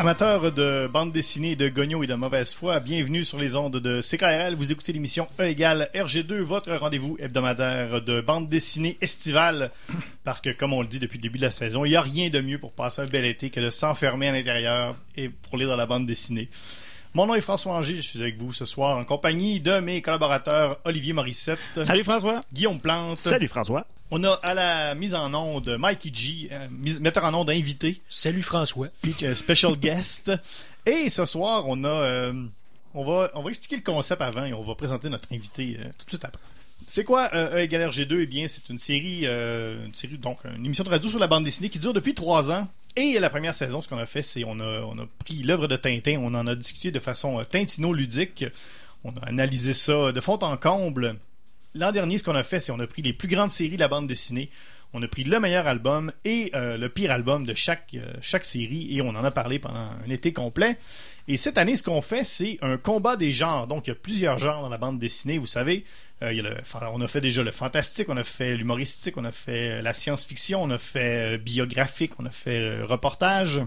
Amateurs 0.00 0.50
de 0.50 0.88
bande 0.90 1.12
dessinée, 1.12 1.56
de 1.56 1.68
gognos 1.68 2.02
et 2.02 2.06
de 2.06 2.14
mauvaise 2.14 2.54
foi, 2.54 2.80
bienvenue 2.80 3.22
sur 3.22 3.36
les 3.36 3.54
ondes 3.54 3.76
de 3.76 4.00
CKRL. 4.00 4.54
Vous 4.54 4.72
écoutez 4.72 4.94
l'émission 4.94 5.26
E 5.38 5.42
égale 5.42 5.90
RG2, 5.94 6.36
votre 6.36 6.74
rendez-vous 6.74 7.18
hebdomadaire 7.18 8.00
de 8.00 8.22
bande 8.22 8.48
dessinée 8.48 8.96
estivale. 9.02 9.70
Parce 10.24 10.40
que, 10.40 10.48
comme 10.48 10.72
on 10.72 10.80
le 10.80 10.88
dit 10.88 11.00
depuis 11.00 11.18
le 11.18 11.22
début 11.24 11.36
de 11.36 11.44
la 11.44 11.50
saison, 11.50 11.84
il 11.84 11.90
n'y 11.90 11.96
a 11.96 12.00
rien 12.00 12.30
de 12.30 12.40
mieux 12.40 12.56
pour 12.56 12.72
passer 12.72 13.02
un 13.02 13.04
bel 13.04 13.26
été 13.26 13.50
que 13.50 13.60
de 13.60 13.68
s'enfermer 13.68 14.28
à 14.28 14.32
l'intérieur 14.32 14.96
et 15.16 15.28
pour 15.28 15.58
lire 15.58 15.68
dans 15.68 15.76
la 15.76 15.84
bande 15.84 16.06
dessinée. 16.06 16.48
Mon 17.12 17.26
nom 17.26 17.34
est 17.34 17.42
François 17.42 17.74
Angers, 17.74 17.96
je 17.96 18.00
suis 18.00 18.22
avec 18.22 18.38
vous 18.38 18.54
ce 18.54 18.64
soir 18.64 18.96
en 18.96 19.04
compagnie 19.04 19.60
de 19.60 19.80
mes 19.80 20.00
collaborateurs 20.00 20.78
Olivier 20.86 21.12
Morissette. 21.12 21.58
Salut 21.82 22.04
François. 22.04 22.40
Guillaume 22.54 22.80
Plante. 22.80 23.18
Salut 23.18 23.48
François. 23.48 23.86
On 24.12 24.24
a 24.24 24.32
à 24.42 24.54
la 24.54 24.94
mise 24.96 25.14
en 25.14 25.32
onde 25.34 25.76
Mikey 25.78 26.10
G, 26.12 26.48
euh, 26.50 26.66
metteur 27.00 27.24
en 27.24 27.32
onde 27.32 27.50
invité. 27.50 28.00
Salut 28.08 28.42
François. 28.42 28.88
Puis 29.02 29.14
euh, 29.22 29.36
special 29.36 29.76
guest. 29.76 30.32
Et 30.84 31.08
ce 31.08 31.24
soir, 31.26 31.64
on 31.68 31.84
a, 31.84 31.88
euh, 31.88 32.32
on 32.94 33.04
va, 33.04 33.30
on 33.34 33.42
va 33.44 33.50
expliquer 33.50 33.76
le 33.76 33.82
concept 33.82 34.20
avant 34.20 34.44
et 34.44 34.52
on 34.52 34.62
va 34.62 34.74
présenter 34.74 35.08
notre 35.08 35.32
invité 35.32 35.78
tout 35.96 36.06
de 36.06 36.10
suite 36.10 36.24
après. 36.24 36.42
C'est 36.88 37.04
quoi 37.04 37.30
E 37.32 37.60
égale 37.60 37.88
RG2 37.88 38.22
Eh 38.22 38.26
bien, 38.26 38.48
c'est 38.48 38.68
une 38.68 38.78
série, 38.78 39.26
une 39.26 39.94
série, 39.94 40.18
donc 40.18 40.38
une 40.44 40.66
émission 40.66 40.82
de 40.82 40.88
radio 40.88 41.08
sur 41.08 41.20
la 41.20 41.28
bande 41.28 41.44
dessinée 41.44 41.68
qui 41.68 41.78
dure 41.78 41.92
depuis 41.92 42.14
trois 42.14 42.50
ans. 42.50 42.66
Et 42.96 43.16
la 43.20 43.30
première 43.30 43.54
saison, 43.54 43.80
ce 43.80 43.88
qu'on 43.88 43.98
a 43.98 44.06
fait, 44.06 44.22
c'est 44.22 44.42
on 44.44 44.58
a, 44.58 44.80
on 44.80 44.98
a 44.98 45.06
pris 45.24 45.44
l'œuvre 45.44 45.68
de 45.68 45.76
Tintin, 45.76 46.18
on 46.18 46.34
en 46.34 46.48
a 46.48 46.56
discuté 46.56 46.90
de 46.90 46.98
façon 46.98 47.40
tintino-ludique. 47.48 48.46
On 49.04 49.10
a 49.18 49.26
analysé 49.26 49.72
ça 49.72 50.10
de 50.10 50.20
fond 50.20 50.38
en 50.42 50.56
comble. 50.56 51.16
L'an 51.74 51.92
dernier, 51.92 52.18
ce 52.18 52.24
qu'on 52.24 52.34
a 52.34 52.42
fait, 52.42 52.58
c'est 52.58 52.72
on 52.72 52.80
a 52.80 52.86
pris 52.86 53.02
les 53.02 53.12
plus 53.12 53.28
grandes 53.28 53.50
séries 53.50 53.76
de 53.76 53.80
la 53.80 53.88
bande 53.88 54.08
dessinée. 54.08 54.50
On 54.92 55.00
a 55.02 55.06
pris 55.06 55.22
le 55.22 55.38
meilleur 55.38 55.68
album 55.68 56.10
et 56.24 56.50
euh, 56.54 56.76
le 56.76 56.88
pire 56.88 57.12
album 57.12 57.46
de 57.46 57.54
chaque, 57.54 57.94
euh, 57.94 58.12
chaque 58.20 58.44
série 58.44 58.96
et 58.96 59.02
on 59.02 59.10
en 59.10 59.22
a 59.22 59.30
parlé 59.30 59.60
pendant 59.60 59.78
un 59.78 60.10
été 60.10 60.32
complet. 60.32 60.76
Et 61.28 61.36
cette 61.36 61.58
année, 61.58 61.76
ce 61.76 61.84
qu'on 61.84 62.02
fait, 62.02 62.24
c'est 62.24 62.58
un 62.60 62.76
combat 62.76 63.14
des 63.14 63.30
genres. 63.30 63.68
Donc, 63.68 63.86
il 63.86 63.90
y 63.90 63.92
a 63.92 63.96
plusieurs 63.96 64.40
genres 64.40 64.62
dans 64.62 64.68
la 64.68 64.78
bande 64.78 64.98
dessinée, 64.98 65.38
vous 65.38 65.46
savez. 65.46 65.84
Euh, 66.22 66.42
on 66.92 67.00
a 67.00 67.06
fait 67.06 67.20
déjà 67.20 67.44
le 67.44 67.52
fantastique, 67.52 68.08
on 68.08 68.16
a 68.16 68.24
fait 68.24 68.56
l'humoristique, 68.56 69.16
on 69.16 69.24
a 69.24 69.30
fait 69.30 69.80
la 69.80 69.94
science-fiction, 69.94 70.60
on 70.60 70.70
a 70.70 70.78
fait 70.78 71.38
biographique, 71.38 72.18
on 72.18 72.26
a 72.26 72.30
fait 72.30 72.82
reportage. 72.82 73.60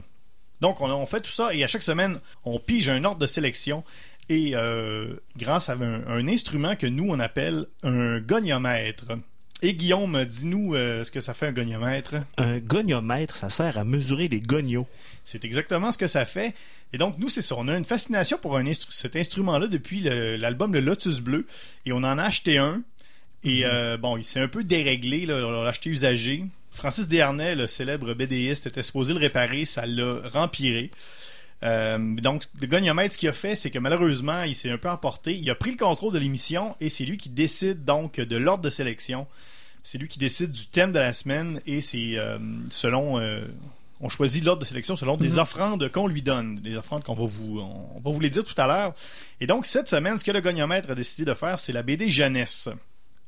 Donc, 0.59 0.81
on, 0.81 0.91
on 0.91 1.05
fait 1.05 1.21
tout 1.21 1.31
ça 1.31 1.53
et 1.53 1.63
à 1.63 1.67
chaque 1.67 1.83
semaine, 1.83 2.19
on 2.43 2.59
pige 2.59 2.89
un 2.89 3.03
ordre 3.05 3.19
de 3.19 3.27
sélection 3.27 3.85
et 4.33 4.55
euh, 4.55 5.15
grâce 5.37 5.69
à 5.69 5.73
un, 5.73 6.07
un, 6.07 6.27
instrument 6.27 6.75
que 6.75 6.87
nous 6.87 7.09
on 7.09 7.19
appelle 7.19 7.67
un 7.83 8.19
goniomètre. 8.19 9.05
Et 9.61 9.75
Guillaume, 9.75 10.25
dis-nous 10.25 10.75
euh, 10.75 11.05
ce 11.05 11.11
que 11.11 11.21
ça 11.21 11.33
fait 11.33 11.47
un 11.47 11.51
goniomètre? 11.53 12.15
Un 12.37 12.59
goniomètre, 12.59 13.37
ça 13.37 13.47
sert 13.47 13.77
à 13.77 13.85
mesurer 13.85 14.27
les 14.27 14.41
gonios. 14.41 14.87
C'est 15.23 15.45
exactement 15.45 15.93
ce 15.93 15.97
que 15.97 16.07
ça 16.07 16.25
fait. 16.25 16.53
Et 16.91 16.97
donc, 16.97 17.17
nous, 17.17 17.29
c'est 17.29 17.41
ça. 17.41 17.55
On 17.57 17.69
a 17.69 17.77
une 17.77 17.85
fascination 17.85 18.37
pour 18.37 18.57
un 18.57 18.67
instru 18.67 18.91
cet 18.91 19.15
instrument-là 19.15 19.67
depuis 19.67 20.01
l'album 20.01 20.73
le, 20.73 20.81
le, 20.81 20.85
Lotus 20.85 21.21
Bleu. 21.21 21.45
Et 21.85 21.93
on 21.93 21.97
en 21.97 22.17
a 22.17 22.23
acheté 22.23 22.57
un. 22.57 22.83
Et 23.45 23.61
mm 23.61 23.63
-hmm. 23.63 23.69
euh, 23.73 23.97
bon, 23.97 24.17
il 24.17 24.25
s'est 24.25 24.41
un 24.41 24.49
peu 24.49 24.65
déréglé. 24.65 25.25
Là. 25.25 25.35
On 25.35 25.51
l'a 25.63 25.69
acheté 25.69 25.89
usagé. 25.89 26.43
Francis 26.71 27.07
Desharnais, 27.07 27.55
le 27.55 27.67
célèbre 27.67 28.13
BDiste, 28.13 28.67
était 28.67 28.83
supposé 28.83 29.13
le 29.13 29.19
réparer. 29.19 29.63
Ça 29.63 29.85
l'a 29.85 30.27
rempiré. 30.33 30.91
Euh, 31.63 31.97
donc, 31.97 32.43
le 32.59 32.67
goniomètre, 32.67 33.13
ce 33.13 33.17
qu'il 33.17 33.29
a 33.29 33.33
fait, 33.33 33.55
c'est 33.55 33.71
que 33.71 33.79
malheureusement, 33.79 34.43
il 34.43 34.55
s'est 34.55 34.69
un 34.69 34.77
peu 34.77 34.89
emporté. 34.89 35.35
Il 35.35 35.49
a 35.49 35.55
pris 35.55 35.71
le 35.71 35.77
contrôle 35.77 36.13
de 36.13 36.19
l'émission 36.19 36.75
et 36.79 36.89
c'est 36.89 37.05
lui 37.05 37.17
qui 37.17 37.29
décide 37.29 37.85
donc 37.85 38.19
de 38.19 38.37
l'ordre 38.37 38.63
de 38.63 38.69
sélection. 38.69 39.27
C'est 39.83 39.97
lui 39.97 40.07
qui 40.07 40.19
décide 40.19 40.51
du 40.51 40.67
thème 40.67 40.91
de 40.91 40.99
la 40.99 41.13
semaine 41.13 41.61
et 41.65 41.81
c'est 41.81 42.17
euh, 42.17 42.37
selon. 42.69 43.19
Euh, 43.19 43.43
on 44.01 44.09
choisit 44.09 44.43
l'ordre 44.43 44.59
de 44.59 44.65
sélection 44.65 44.97
selon 44.97 45.15
des 45.15 45.37
offrandes 45.37 45.87
qu'on 45.89 46.07
lui 46.07 46.21
donne, 46.21 46.55
des 46.55 46.75
offrandes 46.75 47.03
qu'on 47.03 47.13
va 47.13 47.25
vous, 47.25 47.59
on, 47.59 48.01
va 48.01 48.11
vous 48.11 48.19
les 48.19 48.29
dire 48.29 48.43
tout 48.43 48.59
à 48.59 48.67
l'heure. 48.67 48.93
Et 49.39 49.47
donc 49.47 49.65
cette 49.65 49.87
semaine, 49.87 50.17
ce 50.17 50.25
que 50.25 50.31
le 50.31 50.41
goniomètre 50.41 50.91
a 50.91 50.95
décidé 50.95 51.23
de 51.23 51.33
faire, 51.33 51.57
c'est 51.57 51.71
la 51.71 51.83
BD 51.83 52.09
jeunesse. 52.09 52.67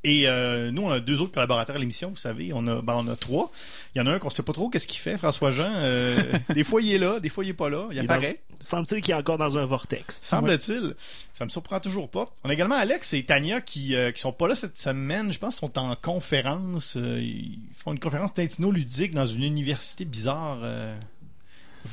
Et 0.04 0.28
euh, 0.28 0.70
nous, 0.70 0.82
on 0.82 0.90
a 0.90 1.00
deux 1.00 1.20
autres 1.20 1.32
collaborateurs 1.32 1.76
à 1.76 1.78
l'émission, 1.78 2.10
vous 2.10 2.16
savez. 2.16 2.52
On 2.54 2.66
a, 2.66 2.80
ben, 2.80 2.94
on 2.96 3.08
a 3.08 3.16
trois. 3.16 3.50
Il 3.94 3.98
y 3.98 4.00
en 4.00 4.06
a 4.06 4.12
un 4.12 4.18
qu'on 4.18 4.30
sait 4.30 4.44
pas 4.44 4.52
trop 4.52 4.68
qu'est-ce 4.68 4.86
qu'il 4.86 5.00
fait, 5.00 5.16
François 5.16 5.50
Jean. 5.50 5.72
Euh, 5.74 6.16
des 6.54 6.62
fois, 6.62 6.80
il 6.80 6.92
est 6.92 6.98
là, 6.98 7.18
des 7.18 7.28
fois, 7.28 7.44
il 7.44 7.50
est 7.50 7.54
pas 7.54 7.68
là. 7.68 7.88
Il, 7.90 7.96
il 7.96 8.00
apparaît. 8.00 8.40
Dans... 8.50 8.56
Semble-t-il 8.60 9.02
qu'il 9.02 9.12
est 9.12 9.16
encore 9.16 9.38
dans 9.38 9.58
un 9.58 9.66
vortex. 9.66 10.20
Semble-t-il. 10.22 10.80
Ouais. 10.80 10.94
Ça 11.32 11.44
me 11.44 11.50
surprend 11.50 11.80
toujours 11.80 12.08
pas. 12.08 12.26
On 12.44 12.50
a 12.50 12.52
également 12.52 12.76
Alex 12.76 13.14
et 13.14 13.24
Tania 13.24 13.60
qui, 13.60 13.96
euh, 13.96 14.12
qui 14.12 14.20
sont 14.20 14.32
pas 14.32 14.46
là 14.46 14.54
cette 14.54 14.78
semaine. 14.78 15.32
Je 15.32 15.38
pense 15.38 15.58
qu'ils 15.58 15.68
sont 15.68 15.78
en 15.78 15.96
conférence. 15.96 16.96
ils 16.96 17.58
font 17.74 17.92
une 17.92 17.98
conférence 17.98 18.32
tintino-ludique 18.32 19.14
dans 19.14 19.26
une 19.26 19.42
université 19.42 20.04
bizarre. 20.04 20.58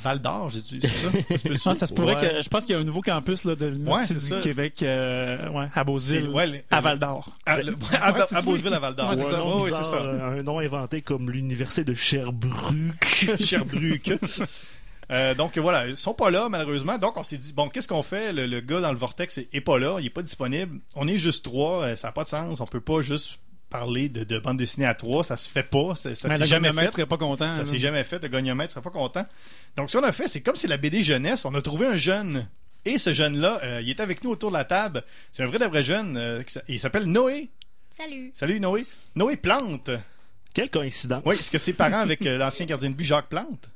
Val 0.01 0.19
d'Or, 0.19 0.49
j'ai 0.49 0.61
dit 0.61 0.79
ça? 0.81 1.37
Ça, 1.57 1.71
ah, 1.71 1.75
ça 1.75 1.85
se 1.85 1.93
pourrait 1.93 2.15
ouais. 2.15 2.35
que 2.35 2.41
je 2.43 2.49
pense 2.49 2.65
qu'il 2.65 2.75
y 2.75 2.77
a 2.77 2.81
un 2.81 2.83
nouveau 2.83 3.01
campus 3.01 3.43
là, 3.45 3.55
de 3.55 3.67
l'Université 3.67 4.13
ouais, 4.15 4.19
du 4.19 4.25
ça. 4.27 4.39
Québec 4.39 4.83
euh, 4.83 5.49
ouais, 5.49 5.67
à 5.73 5.83
ouais, 5.83 6.65
à 6.71 6.81
Val 6.81 6.99
d'Or. 6.99 7.29
À, 7.45 7.53
à, 7.53 8.09
à, 8.09 8.37
à 8.37 8.41
Beauzeville, 8.41 8.73
à 8.73 8.79
Val 8.79 8.95
d'Or. 8.95 9.13
c'est 9.15 9.23
ça. 9.23 9.43
Oui, 9.43 9.71
ça. 9.71 10.01
Un 10.01 10.43
nom 10.43 10.59
inventé 10.59 11.01
comme 11.01 11.29
l'Université 11.29 11.83
de 11.83 11.93
Sherbrooke. 11.93 13.37
Sherbrooke. 13.39 14.19
Euh, 15.11 15.35
donc 15.35 15.57
voilà, 15.57 15.87
ils 15.87 15.97
sont 15.97 16.13
pas 16.13 16.29
là 16.29 16.47
malheureusement. 16.49 16.97
Donc 16.97 17.17
on 17.17 17.23
s'est 17.23 17.37
dit 17.37 17.53
bon, 17.53 17.69
qu'est-ce 17.69 17.87
qu'on 17.87 18.03
fait? 18.03 18.33
Le, 18.33 18.45
le, 18.45 18.61
gars 18.61 18.79
dans 18.79 18.91
le 18.91 18.97
vortex 18.97 19.37
est, 19.37 19.49
est, 19.53 19.61
pas 19.61 19.77
là, 19.77 19.99
il 19.99 20.05
est 20.05 20.09
pas 20.09 20.21
disponible. 20.21 20.79
On 20.95 21.07
est 21.07 21.17
juste 21.17 21.43
trois, 21.43 21.95
ça 21.95 22.07
n'a 22.07 22.11
pas 22.13 22.23
de 22.23 22.29
sens. 22.29 22.61
On 22.61 22.65
peut 22.65 22.81
pas 22.81 23.01
juste 23.01 23.39
parler 23.73 24.07
de, 24.07 24.23
de, 24.23 24.37
bande 24.37 24.57
dessinée 24.57 24.85
à 24.85 24.93
trois, 24.93 25.23
ça 25.23 25.35
se 25.35 25.49
fait 25.49 25.63
pas, 25.63 25.95
ça, 25.95 26.13
ça 26.13 26.29
s'est 26.29 26.45
jamais 26.45 26.71
fait. 26.71 26.91
serait 26.91 27.07
pas 27.07 27.17
content. 27.17 27.51
Ça 27.51 27.65
s'est 27.65 27.79
jamais 27.79 28.03
fait, 28.03 28.21
le 28.21 28.29
goniomètre 28.29 28.71
serait 28.71 28.83
pas 28.83 28.91
content. 28.91 29.25
Donc 29.75 29.89
ce 29.89 29.97
qu'on 29.97 30.03
a 30.03 30.11
fait, 30.11 30.27
c'est 30.27 30.41
comme 30.41 30.55
c'est 30.55 30.67
la 30.67 30.77
BD 30.77 31.01
jeunesse, 31.01 31.43
on 31.43 31.55
a 31.55 31.61
trouvé 31.61 31.87
un 31.87 31.95
jeune. 31.95 32.47
Et 32.85 32.99
ce 32.99 33.13
jeune-là, 33.13 33.61
euh, 33.63 33.81
il 33.81 33.89
est 33.89 33.99
avec 33.99 34.23
nous 34.23 34.29
autour 34.29 34.51
de 34.51 34.57
la 34.57 34.65
table. 34.65 35.03
C'est 35.31 35.41
un 35.41 35.47
vrai 35.47 35.57
de 35.57 35.65
vrai 35.65 35.81
jeune. 35.81 36.17
Euh, 36.17 36.43
il 36.67 36.79
s'appelle 36.79 37.05
Noé. 37.05 37.49
Salut. 37.89 38.29
Salut 38.35 38.59
Noé. 38.59 38.85
Noé 39.15 39.37
Plante. 39.37 39.89
Quelle 40.53 40.69
coïncidence. 40.69 41.23
Oui, 41.25 41.33
est-ce 41.33 41.49
que 41.49 41.57
ses 41.57 41.73
parents 41.73 41.99
avec 41.99 42.23
euh, 42.27 42.37
l'ancien 42.37 42.67
gardien 42.67 42.91
de 42.91 42.95
but 42.95 43.05
Jacques 43.05 43.29
Plante? 43.29 43.69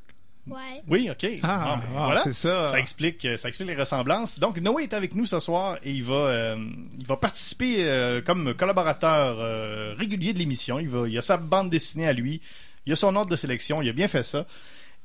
Ouais. 0.50 0.82
Oui, 0.88 1.10
ok. 1.12 1.28
Ah, 1.44 1.74
ah, 1.74 1.76
ben, 1.78 1.90
voilà. 1.92 2.18
c'est 2.20 2.34
ça. 2.34 2.68
Ça 2.68 2.80
explique, 2.80 3.28
ça 3.38 3.50
explique 3.50 3.68
les 3.68 3.76
ressemblances. 3.76 4.40
Donc 4.40 4.60
Noé 4.60 4.84
est 4.84 4.94
avec 4.94 5.16
nous 5.16 5.26
ce 5.26 5.40
soir 5.40 5.78
et 5.84 5.92
il 5.92 6.04
va, 6.04 6.14
euh, 6.16 6.58
il 7.00 7.06
va 7.06 7.18
participer 7.18 7.86
euh, 7.88 8.22
comme 8.22 8.54
collaborateur 8.54 9.40
euh, 9.40 9.94
régulier 9.98 10.34
de 10.34 10.40
l'émission. 10.40 10.80
Il 10.80 10.90
va, 10.90 11.08
il 11.08 11.18
a 11.18 11.22
sa 11.22 11.38
bande 11.38 11.70
dessinée 11.70 12.08
à 12.08 12.14
lui, 12.14 12.42
il 12.86 12.94
a 12.94 12.96
son 12.96 13.16
ordre 13.16 13.30
de 13.30 13.36
sélection, 13.36 13.82
il 13.82 13.90
a 13.90 13.94
bien 13.94 14.08
fait 14.08 14.24
ça. 14.24 14.46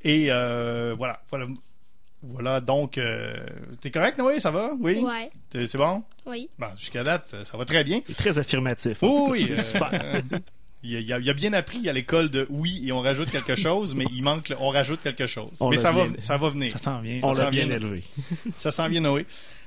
Et 0.03 0.29
euh, 0.31 0.95
voilà, 0.97 1.21
voilà, 1.31 1.47
voilà. 2.23 2.61
Donc, 2.61 3.01
t'es 3.81 3.91
correct, 3.91 4.19
Noé? 4.19 4.41
Ça 4.41 4.51
va? 4.51 4.71
Oui? 4.81 4.99
Ouais. 4.99 5.31
C'est 5.51 5.77
bon? 5.77 6.03
Oui. 6.27 6.49
Bon, 6.59 6.69
jusqu'à 6.77 7.03
date, 7.03 7.35
ça 7.45 7.57
va 7.57 7.65
très 7.65 7.85
bien. 7.85 8.01
Il 8.07 8.13
est 8.13 8.15
très 8.15 8.39
affirmatif. 8.39 8.99
Oh, 9.03 9.29
oui, 9.31 9.45
c'est 9.47 9.57
super. 9.57 10.23
Il 10.85 11.13
a, 11.13 11.19
il 11.21 11.31
a, 11.31 11.33
bien 11.33 11.53
appris 11.53 11.89
à 11.89 11.93
l'école 11.93 12.29
de 12.29 12.47
oui 12.51 12.83
et 12.85 12.91
on 12.91 13.01
rajoute 13.01 13.31
quelque 13.31 13.55
chose, 13.55 13.95
mais 13.95 14.05
il 14.13 14.23
manque, 14.23 14.49
le, 14.49 14.57
on 14.59 14.69
rajoute 14.69 15.01
quelque 15.01 15.27
chose. 15.27 15.53
On 15.61 15.69
mais 15.69 15.77
ça 15.77 15.93
bien, 15.93 16.07
va, 16.07 16.13
ça 16.19 16.37
va 16.37 16.51
venir. 16.51 16.73
Ça 16.73 16.79
s'en 16.79 17.01
vient. 17.01 17.19
On 17.23 17.33
l'a 17.33 17.51
bien 17.51 17.67
vient, 17.67 17.77
élevé. 17.77 18.03
ça 18.57 18.73
s'en 18.73 18.89
vient, 18.89 19.01
Noé. 19.01 19.25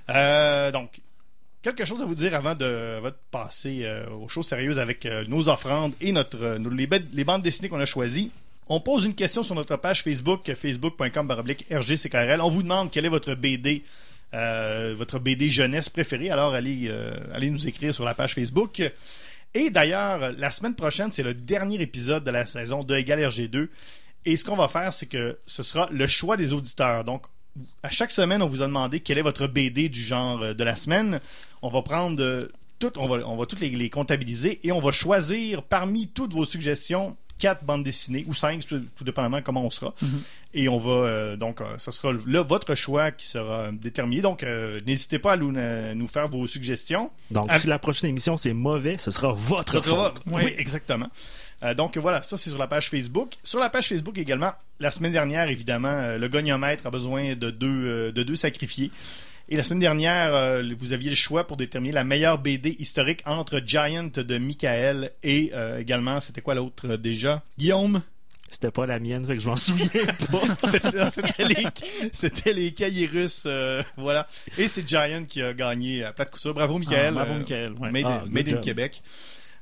Euh, 0.09 0.71
donc, 0.71 0.99
quelque 1.61 1.85
chose 1.85 2.01
à 2.01 2.05
vous 2.05 2.15
dire 2.15 2.35
avant 2.35 2.53
de, 2.53 2.97
avant 2.97 3.09
de 3.09 3.15
passer 3.31 3.83
euh, 3.83 4.09
aux 4.09 4.27
choses 4.27 4.45
sérieuses 4.47 4.77
avec 4.77 5.05
euh, 5.05 5.23
nos 5.29 5.47
offrandes 5.47 5.93
et 6.01 6.11
notre, 6.11 6.57
nos, 6.57 6.69
les, 6.69 6.89
les, 7.13 7.23
bandes 7.23 7.41
dessinées 7.41 7.69
qu'on 7.69 7.79
a 7.79 7.85
choisies. 7.85 8.29
On 8.67 8.81
pose 8.81 9.05
une 9.05 9.15
question 9.15 9.41
sur 9.41 9.55
notre 9.55 9.77
page 9.77 10.03
Facebook, 10.03 10.53
facebook.com 10.53 11.31
RGCKRL. 11.71 12.41
On 12.41 12.49
vous 12.49 12.63
demande 12.63 12.91
quelle 12.91 13.05
est 13.05 13.09
votre 13.09 13.35
BD, 13.35 13.83
votre 14.33 15.19
BD 15.19 15.49
jeunesse 15.49 15.87
préférée. 15.87 16.31
Alors, 16.31 16.55
allez, 16.55 16.91
allez 17.31 17.51
nous 17.51 17.67
écrire 17.67 17.93
sur 17.93 18.05
la 18.05 18.15
page 18.15 18.33
Facebook. 18.33 18.81
Et 19.55 19.69
d'ailleurs, 19.69 20.33
la 20.37 20.51
semaine 20.51 20.75
prochaine, 20.75 21.11
c'est 21.11 21.23
le 21.23 21.33
dernier 21.33 21.81
épisode 21.81 22.23
de 22.23 22.31
la 22.31 22.45
saison 22.45 22.83
de 22.83 22.93
Égal 22.95 23.19
RG2. 23.19 23.69
Et 24.25 24.35
ce 24.35 24.43
qu'on 24.43 24.57
va 24.57 24.67
faire, 24.67 24.93
c'est 24.93 25.05
que 25.05 25.39
ce 25.45 25.63
sera 25.63 25.87
le 25.91 26.07
choix 26.07 26.35
des 26.35 26.51
auditeurs. 26.51 27.05
Donc, 27.05 27.25
à 27.81 27.89
chaque 27.89 28.11
semaine, 28.11 28.41
on 28.41 28.47
vous 28.47 28.61
a 28.61 28.67
demandé 28.67 28.99
quel 28.99 29.17
est 29.17 29.21
votre 29.21 29.47
BD 29.47 29.87
du 29.87 30.01
genre 30.01 30.53
de 30.53 30.63
la 30.63 30.75
semaine. 30.75 31.21
On 31.61 31.69
va 31.69 31.81
prendre 31.81 32.49
tout, 32.79 32.91
on 32.97 33.05
va, 33.05 33.27
on 33.27 33.45
toutes 33.45 33.61
les, 33.61 33.89
comptabiliser 33.89 34.59
et 34.67 34.73
on 34.73 34.81
va 34.81 34.91
choisir 34.91 35.63
parmi 35.63 36.07
toutes 36.07 36.33
vos 36.33 36.43
suggestions 36.43 37.15
quatre 37.39 37.63
bandes 37.63 37.83
dessinées 37.83 38.25
ou 38.27 38.33
cinq, 38.33 38.65
tout, 38.65 38.81
dépendamment 39.03 39.41
comment 39.41 39.63
on 39.65 39.69
sera. 39.69 39.93
Mm-hmm. 40.01 40.07
Et 40.57 40.69
on 40.69 40.77
va 40.77 41.35
donc, 41.35 41.59
ça 41.77 41.91
sera 41.91 42.13
là 42.25 42.41
votre 42.41 42.75
choix 42.75 43.11
qui 43.11 43.27
sera 43.27 43.71
déterminé. 43.71 44.21
Donc, 44.21 44.45
n'hésitez 44.87 45.19
pas 45.19 45.33
à 45.33 45.37
nous, 45.37 46.07
faire 46.07 46.27
vos 46.29 46.47
suggestions. 46.47 47.11
Donc, 47.29 47.53
si 47.53 47.67
la 47.67 47.77
prochaine 47.77 48.09
émission 48.09 48.37
c'est 48.37 48.53
mauvais, 48.53 48.97
ce 48.97 49.11
sera 49.11 49.33
votre 49.33 49.83
faute. 49.83 50.21
Oui, 50.31 50.53
exactement. 50.57 51.09
donc 51.75 51.97
voilà, 51.97 52.23
ça 52.23 52.37
c'est 52.37 52.49
sur 52.49 52.59
la 52.59 52.67
page 52.67 52.89
Facebook. 52.89 53.33
Sur 53.43 53.59
la 53.59 53.69
page 53.69 53.89
Facebook 53.89 54.17
également, 54.17 54.53
la 54.79 54.91
semaine 54.91 55.11
dernière, 55.11 55.49
évidemment, 55.49 56.15
le 56.17 56.27
goniomètre 56.29 56.87
a 56.87 56.89
besoin 56.89 57.35
de 57.35 57.49
deux, 57.49 58.13
de 58.13 58.23
deux 58.23 58.37
sacrifiés. 58.37 58.91
Et 59.47 59.57
la 59.57 59.63
semaine 59.63 59.79
dernière, 59.79 60.33
euh, 60.33 60.63
vous 60.79 60.93
aviez 60.93 61.09
le 61.09 61.15
choix 61.15 61.45
pour 61.45 61.55
déterminer 61.55 61.93
la 61.93 62.03
meilleure 62.03 62.39
BD 62.39 62.75
historique 62.79 63.21
entre 63.27 63.61
Giant 63.63 64.09
de 64.15 64.37
Michael 64.39 65.11
et 65.21 65.51
euh, 65.53 65.79
également, 65.79 66.19
c'était 66.19 66.41
quoi 66.41 66.55
l'autre 66.55 66.87
euh, 66.89 66.97
déjà? 66.97 67.43
Guillaume 67.59 68.01
c'était 68.49 68.71
pas 68.71 68.85
la 68.85 68.99
mienne, 68.99 69.25
fait 69.25 69.35
que 69.35 69.41
je 69.41 69.49
m'en 69.49 69.55
souviens 69.55 69.89
pas. 70.31 71.09
c'était 72.11 72.53
les, 72.53 72.71
cahiers 72.73 73.07
russes, 73.07 73.47
voilà. 73.97 74.27
Et 74.57 74.67
c'est 74.67 74.87
Giant 74.87 75.25
qui 75.25 75.41
a 75.41 75.53
gagné 75.53 76.03
à 76.03 76.13
plat 76.13 76.25
de 76.25 76.29
couture. 76.29 76.53
Bravo, 76.53 76.77
Michael. 76.77 77.07
Ah, 77.17 77.25
bravo, 77.25 77.33
Michael. 77.39 77.73
Made, 77.79 78.05
ah, 78.05 78.23
in 78.55 78.61
Québec. 78.61 79.01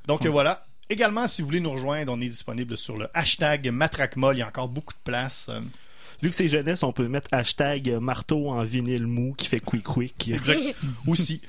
Donc 0.07 0.25
voilà. 0.25 0.65
Également, 0.89 1.27
si 1.27 1.41
vous 1.41 1.47
voulez 1.47 1.61
nous 1.61 1.71
rejoindre, 1.71 2.11
on 2.13 2.19
est 2.19 2.27
disponible 2.27 2.75
sur 2.75 2.97
le 2.97 3.07
hashtag 3.13 3.69
MatraqueMoll. 3.69 4.35
Il 4.35 4.39
y 4.39 4.41
a 4.43 4.47
encore 4.47 4.67
beaucoup 4.67 4.93
de 4.93 4.99
place. 5.03 5.49
Vu 6.23 6.29
que 6.29 6.35
c'est 6.35 6.47
jeunesse, 6.47 6.83
on 6.83 6.93
peut 6.93 7.09
mettre 7.09 7.27
hashtag 7.33 7.89
marteau 7.99 8.49
en 8.49 8.63
vinyle 8.63 9.07
mou 9.07 9.33
qui 9.37 9.47
fait 9.47 9.59
quick 9.59 9.83
quick. 9.83 10.29
Exact. 10.29 10.59
aussi. 11.07 11.41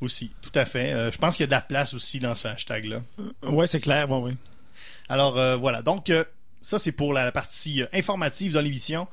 Aussi, 0.00 0.32
tout 0.42 0.50
à 0.54 0.64
fait. 0.64 0.92
Euh, 0.92 1.10
je 1.12 1.18
pense 1.18 1.36
qu'il 1.36 1.44
y 1.44 1.44
a 1.44 1.46
de 1.46 1.52
la 1.52 1.60
place 1.60 1.94
aussi 1.94 2.18
dans 2.18 2.34
ce 2.34 2.48
hashtag-là. 2.48 3.02
Euh, 3.20 3.50
ouais, 3.50 3.68
c'est 3.68 3.80
clair, 3.80 4.10
ouais, 4.10 4.18
ouais. 4.18 4.36
Alors 5.08 5.38
euh, 5.38 5.56
voilà, 5.56 5.82
donc 5.82 6.10
ça 6.62 6.78
c'est 6.78 6.92
pour 6.92 7.12
la, 7.12 7.32
partie 7.32 7.82
informative 7.92 8.52
dans 8.52 8.60
l'émission. 8.60 9.06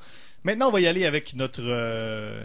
Maintenant, 0.44 0.68
on 0.68 0.70
va 0.70 0.80
y 0.80 0.86
aller 0.86 1.04
avec 1.04 1.34
notre 1.34 1.62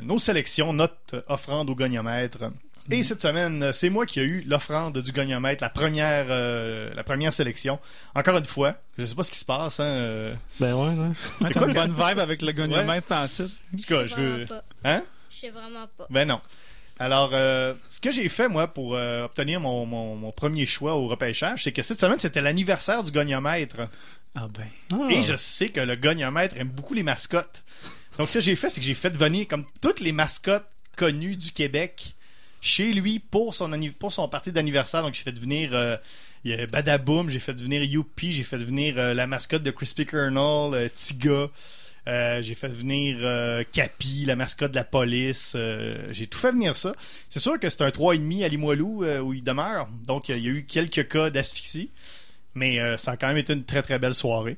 nos 0.02 0.18
sélections, 0.18 0.74
notre 0.74 1.24
offrande 1.28 1.70
au 1.70 1.76
goniomètre. 1.76 2.50
Et 2.92 3.02
cette 3.02 3.22
semaine, 3.22 3.72
c'est 3.72 3.90
moi 3.90 4.06
qui 4.06 4.20
ai 4.20 4.24
eu 4.24 4.44
l'offrande 4.46 4.98
du 4.98 5.12
goniomètre, 5.14 5.64
la 5.64 5.70
première, 5.70 6.26
euh, 6.30 6.94
la 6.94 7.04
première 7.04 7.32
sélection. 7.32 7.80
Encore 8.14 8.38
une 8.38 8.46
fois, 8.46 8.76
je 8.98 9.06
sais 9.06 9.16
pas 9.16 9.24
ce 9.24 9.32
qui 9.32 9.40
se 9.40 9.46
passe. 9.46 9.80
Hein, 9.80 9.86
euh. 9.86 10.34
Ben 10.60 10.74
ouais, 10.74 10.94
ouais. 10.94 11.50
T'as 11.54 11.66
une 11.66 11.74
bonne 11.74 11.94
vibe 11.94 12.20
avec 12.20 12.42
le 12.42 12.52
goniomètre 12.52 13.10
ouais. 13.10 13.18
en 13.18 13.28
site. 13.28 13.56
je 13.88 14.16
veux. 14.16 14.48
Hein? 14.84 15.02
Je 15.32 15.38
sais 15.38 15.50
vraiment 15.50 15.88
pas. 15.98 16.08
Ben 16.10 16.28
non. 16.28 16.42
Alors, 17.00 17.32
euh, 17.34 17.74
ce 17.90 18.00
que 18.02 18.12
j'ai 18.12 18.28
fait, 18.28 18.50
moi, 18.50 18.68
pour 18.68 18.92
obtenir 18.92 19.62
mon, 19.62 19.86
mon, 19.86 20.32
premier 20.32 20.66
choix 20.66 20.94
au 20.96 21.08
repêchage, 21.08 21.64
c'est 21.64 21.72
que 21.72 21.82
cette 21.82 22.02
semaine, 22.02 22.20
c'était 22.20 22.42
l'anniversaire 22.42 23.02
du 23.04 23.12
goniomètre. 23.12 23.88
Ah 24.36 24.48
ben. 24.48 24.68
Ah. 24.92 25.08
Et 25.12 25.24
je 25.24 25.36
sais 25.36 25.70
que 25.70 25.80
le 25.80 25.96
goniomètre 25.96 26.56
aime 26.58 26.70
beaucoup 26.70 26.94
les 26.94 27.04
mascottes. 27.04 27.64
Donc, 28.18 28.30
ce 28.30 28.36
que 28.36 28.42
j'ai 28.42 28.56
fait, 28.56 28.70
c'est 28.70 28.80
que 28.80 28.86
j'ai 28.86 28.94
fait 28.94 29.16
venir 29.16 29.48
comme 29.48 29.66
toutes 29.82 30.00
les 30.00 30.12
mascottes 30.12 30.68
connues 30.96 31.38
du 31.38 31.52
Québec 31.52 32.16
chez 32.62 32.94
lui 32.94 33.20
pour 33.20 33.56
son, 33.56 33.72
pour 34.00 34.14
son 34.14 34.28
party 34.28 34.52
d'anniversaire. 34.52 35.02
Donc, 35.04 35.14
j'ai 35.14 35.24
fait 35.24 35.38
venir 35.38 35.72
euh, 35.74 35.98
Badaboom, 36.68 37.30
j'ai 37.30 37.40
fait 37.40 37.60
venir 37.60 37.84
Youpi, 37.84 38.32
j'ai 38.32 38.44
fait 38.44 38.58
venir 38.58 38.96
euh, 38.98 39.14
la 39.14 39.28
mascotte 39.28 39.64
de 39.64 39.72
Crispy 39.72 40.06
Kernel, 40.06 40.74
euh, 40.74 40.90
Tiga. 40.94 41.50
j'ai 42.42 42.56
fait 42.56 42.68
venir 42.68 43.18
Capi, 43.72 44.26
la 44.26 44.36
mascotte 44.36 44.72
de 44.72 44.76
la 44.76 44.84
police. 44.84 45.56
j'ai 46.12 46.28
tout 46.28 46.38
fait 46.38 46.52
venir 46.52 46.76
ça. 46.76 46.92
C'est 47.30 47.40
sûr 47.40 47.60
que 47.60 47.70
c'est 47.70 47.82
un 47.82 47.90
3,5 47.90 48.44
à 48.44 48.48
Limoilou 48.48 49.06
où 49.06 49.34
il 49.34 49.44
demeure. 49.44 49.88
Donc, 50.06 50.30
il 50.30 50.38
y 50.40 50.48
a 50.48 50.52
eu 50.52 50.64
quelques 50.66 51.08
cas 51.08 51.30
d'asphyxie. 51.30 51.90
Mais 52.56 52.80
ça 52.98 53.12
a 53.12 53.18
quand 53.18 53.28
même 53.28 53.38
été 53.38 53.54
une 53.54 53.64
très 53.64 53.82
très 53.82 54.00
belle 54.00 54.14
soirée. 54.14 54.58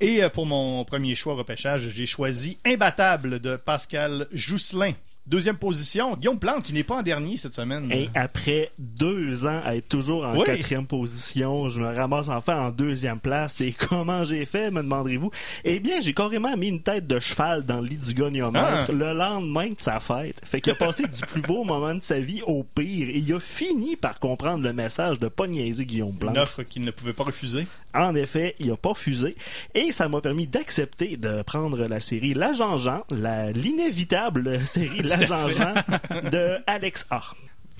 Et 0.00 0.20
pour 0.32 0.46
mon 0.46 0.84
premier 0.84 1.14
choix 1.14 1.34
repêchage, 1.34 1.88
j'ai 1.90 2.06
choisi 2.06 2.58
Imbattable 2.64 3.40
de 3.40 3.56
Pascal 3.56 4.26
Jousselin. 4.32 4.92
Deuxième 5.24 5.56
position, 5.56 6.16
Guillaume 6.16 6.40
Plante 6.40 6.64
qui 6.64 6.72
n'est 6.72 6.82
pas 6.82 6.96
en 6.96 7.02
dernier 7.02 7.36
cette 7.36 7.54
semaine. 7.54 7.90
Et 7.92 8.10
après 8.12 8.72
deux 8.80 9.46
ans 9.46 9.60
à 9.64 9.76
être 9.76 9.88
toujours 9.88 10.24
en 10.26 10.42
quatrième 10.42 10.84
position, 10.84 11.68
je 11.68 11.78
me 11.78 11.94
ramasse 11.94 12.28
enfin 12.28 12.60
en 12.60 12.70
deuxième 12.70 13.20
place. 13.20 13.60
Et 13.60 13.72
comment 13.88 14.24
j'ai 14.24 14.44
fait, 14.44 14.72
me 14.72 14.82
demanderez-vous? 14.82 15.30
Eh 15.62 15.78
bien, 15.78 16.00
j'ai 16.00 16.12
carrément 16.12 16.56
mis 16.56 16.68
une 16.68 16.82
tête 16.82 17.06
de 17.06 17.20
cheval 17.20 17.64
dans 17.64 17.80
le 17.80 17.86
lit 17.86 17.98
du 17.98 18.14
goniomètre 18.14 18.86
ah. 18.88 18.92
le 18.92 19.14
lendemain 19.14 19.68
de 19.68 19.76
sa 19.78 20.00
fête. 20.00 20.40
Fait 20.44 20.60
qu'il 20.60 20.72
a 20.72 20.74
passé 20.74 21.04
du 21.04 21.20
plus 21.20 21.42
beau 21.42 21.62
moment 21.62 21.94
de 21.94 22.02
sa 22.02 22.18
vie 22.18 22.42
au 22.48 22.64
pire. 22.64 23.08
Et 23.08 23.18
il 23.18 23.32
a 23.32 23.38
fini 23.38 23.94
par 23.94 24.18
comprendre 24.18 24.64
le 24.64 24.72
message 24.72 25.20
de 25.20 25.28
pas 25.28 25.46
niaiser 25.46 25.86
Guillaume 25.86 26.16
Plante. 26.16 26.34
Une 26.34 26.42
offre 26.42 26.64
qu'il 26.64 26.82
ne 26.82 26.90
pouvait 26.90 27.12
pas 27.12 27.24
refuser. 27.24 27.68
En 27.94 28.14
effet, 28.14 28.56
il 28.58 28.70
a 28.70 28.76
pas 28.76 28.94
fusé. 28.94 29.34
Et 29.74 29.92
ça 29.92 30.08
m'a 30.08 30.20
permis 30.20 30.46
d'accepter 30.46 31.16
de 31.16 31.42
prendre 31.42 31.86
la 31.86 32.00
série 32.00 32.34
L'Agent 32.34 32.78
Jean, 32.78 33.04
l'inévitable 33.10 34.60
série 34.66 35.02
L'Agent 35.02 35.48
Jean 35.48 35.74
de 36.30 36.58
Alex 36.66 37.06
A. 37.10 37.22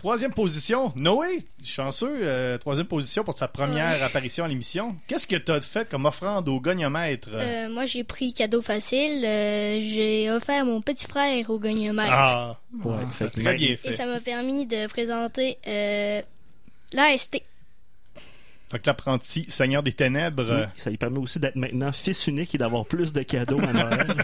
Troisième 0.02 0.34
position, 0.34 0.92
Noé, 0.96 1.28
chanceux, 1.62 2.10
euh, 2.22 2.58
troisième 2.58 2.88
position 2.88 3.22
pour 3.22 3.38
sa 3.38 3.46
première 3.46 4.02
apparition 4.02 4.44
à 4.44 4.48
l'émission. 4.48 4.96
Qu'est-ce 5.06 5.28
que 5.28 5.36
tu 5.36 5.52
as 5.52 5.60
fait 5.60 5.88
comme 5.88 6.06
offrande 6.06 6.48
au 6.48 6.60
goniomètre? 6.60 7.28
Euh, 7.32 7.68
moi, 7.68 7.84
j'ai 7.84 8.02
pris 8.02 8.32
cadeau 8.32 8.60
facile. 8.62 9.24
Euh, 9.24 9.78
j'ai 9.80 10.28
offert 10.32 10.64
mon 10.64 10.80
petit 10.80 11.06
frère 11.06 11.48
au 11.50 11.60
goniomètre. 11.60 12.12
Ah, 12.12 12.58
ouais, 12.82 12.96
très 13.30 13.54
bien 13.54 13.76
fait. 13.76 13.90
Et 13.90 13.92
ça 13.92 14.06
m'a 14.06 14.18
permis 14.18 14.66
de 14.66 14.88
présenter 14.88 15.56
l'AST. 16.92 17.40
Donc 18.72 18.86
l'apprenti 18.86 19.44
Seigneur 19.48 19.82
des 19.82 19.92
Ténèbres. 19.92 20.68
ça 20.74 20.90
lui 20.90 20.96
permet 20.96 21.18
aussi 21.18 21.38
d'être 21.38 21.56
maintenant 21.56 21.92
fils 21.92 22.26
unique 22.26 22.54
et 22.54 22.58
d'avoir 22.58 22.86
plus 22.86 23.12
de 23.12 23.22
cadeaux 23.22 23.60
à 23.60 23.72
Noël. 23.72 24.14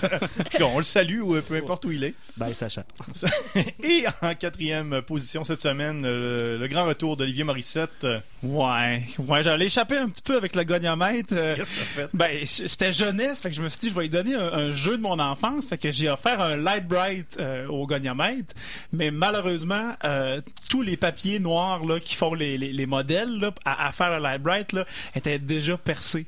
on 0.60 0.78
le 0.78 0.84
salue 0.84 1.20
ou 1.20 1.40
peu 1.42 1.56
importe 1.56 1.84
où 1.84 1.92
il 1.92 2.04
est. 2.04 2.14
Bye 2.36 2.54
Sacha. 2.54 2.84
et 3.82 4.04
en 4.22 4.34
quatrième 4.34 5.02
position 5.02 5.44
cette 5.44 5.60
semaine, 5.60 6.02
le, 6.02 6.66
grand 6.68 6.84
retour 6.84 7.16
d'Olivier 7.16 7.44
Morissette. 7.44 8.06
Ouais, 8.42 9.02
ouais, 9.18 9.42
j'allais 9.42 9.66
échapper 9.66 9.96
un 9.96 10.08
petit 10.08 10.22
peu 10.22 10.36
avec 10.36 10.54
le 10.54 10.64
goniomètre. 10.64 11.34
Qu'est-ce 11.34 11.58
que 11.60 11.64
fait? 11.64 12.08
Ben, 12.14 12.44
c'était 12.44 12.92
jeunesse, 12.92 13.42
fait 13.42 13.50
que 13.50 13.56
je 13.56 13.62
me 13.62 13.68
suis 13.68 13.78
dit, 13.78 13.88
je 13.90 13.94
vais 13.94 14.02
lui 14.02 14.10
donner 14.10 14.34
un, 14.34 14.70
jeu 14.70 14.96
de 14.96 15.02
mon 15.02 15.18
enfance, 15.18 15.66
fait 15.66 15.78
que 15.78 15.90
j'ai 15.90 16.08
offert 16.08 16.40
un 16.40 16.56
Light 16.56 16.86
Bright 16.86 17.36
euh, 17.40 17.66
au 17.68 17.86
goniomètre, 17.86 18.54
mais 18.92 19.10
malheureusement, 19.10 19.92
euh, 20.04 20.40
tous 20.68 20.82
les 20.82 20.96
papiers 20.96 21.40
noirs 21.40 21.84
là 21.84 21.98
qui 22.00 22.14
font 22.14 22.34
les, 22.34 22.58
les, 22.58 22.86
modèles 22.86 23.38
là, 23.38 23.52
à, 23.64 23.88
à 23.88 23.92
faire 23.92 24.12
le 24.12 24.22
Light 24.22 24.37
Bright 24.42 24.72
là, 24.72 24.84
était 25.14 25.38
déjà 25.38 25.76
percé. 25.76 26.26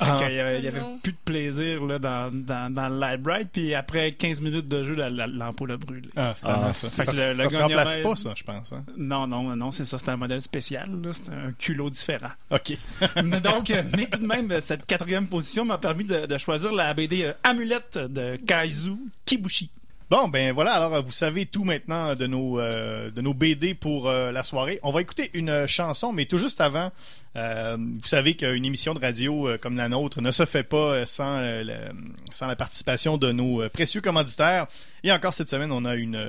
Ah. 0.00 0.18
il 0.28 0.34
y 0.34 0.40
avait, 0.40 0.80
plus 1.02 1.12
de 1.12 1.18
plaisir 1.24 1.84
là, 1.84 1.98
dans, 1.98 2.32
dans, 2.32 2.72
dans 2.72 2.88
le 2.88 2.98
Light 2.98 3.20
Bright. 3.20 3.48
Puis 3.52 3.74
après 3.74 4.12
15 4.12 4.40
minutes 4.40 4.68
de 4.68 4.82
jeu, 4.82 4.94
l'ampoule 4.94 5.72
a 5.72 5.76
brûlé. 5.76 6.08
Ah, 6.16 6.34
c'est 6.36 6.46
ah, 6.46 6.72
ça. 6.72 6.88
ça, 6.88 7.04
le, 7.04 7.48
se 7.48 7.58
remplace 7.58 7.96
pas, 7.98 8.16
ça, 8.16 8.32
je 8.34 8.42
pense. 8.42 8.72
Hein? 8.72 8.84
Non, 8.96 9.26
non, 9.26 9.54
non, 9.54 9.70
c'est 9.70 9.84
ça. 9.84 9.98
C'était 9.98 10.10
un 10.10 10.16
modèle 10.16 10.42
spécial. 10.42 10.88
C'était 11.12 11.32
un 11.32 11.52
culot 11.52 11.90
différent. 11.90 12.30
OK. 12.50 12.76
mais 13.24 13.40
donc, 13.40 13.72
mais 13.96 14.06
tout 14.06 14.18
de 14.18 14.26
même, 14.26 14.60
cette 14.60 14.86
quatrième 14.86 15.26
position 15.26 15.64
m'a 15.64 15.78
permis 15.78 16.04
de, 16.04 16.26
de, 16.26 16.38
choisir 16.38 16.72
la 16.72 16.92
BD 16.94 17.24
euh, 17.24 17.32
Amulette 17.44 17.98
de 17.98 18.36
Kaizu 18.36 18.96
Kibushi. 19.24 19.70
Bon, 20.10 20.28
ben 20.28 20.52
voilà, 20.52 20.72
alors 20.74 21.02
vous 21.02 21.12
savez 21.12 21.46
tout 21.46 21.64
maintenant 21.64 22.14
de 22.14 22.26
nos, 22.26 22.60
euh, 22.60 23.10
de 23.10 23.20
nos 23.20 23.32
BD 23.32 23.74
pour 23.74 24.08
euh, 24.08 24.30
la 24.30 24.42
soirée. 24.42 24.78
On 24.82 24.92
va 24.92 25.00
écouter 25.00 25.30
une 25.34 25.66
chanson, 25.66 26.12
mais 26.12 26.26
tout 26.26 26.38
juste 26.38 26.60
avant, 26.60 26.92
euh, 27.36 27.76
vous 27.78 28.08
savez 28.08 28.34
qu'une 28.34 28.64
émission 28.64 28.92
de 28.92 29.00
radio 29.00 29.48
comme 29.60 29.76
la 29.76 29.88
nôtre 29.88 30.20
ne 30.20 30.30
se 30.30 30.44
fait 30.44 30.64
pas 30.64 31.06
sans, 31.06 31.40
la 31.40 32.56
participation 32.56 33.16
de 33.16 33.32
nos 33.32 33.68
précieux 33.70 34.00
commanditaires. 34.00 34.66
Et 35.02 35.10
encore 35.10 35.32
cette 35.32 35.48
semaine, 35.48 35.72
on 35.72 35.84
a 35.84 35.94
une, 35.94 36.20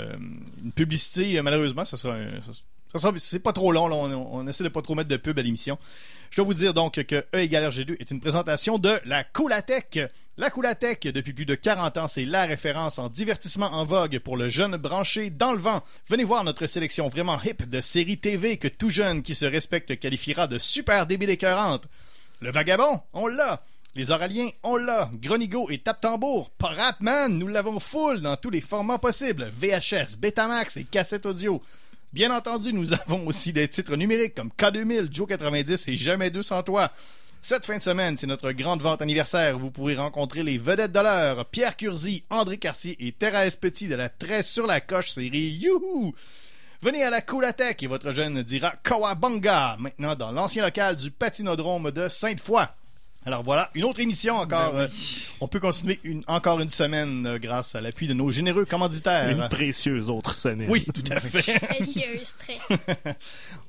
publicité, 0.76 1.42
malheureusement, 1.42 1.84
ça 1.84 1.98
sera, 1.98 2.16
sera 2.42 2.54
c'est 3.18 3.40
pas 3.40 3.54
trop 3.54 3.72
long, 3.72 3.92
on, 3.92 4.48
essaie 4.48 4.64
de 4.64 4.70
pas 4.70 4.82
trop 4.82 4.96
mettre 4.96 5.10
de 5.10 5.18
pub 5.18 5.38
à 5.40 5.42
l'émission. 5.42 5.78
Je 6.30 6.38
dois 6.38 6.46
vous 6.46 6.54
dire 6.54 6.74
donc 6.74 7.04
que 7.04 7.26
E 7.34 7.40
égale 7.40 7.70
RG2 7.70 8.00
est 8.00 8.12
une 8.12 8.20
présentation 8.20 8.78
de 8.78 9.00
la 9.06 9.24
Coolatech. 9.24 10.00
La 10.38 10.50
Coolatech, 10.50 11.04
depuis 11.04 11.34
plus 11.34 11.46
de 11.46 11.54
40 11.54 11.98
ans, 11.98 12.08
c'est 12.08 12.26
la 12.26 12.46
référence 12.46 12.98
en 12.98 13.10
divertissement 13.10 13.68
en 13.68 13.84
vogue 13.84 14.18
pour 14.20 14.36
le 14.36 14.50
jeune 14.50 14.78
branché 14.78 15.30
dans 15.30 15.54
le 15.54 15.60
vent. 15.60 15.84
Venez 16.08 16.24
voir 16.24 16.44
notre 16.44 16.66
sélection 16.66 17.08
vraiment 17.08 17.40
hip 17.44 17.68
de 17.68 17.82
séries 17.82 18.18
TV 18.18 18.58
que 18.58 18.68
tout 18.68 18.90
jeune 18.90 19.22
qui 19.22 19.36
se 19.36 19.46
respecte 19.46 20.00
qualifiera 20.00 20.48
de 20.48 20.58
super 20.58 21.06
débile 21.06 21.30
écœurante. 21.30 21.88
Le 22.42 22.52
Vagabond, 22.52 23.02
on 23.14 23.28
l'a. 23.28 23.64
Les 23.96 24.10
Oraliens, 24.10 24.50
on 24.64 24.76
l'a. 24.76 25.12
Gronigo 25.14 25.70
et 25.70 25.78
Tap 25.78 26.02
Tambour. 26.02 26.50
Paratman, 26.58 27.38
nous 27.38 27.48
l'avons 27.48 27.80
full 27.80 28.22
dans 28.22 28.36
tous 28.36 28.50
les 28.50 28.62
formats 28.62 28.98
possibles. 28.98 29.52
VHS, 29.56 30.18
Betamax 30.18 30.78
et 30.78 30.84
cassette 30.84 31.28
audio. 31.28 31.62
Bien 32.14 32.30
entendu, 32.30 32.74
nous 32.74 32.94
avons 33.08 33.26
aussi 33.26 33.54
des 33.54 33.68
titres 33.68 33.96
numériques 33.96 34.36
comme 34.36 34.52
K2000, 34.56 35.12
Joe 35.12 35.28
90 35.28 35.88
et 35.88 35.96
Jamais 35.96 36.30
200 36.30 36.62
toi. 36.62 36.92
Cette 37.42 37.66
fin 37.66 37.78
de 37.78 37.84
semaine, 37.84 38.16
c'est 38.18 38.28
notre 38.28 38.52
grande 38.52 38.84
vente 38.84 39.02
anniversaire. 39.02 39.58
Vous 39.58 39.72
pourrez 39.72 39.96
rencontrer 39.96 40.44
les 40.44 40.60
vedettes 40.60 40.92
de 40.92 41.00
l'heure, 41.00 41.46
Pierre 41.48 41.76
Curzi, 41.76 42.24
André 42.30 42.60
Cartier 42.60 42.96
et 43.00 43.12
Thérèse 43.12 43.56
Petit 43.56 43.88
de 43.88 43.96
la 43.96 44.10
Très 44.10 44.44
sur 44.44 44.68
la 44.68 44.80
coche 44.80 45.10
série 45.10 45.58
Youhou! 45.60 46.14
Venez 46.84 47.04
à 47.04 47.10
la 47.10 47.22
Coolatech 47.22 47.82
et 47.82 47.88
votre 47.88 48.12
jeune 48.12 48.44
dira 48.44 48.76
Kawabanga, 48.84 49.78
maintenant 49.80 50.16
dans 50.16 50.32
l'ancien 50.32 50.64
local 50.64 50.96
du 50.96 51.10
patinodrome 51.10 51.92
de 51.92 52.10
Sainte-Foy. 52.10 52.68
Alors 53.26 53.44
voilà, 53.44 53.70
une 53.74 53.86
autre 53.86 54.00
émission 54.02 54.36
encore. 54.36 54.74
Ben 54.74 54.80
oui. 54.80 54.86
euh, 54.86 55.36
on 55.42 55.48
peut 55.48 55.60
continuer 55.60 56.00
une, 56.04 56.24
encore 56.28 56.60
une 56.60 56.70
semaine 56.70 57.26
euh, 57.26 57.38
grâce 57.40 57.74
à 57.76 57.82
l'appui 57.82 58.08
de 58.08 58.14
nos 58.14 58.30
généreux 58.32 58.66
commanditaires. 58.66 59.30
Une 59.30 59.48
précieuse 59.50 60.10
autre 60.10 60.34
semaine. 60.34 60.70
Oui, 60.70 60.86
tout 60.94 61.04
à 61.12 61.20
fait. 61.20 61.60
Précieuse, 61.68 62.36
très. 62.38 62.58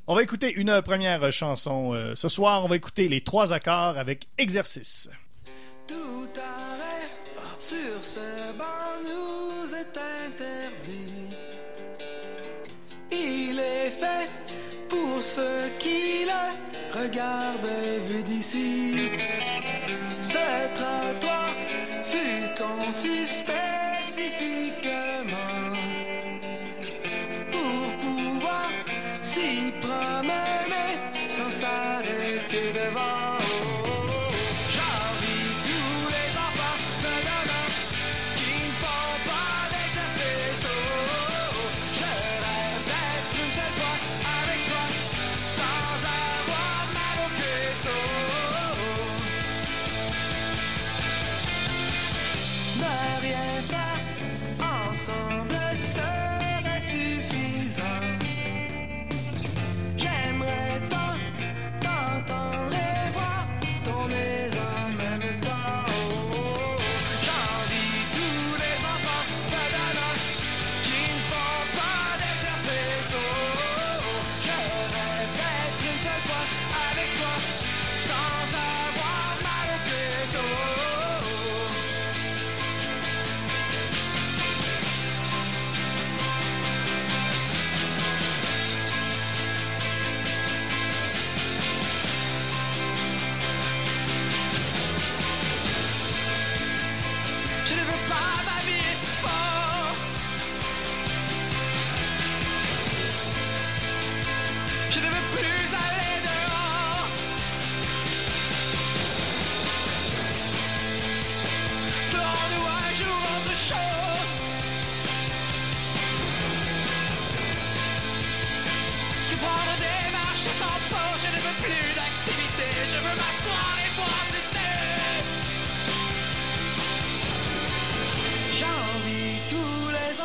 on 0.07 0.15
va 0.15 0.23
écouter 0.23 0.53
une 0.55 0.83
première 0.83 1.31
chanson. 1.33 1.93
euh, 1.95 2.15
ce 2.15 2.29
soir, 2.29 2.65
on 2.65 2.69
va 2.69 2.77
écouter 2.77 3.09
les 3.09 3.21
trois 3.21 3.53
accords 3.53 3.97
avec 3.99 4.27
exercice. 4.39 5.09
Tout 5.87 6.29
arrêt 6.37 7.09
sur 7.59 8.03
ce 8.03 8.53
banc 8.59 8.65
nous 9.05 9.75
est 9.75 9.99
interdit. 10.27 11.37
Il 13.13 13.59
est 13.61 13.91
fait 13.91 14.31
pour 14.95 15.23
ceux 15.23 15.71
qui 15.79 16.25
le 16.31 16.45
regardent 17.01 17.81
vu 18.09 18.23
d'ici. 18.23 19.11
Ce 20.21 20.45
trottoir 20.75 21.51
fut 22.03 22.49
conçu 22.63 23.25
spécifiquement 23.25 24.83
pour 27.53 27.97
pouvoir 28.05 28.71
s'y 29.23 29.73
promener 29.81 30.91
sans 31.29 31.51
s'arrêter 31.51 32.04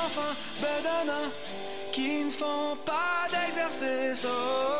enfants 0.10 0.36
bedonnants 0.60 1.32
qui 1.92 2.24
ne 2.24 2.32
font 2.32 2.76
pas 2.84 3.28
d'exercice. 3.30 4.26
Oh, 4.28 4.79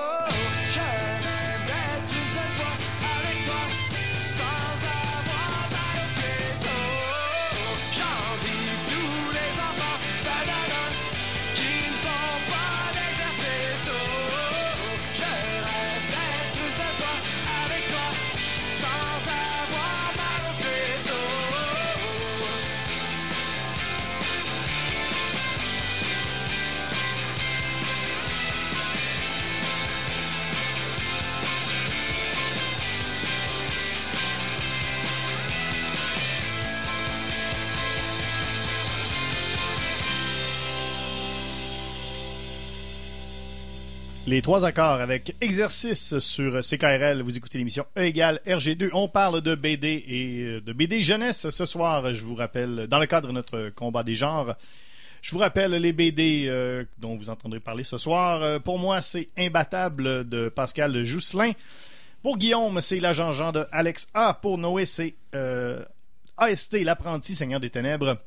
Les 44.30 44.44
trois 44.44 44.64
accords 44.64 45.02
avec 45.02 45.36
exercice 45.42 46.20
sur 46.20 46.60
CKRL. 46.60 47.24
Vous 47.24 47.36
écoutez 47.36 47.58
l'émission 47.58 47.88
E 47.98 48.02
égale 48.02 48.40
RG2. 48.46 48.92
On 48.94 49.08
parle 49.08 49.42
de 49.42 49.56
BD 49.56 50.04
et 50.08 50.44
euh, 50.44 50.62
de 50.62 50.72
BD 50.72 51.02
jeunesse 51.02 51.50
ce 51.50 51.66
soir. 51.66 52.14
Je 52.14 52.24
vous 52.24 52.36
rappelle, 52.36 52.86
dans 52.86 53.00
le 53.00 53.08
cadre 53.08 53.30
de 53.30 53.34
notre 53.34 53.70
combat 53.70 54.04
des 54.04 54.14
genres, 54.14 54.54
je 55.24 55.32
vous 55.32 55.40
rappelle 55.40 55.72
les 55.72 55.94
BD 55.94 56.46
euh, 56.48 56.86
dont 57.00 57.16
vous 57.16 57.32
entendrez 57.32 57.60
parler 57.60 57.84
ce 57.84 57.98
soir. 57.98 58.44
Euh, 58.44 58.60
pour 58.60 58.78
moi, 58.78 59.02
c'est 59.02 59.26
Imbattable 59.36 60.30
de 60.30 60.48
Pascal 60.48 61.02
Jousselin. 61.02 61.54
Pour 62.22 62.38
Guillaume, 62.38 62.82
c'est 62.82 63.00
l'agent 63.00 63.34
Jean 63.34 63.52
de 63.52 63.66
Alex 63.72 64.10
A. 64.14 64.36
Pour 64.36 64.60
Noé, 64.60 64.86
c'est 64.86 65.16
AST, 66.38 66.84
l'apprenti 66.84 67.34
Seigneur 67.34 67.60
des 67.60 67.72
Ténèbres 67.72 68.20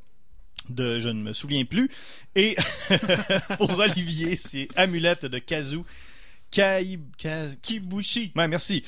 de 0.68 0.98
je 0.98 1.08
ne 1.08 1.22
me 1.22 1.32
souviens 1.32 1.64
plus. 1.64 1.88
Et 2.34 2.56
pour 3.58 3.78
Olivier, 3.78 4.36
c'est 4.36 4.68
Amulette 4.76 5.26
de 5.26 5.38
Kazu 5.38 5.80
Kibushi. 7.62 8.32
Merci. 8.34 8.82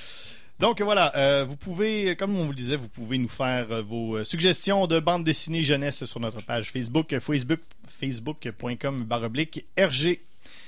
Donc 0.60 0.80
voilà, 0.80 1.12
euh, 1.16 1.44
vous 1.44 1.56
pouvez, 1.56 2.14
comme 2.14 2.38
on 2.38 2.44
vous 2.44 2.50
le 2.50 2.56
disait, 2.56 2.76
vous 2.76 2.88
pouvez 2.88 3.18
nous 3.18 3.28
faire 3.28 3.72
euh, 3.72 3.82
vos 3.82 4.18
euh, 4.18 4.24
suggestions 4.24 4.86
de 4.86 5.00
bande 5.00 5.24
dessinée 5.24 5.64
jeunesse 5.64 6.04
sur 6.04 6.20
notre 6.20 6.42
page 6.42 6.70
Facebook, 6.70 7.18
Facebook, 7.18 7.58
facebook.com 7.88 9.02
baroblique 9.02 9.66
RG. 9.76 10.20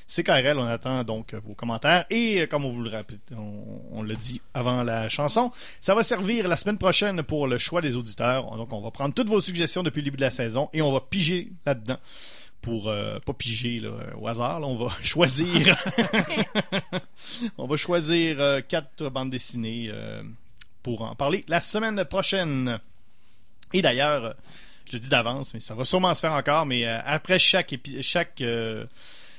CKRL, 0.08 0.58
on 0.58 0.66
attend 0.66 1.02
donc 1.04 1.34
vos 1.34 1.54
commentaires. 1.54 2.06
Et 2.10 2.42
euh, 2.42 2.46
comme 2.46 2.64
on 2.64 2.70
vous 2.70 2.82
le 2.82 2.90
rappelle, 2.90 3.18
on, 3.36 3.80
on 3.92 4.02
l'a 4.02 4.14
dit 4.14 4.40
avant 4.54 4.82
la 4.82 5.08
chanson, 5.08 5.50
ça 5.80 5.94
va 5.94 6.02
servir 6.02 6.48
la 6.48 6.56
semaine 6.56 6.78
prochaine 6.78 7.22
pour 7.22 7.46
le 7.46 7.58
choix 7.58 7.80
des 7.80 7.96
auditeurs. 7.96 8.56
Donc 8.56 8.72
on 8.72 8.80
va 8.80 8.90
prendre 8.90 9.14
toutes 9.14 9.28
vos 9.28 9.40
suggestions 9.40 9.82
depuis 9.82 10.00
le 10.00 10.06
début 10.06 10.16
de 10.16 10.22
la 10.22 10.30
saison 10.30 10.68
et 10.72 10.82
on 10.82 10.92
va 10.92 11.00
piger 11.00 11.50
là-dedans. 11.64 11.98
Pour 12.62 12.88
euh, 12.88 13.20
pas 13.20 13.32
piger 13.32 13.82
au 14.20 14.26
hasard, 14.26 14.60
on 14.62 14.76
va 14.76 14.92
choisir 15.02 15.76
on 17.58 17.66
va 17.66 17.76
choisir 17.76 18.38
quatre 18.66 19.08
bandes 19.08 19.30
dessinées 19.30 19.88
euh, 19.90 20.22
pour 20.82 21.02
en 21.02 21.14
parler 21.14 21.44
la 21.48 21.60
semaine 21.60 22.04
prochaine. 22.04 22.78
Et 23.72 23.82
d'ailleurs, 23.82 24.24
euh, 24.24 24.32
je 24.86 24.94
le 24.94 24.98
dis 25.00 25.08
d'avance, 25.08 25.52
mais 25.52 25.60
ça 25.60 25.74
va 25.74 25.84
sûrement 25.84 26.14
se 26.14 26.20
faire 26.20 26.32
encore, 26.32 26.64
mais 26.64 26.86
après 26.86 27.38
chaque 27.38 27.74
chaque 28.02 28.42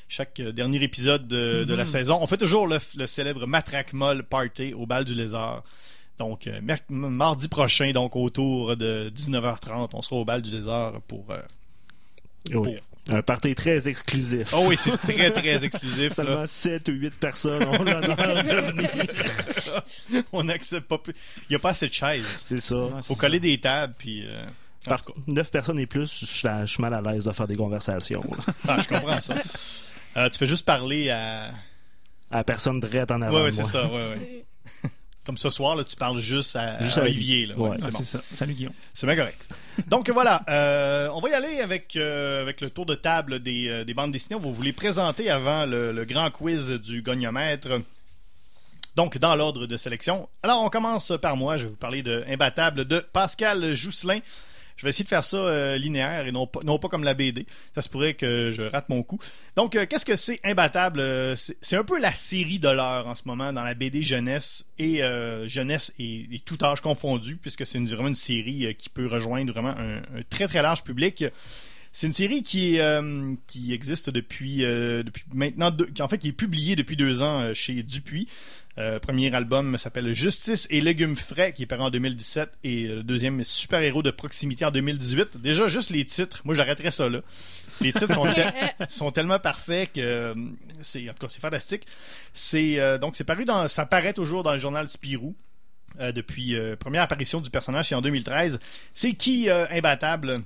chaque 0.08 0.40
euh, 0.40 0.52
dernier 0.52 0.82
épisode 0.84 1.28
de, 1.28 1.64
de 1.64 1.74
la 1.74 1.86
saison, 1.86 2.20
on 2.22 2.28
fait 2.28 2.38
toujours 2.38 2.68
le, 2.68 2.80
le 2.98 3.06
célèbre 3.08 3.46
Matraque 3.48 3.94
Molle 3.94 4.24
Party 4.24 4.74
au 4.74 4.86
bal 4.86 5.04
du 5.06 5.16
lézard. 5.16 5.64
Donc, 6.18 6.48
euh, 6.48 6.60
mardi 6.90 7.48
prochain, 7.48 7.92
donc 7.92 8.16
autour 8.16 8.76
de 8.76 9.12
19h30, 9.16 9.90
on 9.94 10.02
sera 10.02 10.16
au 10.16 10.26
bal 10.26 10.42
du 10.42 10.50
lézard 10.52 10.94
pour... 11.08 11.26
euh, 11.32 11.40
Oui. 12.54 12.78
Un 13.10 13.22
party 13.22 13.56
très 13.56 13.88
exclusif. 13.88 14.50
Oh 14.54 14.66
oui, 14.68 14.76
c'est 14.76 14.98
très, 14.98 15.32
très 15.32 15.64
exclusif. 15.64 16.10
là. 16.10 16.14
Seulement 16.16 16.46
7 16.46 16.90
ou 16.90 16.92
8 16.92 17.14
personnes 17.20 17.64
ont 17.64 17.84
l'honneur 17.84 18.02
de 18.02 18.72
venir. 18.72 18.90
on 20.34 20.44
n'accepte 20.44 20.88
pas 20.90 20.98
plus. 20.98 21.14
Il 21.44 21.52
n'y 21.52 21.56
a 21.56 21.60
pas 21.60 21.70
assez 21.70 21.88
de 21.88 21.94
chaises. 21.94 22.26
C'est 22.44 22.60
ça. 22.60 22.76
Faut 23.04 23.16
coller 23.16 23.40
des 23.40 23.58
tables, 23.60 23.94
puis... 23.98 24.26
euh, 24.28 24.44
en 24.88 24.90
Par 24.90 25.02
tout 25.06 25.14
cas. 25.14 25.20
9 25.28 25.52
personnes 25.52 25.80
et 25.80 25.86
plus, 25.86 26.20
je 26.20 26.66
suis 26.66 26.82
mal 26.82 26.94
à 26.94 27.02
l'aise 27.02 27.24
de 27.26 27.32
faire 27.32 27.48
des 27.48 27.56
conversations. 27.56 28.24
Ah, 28.68 28.78
je 28.82 28.88
comprends 28.90 29.22
ça. 29.22 29.36
Euh, 30.18 30.30
tu 30.30 30.38
fais 30.40 30.48
juste 30.48 30.66
parler 30.66 31.10
à. 31.10 31.52
À 32.30 32.38
la 32.38 32.44
personne 32.44 32.80
drette 32.80 33.10
en 33.12 33.22
avant. 33.22 33.36
Ouais, 33.38 33.44
ouais, 33.44 33.50
de 33.50 33.56
c'est 33.56 33.62
moi. 33.62 33.72
ça, 33.72 33.86
ouais, 33.88 34.10
ouais. 34.10 34.46
comme 35.26 35.38
ce 35.38 35.50
soir, 35.50 35.76
là, 35.76 35.84
tu 35.84 35.96
parles 35.96 36.20
juste 36.20 36.56
à, 36.56 36.82
Juste 36.84 36.98
à 36.98 37.04
Olivier. 37.04 37.46
Là. 37.46 37.56
Ouais. 37.58 37.70
Ouais, 37.70 37.78
Ah, 37.82 37.88
c'est 37.92 37.98
bon. 38.00 38.04
ça. 38.04 38.22
Salut 38.36 38.54
Guillaume. 38.54 38.74
C'est 38.94 39.06
bien 39.08 39.16
correct. 39.16 39.40
Donc 39.88 40.10
voilà, 40.10 40.42
euh, 40.50 41.08
on 41.14 41.22
va 41.22 41.30
y 41.30 41.34
aller 41.34 41.60
avec, 41.62 41.96
euh, 41.96 42.42
avec 42.42 42.60
le 42.62 42.70
tour 42.70 42.86
de 42.86 42.96
table 42.96 43.40
des, 43.40 43.86
des 43.86 43.94
bandes 43.94 44.12
dessinées. 44.12 44.36
On 44.36 44.40
va 44.40 44.50
vous 44.52 44.62
les 44.62 44.74
présenter 44.74 45.30
avant 45.30 45.66
le, 45.66 45.92
le 45.92 46.06
grand 46.06 46.32
quiz 46.32 46.70
du 46.72 47.02
goniomètre. 47.02 47.70
Donc, 48.96 49.20
dans 49.20 49.36
l'ordre 49.36 49.68
de 49.68 49.78
sélection. 49.78 50.28
Alors, 50.42 50.64
on 50.64 50.70
commence 50.70 51.14
par 51.22 51.38
moi. 51.38 51.56
Je 51.58 51.66
vais 51.66 51.70
vous 51.70 51.76
parler 51.78 52.02
de 52.02 52.24
Imbattable 52.28 52.84
de 52.86 53.00
Pascal 53.00 53.76
Jousselin. 53.76 54.20
Je 54.78 54.84
vais 54.84 54.90
essayer 54.90 55.04
de 55.04 55.10
faire 55.10 55.24
ça 55.24 55.38
euh, 55.38 55.78
linéaire 55.78 56.28
et 56.28 56.32
non 56.32 56.46
pas, 56.48 56.60
non 56.64 56.78
pas 56.78 56.88
comme 56.88 57.04
la 57.04 57.16
BD. 57.16 57.46
Ça 57.74 57.82
se 57.82 57.90
pourrait 57.90 58.14
que 58.14 58.52
je 58.52 58.62
rate 58.62 58.90
mon 58.90 59.02
coup. 59.04 59.20
Donc, 59.56 59.76
euh, 59.76 59.86
qu'est-ce 59.88 60.06
que 60.06 60.16
c'est 60.16 60.40
Imbattable 60.44 61.00
Euh, 61.00 61.36
C'est 61.36 61.76
un 61.76 61.84
peu 61.84 62.00
la 62.00 62.14
série 62.14 62.60
de 62.60 62.70
l'heure 62.70 63.08
en 63.08 63.16
ce 63.16 63.24
moment 63.26 63.52
dans 63.52 63.64
la 63.64 63.74
BD 63.74 64.04
jeunesse 64.04 64.68
et 64.78 65.04
euh, 65.04 65.48
jeunesse 65.48 65.92
et, 66.00 66.28
tout 66.46 66.64
âge 66.64 66.82
confondu, 66.82 67.38
puisque 67.38 67.66
c'est 67.66 67.80
vraiment 67.80 68.10
une 68.10 68.16
série 68.16 68.68
euh, 68.68 68.74
qui 68.74 68.90
peut 68.90 69.08
rejoindre 69.08 69.52
vraiment 69.52 69.76
un, 69.78 69.98
un 69.98 70.22
très 70.30 70.48
très 70.48 70.62
large 70.62 70.84
public. 70.84 71.26
C'est 71.92 72.06
une 72.06 72.14
série 72.14 72.44
qui, 72.44 72.80
euh, 72.80 73.34
qui 73.48 73.74
existe 73.74 74.12
depuis, 74.12 74.64
euh, 74.64 75.02
depuis 75.02 75.24
maintenant, 75.34 75.72
deux, 75.72 75.88
qui, 75.88 76.04
en 76.04 76.08
fait, 76.08 76.20
qui 76.20 76.28
est 76.28 76.32
publiée 76.34 76.76
depuis 76.76 76.96
deux 76.96 77.24
ans 77.24 77.52
chez 77.56 77.82
Dupuis. 77.82 78.28
Euh, 78.78 79.00
premier 79.00 79.34
album 79.34 79.76
s'appelle 79.78 80.14
Justice 80.14 80.68
et 80.70 80.82
légumes 80.82 81.16
frais, 81.16 81.52
qui 81.54 81.64
est 81.64 81.66
paru 81.66 81.82
en 81.82 81.90
2017, 81.90 82.50
et 82.64 82.84
le 82.88 83.04
deuxième 83.04 83.44
Super 83.44 83.82
héros 83.82 84.04
de 84.04 84.12
proximité 84.12 84.66
en 84.66 84.72
2018. 84.72 85.38
Déjà, 85.38 85.68
juste 85.68 85.90
les 85.90 86.06
titres, 86.06 86.42
moi 86.46 86.54
j'arrêterais 86.54 86.92
ça 86.92 87.10
là. 87.10 87.22
Les 87.82 87.92
titres 87.92 88.14
sont, 88.14 88.26
te- 88.32 88.84
sont 88.88 89.10
tellement 89.10 89.40
parfaits 89.40 89.94
que 89.94 90.00
euh, 90.02 90.36
c'est 90.82 91.10
en 91.10 91.14
tout 91.14 91.26
cas 91.26 91.30
c'est 91.30 91.42
fantastique. 91.42 91.88
C'est 92.34 92.80
euh, 92.80 92.98
donc 93.00 93.16
c'est 93.16 93.24
paru 93.24 93.46
dans, 93.46 93.68
ça 93.68 93.86
paraît 93.88 94.14
toujours 94.14 94.44
dans 94.44 94.52
le 94.52 94.60
journal 94.60 94.88
Spirou. 94.88 95.36
euh, 96.00 96.12
depuis 96.12 96.56
euh, 96.56 96.76
première 96.76 97.02
apparition 97.02 97.42
du 97.42 97.50
personnage, 97.50 97.88
c'est 97.90 97.96
en 97.96 98.02
2013. 98.02 98.60
C'est 98.94 99.14
qui 99.14 99.50
euh, 99.50 99.66
imbattable? 99.72 100.44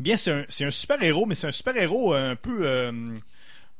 Bien, 0.00 0.16
c'est 0.16 0.32
un, 0.32 0.44
un 0.66 0.70
super 0.70 1.02
héros, 1.02 1.26
mais 1.26 1.34
c'est 1.34 1.46
un 1.46 1.52
super 1.52 1.76
héros 1.76 2.14
un 2.14 2.34
peu 2.34 2.66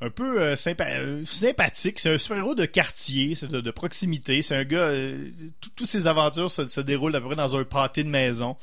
un 0.01 0.11
peu 0.11 0.41
euh, 0.41 0.55
euh, 0.57 1.25
sympathique. 1.25 2.01
C'est 2.01 2.13
un 2.13 2.19
super-héros 2.19 2.55
de 2.55 2.65
quartier, 2.67 3.35
c'est 3.35 3.51
de, 3.51 3.71
proximité. 3.71 4.43
C'est 4.43 4.57
un 4.57 4.65
gars... 4.65 4.79
euh, 4.79 5.31
tout- 5.61 5.71
Toutes 5.77 5.87
ses 5.87 6.07
aventures 6.07 6.51
se, 6.51 6.81
déroulent 6.81 7.17
à 7.17 7.21
peu 7.21 7.27
près 7.27 7.37
dans 7.37 7.57
un 7.57 7.65
pâté 7.65 8.05
de 8.05 8.09
maison. 8.09 8.57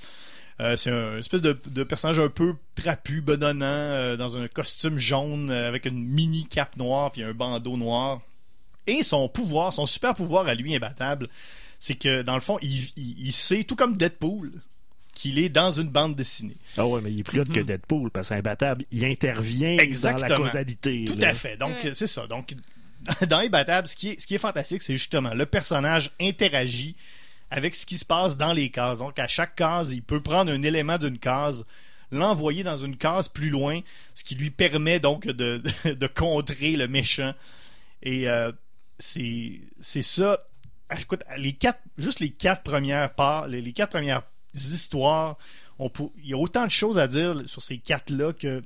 C'est 0.77 0.91
un 0.91 1.17
espèce 1.17 1.41
de, 1.41 1.83
personnage 1.83 2.19
un 2.19 2.29
peu 2.29 2.53
trapu, 2.75 3.21
bedonnant, 3.21 4.15
dans 4.15 4.37
un 4.37 4.47
costume 4.47 4.99
jaune, 4.99 5.49
avec 5.49 5.87
une 5.87 6.03
mini 6.05 6.45
cape 6.45 6.77
noire 6.77 7.11
puis 7.11 7.23
un 7.23 7.33
bandeau 7.33 7.77
noir. 7.77 8.21
Et 8.85 9.01
son 9.01 9.27
pouvoir, 9.27 9.73
son 9.73 9.87
super 9.87 10.13
pouvoir 10.13 10.47
à 10.47 10.53
lui 10.53 10.75
imbattable, 10.75 11.29
c'est 11.79 11.95
que 11.95 12.21
dans 12.21 12.35
le 12.35 12.41
fond, 12.41 12.59
il 12.61 13.31
sait, 13.31 13.63
tout 13.63 13.75
comme 13.75 13.97
Deadpool, 13.97 14.51
qu'il 15.21 15.39
est 15.39 15.49
dans 15.49 15.71
une 15.71 15.89
bande 15.89 16.15
dessinée. 16.15 16.57
Ah 16.77 16.85
ouais, 16.85 17.01
mais 17.01 17.11
il 17.11 17.19
est 17.19 17.23
plus 17.23 17.43
que 17.43 17.59
Deadpool, 17.59 18.09
parce 18.11 18.29
qu'imbattable, 18.29 18.83
il 18.91 19.05
intervient 19.05 19.71
dans 19.71 19.77
la 19.77 19.83
Exactement. 19.83 20.37
causalité. 20.37 21.05
Tout 21.05 21.17
là. 21.17 21.29
à 21.29 21.33
fait. 21.33 21.57
Donc, 21.57 21.71
Ouais. 21.83 21.93
c'est 21.93 22.07
ça. 22.07 22.27
Donc, 22.27 22.53
dans 23.27 23.37
Imbattable, 23.39 23.87
ce 23.87 23.95
qui 23.95 24.09
est, 24.09 24.19
ce 24.19 24.27
qui 24.27 24.35
est 24.35 24.39
fantastique, 24.39 24.81
c'est 24.81 24.93
justement 24.93 25.33
le 25.33 25.45
personnage 25.45 26.11
interagit 26.21 26.95
avec 27.49 27.75
ce 27.75 27.85
qui 27.85 27.97
se 27.97 28.05
passe 28.05 28.37
dans 28.37 28.53
les 28.53 28.69
cases. 28.69 28.99
Donc, 28.99 29.17
à 29.19 29.27
chaque 29.27 29.55
case, 29.55 29.91
il 29.91 30.01
peut 30.03 30.21
prendre 30.21 30.51
un 30.51 30.61
élément 30.61 30.97
d'une 30.97 31.17
case, 31.17 31.65
l'envoyer 32.11 32.63
dans 32.63 32.77
une 32.77 32.95
case 32.97 33.27
plus 33.27 33.49
loin, 33.49 33.79
ce 34.15 34.23
qui 34.23 34.35
lui 34.35 34.49
permet 34.51 34.99
donc 34.99 35.25
de, 35.27 35.61
de 35.85 36.07
contrer 36.07 36.77
le 36.77 36.87
méchant. 36.87 37.33
Et 38.03 38.29
euh, 38.29 38.51
c'est 38.99 39.61
c'est 39.79 40.01
ça. 40.01 40.39
Ah, 40.89 40.99
Écoute, 40.99 41.23
les 41.37 41.53
quatre, 41.53 41.79
juste 41.97 42.19
les 42.19 42.29
quatre 42.31 42.63
premières 42.63 43.13
parts, 43.13 43.47
les, 43.47 43.61
les 43.61 43.71
quatre 43.73 43.91
premières 43.91 44.23
histoires, 44.53 45.37
on 45.79 45.89
pour- 45.89 46.11
il 46.23 46.29
y 46.29 46.33
a 46.33 46.37
autant 46.37 46.65
de 46.65 46.71
choses 46.71 46.97
à 46.97 47.07
dire 47.07 47.41
sur 47.45 47.63
ces 47.63 47.77
quatre-là 47.77 48.33
que 48.33 48.61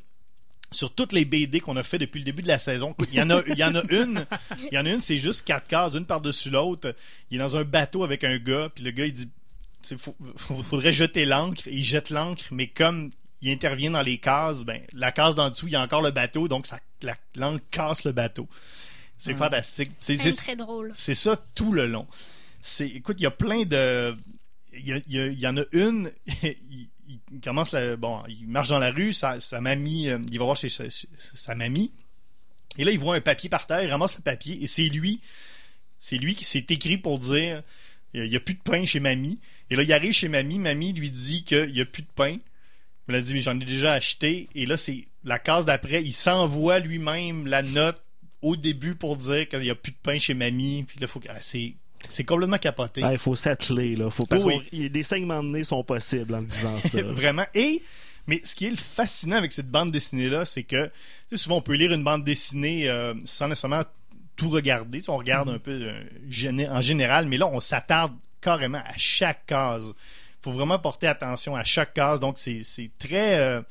sur 0.71 0.93
toutes 0.93 1.13
les 1.13 1.23
BD 1.25 1.59
qu'on 1.61 1.77
a 1.77 1.83
fait 1.83 1.99
depuis 1.99 2.19
le 2.19 2.25
début 2.25 2.41
de 2.41 2.47
la 2.49 2.59
saison. 2.59 2.95
Il 3.11 3.13
y 3.15 3.21
en 3.21 3.29
a, 3.29 3.41
il 3.47 3.57
y 3.57 3.63
en 3.63 3.75
a 3.75 3.83
une, 3.91 4.25
il 4.59 4.73
y 4.73 4.77
en 4.77 4.85
a 4.85 4.89
une, 4.89 4.99
c'est 4.99 5.17
juste 5.17 5.45
quatre 5.45 5.67
cases, 5.67 5.93
une 5.93 6.05
par-dessus 6.05 6.49
l'autre. 6.49 6.93
Il 7.31 7.37
est 7.37 7.39
dans 7.39 7.55
un 7.55 7.63
bateau 7.63 8.03
avec 8.03 8.23
un 8.23 8.37
gars, 8.37 8.69
puis 8.73 8.83
le 8.83 8.91
gars 8.91 9.05
il 9.05 9.13
dit, 9.13 9.29
il 9.91 9.97
faudrait 10.37 10.91
jeter 10.91 11.25
l'encre. 11.25 11.67
Il 11.67 11.83
jette 11.83 12.09
l'encre, 12.09 12.43
mais 12.51 12.67
comme 12.67 13.11
il 13.41 13.51
intervient 13.51 13.91
dans 13.91 14.01
les 14.01 14.17
cases, 14.17 14.63
ben 14.63 14.81
la 14.93 15.11
case 15.11 15.35
d'en 15.35 15.49
dessous, 15.51 15.67
il 15.67 15.73
y 15.73 15.75
a 15.75 15.81
encore 15.81 16.01
le 16.01 16.11
bateau, 16.11 16.47
donc 16.47 16.65
ça, 16.67 16.79
la- 17.03 17.15
l'encre 17.35 17.63
casse 17.69 18.03
le 18.03 18.11
bateau. 18.11 18.49
C'est 19.17 19.33
fantastique. 19.35 19.91
C'est, 19.99 20.17
très 20.35 20.55
drôle. 20.57 20.91
c'est 20.95 21.15
ça 21.15 21.37
tout 21.53 21.71
le 21.71 21.87
long. 21.87 22.05
C'est, 22.61 22.87
écoute, 22.87 23.15
il 23.19 23.23
y 23.23 23.27
a 23.27 23.31
plein 23.31 23.63
de, 23.63 24.13
il 24.77 25.39
y, 25.39 25.47
en 25.47 25.57
a 25.57 25.63
une. 25.71 26.11
il, 26.43 27.41
commence 27.43 27.71
la, 27.71 27.95
bon, 27.95 28.21
il 28.27 28.47
marche 28.47 28.69
dans 28.69 28.79
la 28.79 28.91
rue, 28.91 29.13
sa, 29.13 29.39
sa 29.39 29.61
mamie, 29.61 30.09
euh, 30.09 30.19
il 30.31 30.39
va 30.39 30.45
voir 30.45 30.57
chez 30.57 30.69
sa, 30.69 31.55
mamie. 31.55 31.91
Et 32.77 32.83
là, 32.83 32.91
il 32.91 32.99
voit 32.99 33.15
un 33.15 33.21
papier 33.21 33.49
par 33.49 33.67
terre, 33.67 33.83
il 33.83 33.89
ramasse 33.89 34.15
le 34.17 34.21
papier 34.21 34.61
et 34.61 34.67
c'est 34.67 34.89
lui, 34.89 35.21
c'est 35.99 36.17
lui 36.17 36.35
qui 36.35 36.43
s'est 36.43 36.65
écrit 36.69 36.97
pour 36.97 37.19
dire, 37.19 37.63
il 38.13 38.29
n'y 38.29 38.35
a 38.35 38.39
plus 38.39 38.55
de 38.55 38.61
pain 38.61 38.85
chez 38.85 38.99
mamie. 38.99 39.39
Et 39.69 39.75
là, 39.75 39.83
il 39.83 39.93
arrive 39.93 40.13
chez 40.13 40.27
mamie, 40.27 40.59
mamie 40.59 40.93
lui 40.93 41.11
dit 41.11 41.43
qu'il 41.43 41.71
n'y 41.71 41.81
a 41.81 41.85
plus 41.85 42.03
de 42.03 42.11
pain. 42.13 42.37
Il 43.07 43.15
a 43.15 43.21
dit, 43.21 43.33
mais 43.33 43.41
j'en 43.41 43.59
ai 43.59 43.65
déjà 43.65 43.93
acheté. 43.93 44.49
Et 44.55 44.65
là, 44.65 44.77
c'est 44.77 45.07
la 45.23 45.39
case 45.39 45.65
d'après, 45.65 46.03
il 46.03 46.13
s'envoie 46.13 46.79
lui-même 46.79 47.47
la 47.47 47.61
note 47.61 48.01
au 48.41 48.55
début 48.55 48.95
pour 48.95 49.17
dire 49.17 49.47
qu'il 49.47 49.59
n'y 49.59 49.69
a 49.69 49.75
plus 49.75 49.91
de 49.91 49.97
pain 50.01 50.17
chez 50.17 50.33
mamie. 50.33 50.83
Puis 50.87 50.99
là, 50.99 51.07
faut 51.07 51.19
que, 51.19 51.29
ah, 51.29 51.37
c'est, 51.39 51.73
c'est 52.09 52.23
complètement 52.23 52.57
capoté. 52.57 53.01
Il 53.11 53.17
faut 53.17 53.35
s'atteler, 53.35 53.95
là. 53.95 54.09
Faut, 54.09 54.25
parce 54.25 54.43
Oui. 54.43 54.61
il- 54.71 54.91
des 54.91 55.03
segments 55.03 55.43
de 55.43 55.49
nez 55.49 55.63
sont 55.63 55.83
possibles 55.83 56.35
en 56.35 56.41
disant 56.41 56.77
ça. 56.79 57.01
Vraiment. 57.05 57.45
Et, 57.53 57.81
mais 58.27 58.41
ce 58.43 58.55
qui 58.55 58.65
est 58.67 58.75
fascinant 58.75 59.37
avec 59.37 59.51
cette 59.51 59.69
bande 59.69 59.91
dessinée-là, 59.91 60.45
c'est 60.45 60.63
que, 60.63 60.89
souvent, 61.33 61.57
on 61.57 61.61
peut 61.61 61.75
lire 61.75 61.91
une 61.93 62.03
bande 62.03 62.23
dessinée 62.23 62.89
euh, 62.89 63.13
sans 63.23 63.47
nécessairement 63.47 63.83
tout 64.35 64.49
regarder. 64.49 64.99
Tu 64.99 65.05
sais, 65.05 65.11
on 65.11 65.17
regarde 65.17 65.49
un 65.49 65.59
peu 65.59 65.71
euh, 65.71 66.67
en 66.69 66.81
général, 66.81 67.25
mais 67.27 67.37
là, 67.37 67.47
on 67.47 67.59
s'attarde 67.59 68.13
carrément 68.41 68.79
à 68.79 68.93
chaque 68.97 69.45
case. 69.45 69.93
faut 70.41 70.51
vraiment 70.51 70.77
porter 70.79 71.07
attention 71.07 71.55
à 71.55 71.63
chaque 71.63 71.93
case. 71.93 72.19
Donc, 72.19 72.37
c'est 72.37 72.61
c'est 72.63 72.91
très... 72.99 73.39
euh, 73.39 73.61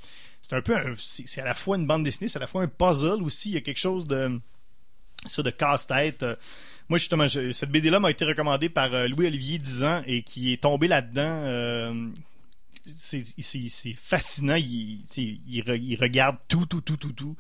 c'est 0.41 0.55
un 0.55 0.63
peu... 0.63 0.77
un- 0.77 0.95
C'est 0.99 1.27
c'est 1.29 1.41
à 1.41 1.45
la 1.45 1.55
fois 1.55 1.77
une 1.77 1.87
bande 1.87 2.05
dessinée, 2.05 2.29
c'est 2.29 2.39
à 2.39 2.41
la 2.41 2.47
fois 2.47 2.63
un 2.63 2.69
puzzle 2.69 3.23
aussi. 3.23 3.51
Il 3.51 3.55
y 3.55 3.59
a 3.59 3.61
quelque 3.61 3.79
chose 3.79 4.05
de... 4.07 4.41
Ça, 5.27 5.43
de 5.43 5.51
casse-tête. 5.51 6.25
Moi, 6.89 6.99
justement, 6.99 7.27
je- 7.27 7.53
cette 7.53 7.71
BD-là 7.71 7.99
m'a 8.01 8.11
été 8.11 8.25
recommandée 8.25 8.69
par 8.69 8.93
euh, 8.93 9.09
Louis-Olivier 9.09 9.59
Dizan 9.59 10.03
et 10.07 10.23
qui 10.23 10.53
est 10.53 10.63
tombé 10.63 10.87
là-dedans. 10.89 11.23
euh, 11.45 12.09
c'est 12.85 13.25
c'est- 13.39 13.69
c'est 13.71 13.93
fascinant. 13.95 14.57
Il, 14.57 15.01
tu 15.07 15.13
sais, 15.15 15.23
il, 15.49 15.63
re- 15.63 15.81
il 15.83 15.97
regarde 15.97 16.37
tout, 16.49 16.67
tout, 16.67 16.83
tout, 16.83 16.97
tout, 16.99 17.13
tout. 17.13 17.37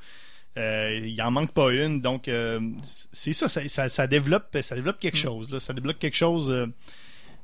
Euh, 0.57 0.99
il 1.05 1.21
en 1.21 1.31
manque 1.31 1.53
pas 1.53 1.73
une. 1.75 2.01
Donc, 2.01 2.29
euh, 2.29 2.61
c'est 2.83 3.33
ça, 3.35 3.49
ça, 3.49 3.67
ça, 3.69 3.89
ça 3.89 4.07
développe, 4.07 4.57
ça 4.63 4.75
développe 4.77 4.99
quelque 5.01 5.19
chose. 5.19 5.53
Là. 5.53 5.61
Ça 5.61 5.73
développe 5.75 5.99
quelque 5.99 6.17
chose 6.17 6.49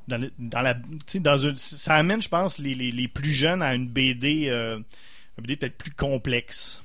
dans, 0.08 0.18
le- 0.18 0.32
dans 0.38 0.62
la, 0.62 0.74
dans 1.20 1.36
une, 1.38 1.56
ça 1.56 1.94
amène, 1.96 2.22
je 2.22 2.28
pense, 2.28 2.58
les, 2.58 2.74
les, 2.74 2.90
les 2.92 3.08
plus 3.08 3.32
jeunes 3.32 3.60
à 3.62 3.74
une 3.74 3.88
BD, 3.88 4.48
une 4.48 4.84
BD 5.42 5.56
peut-être 5.56 5.76
plus 5.76 5.90
complexe. 5.92 6.82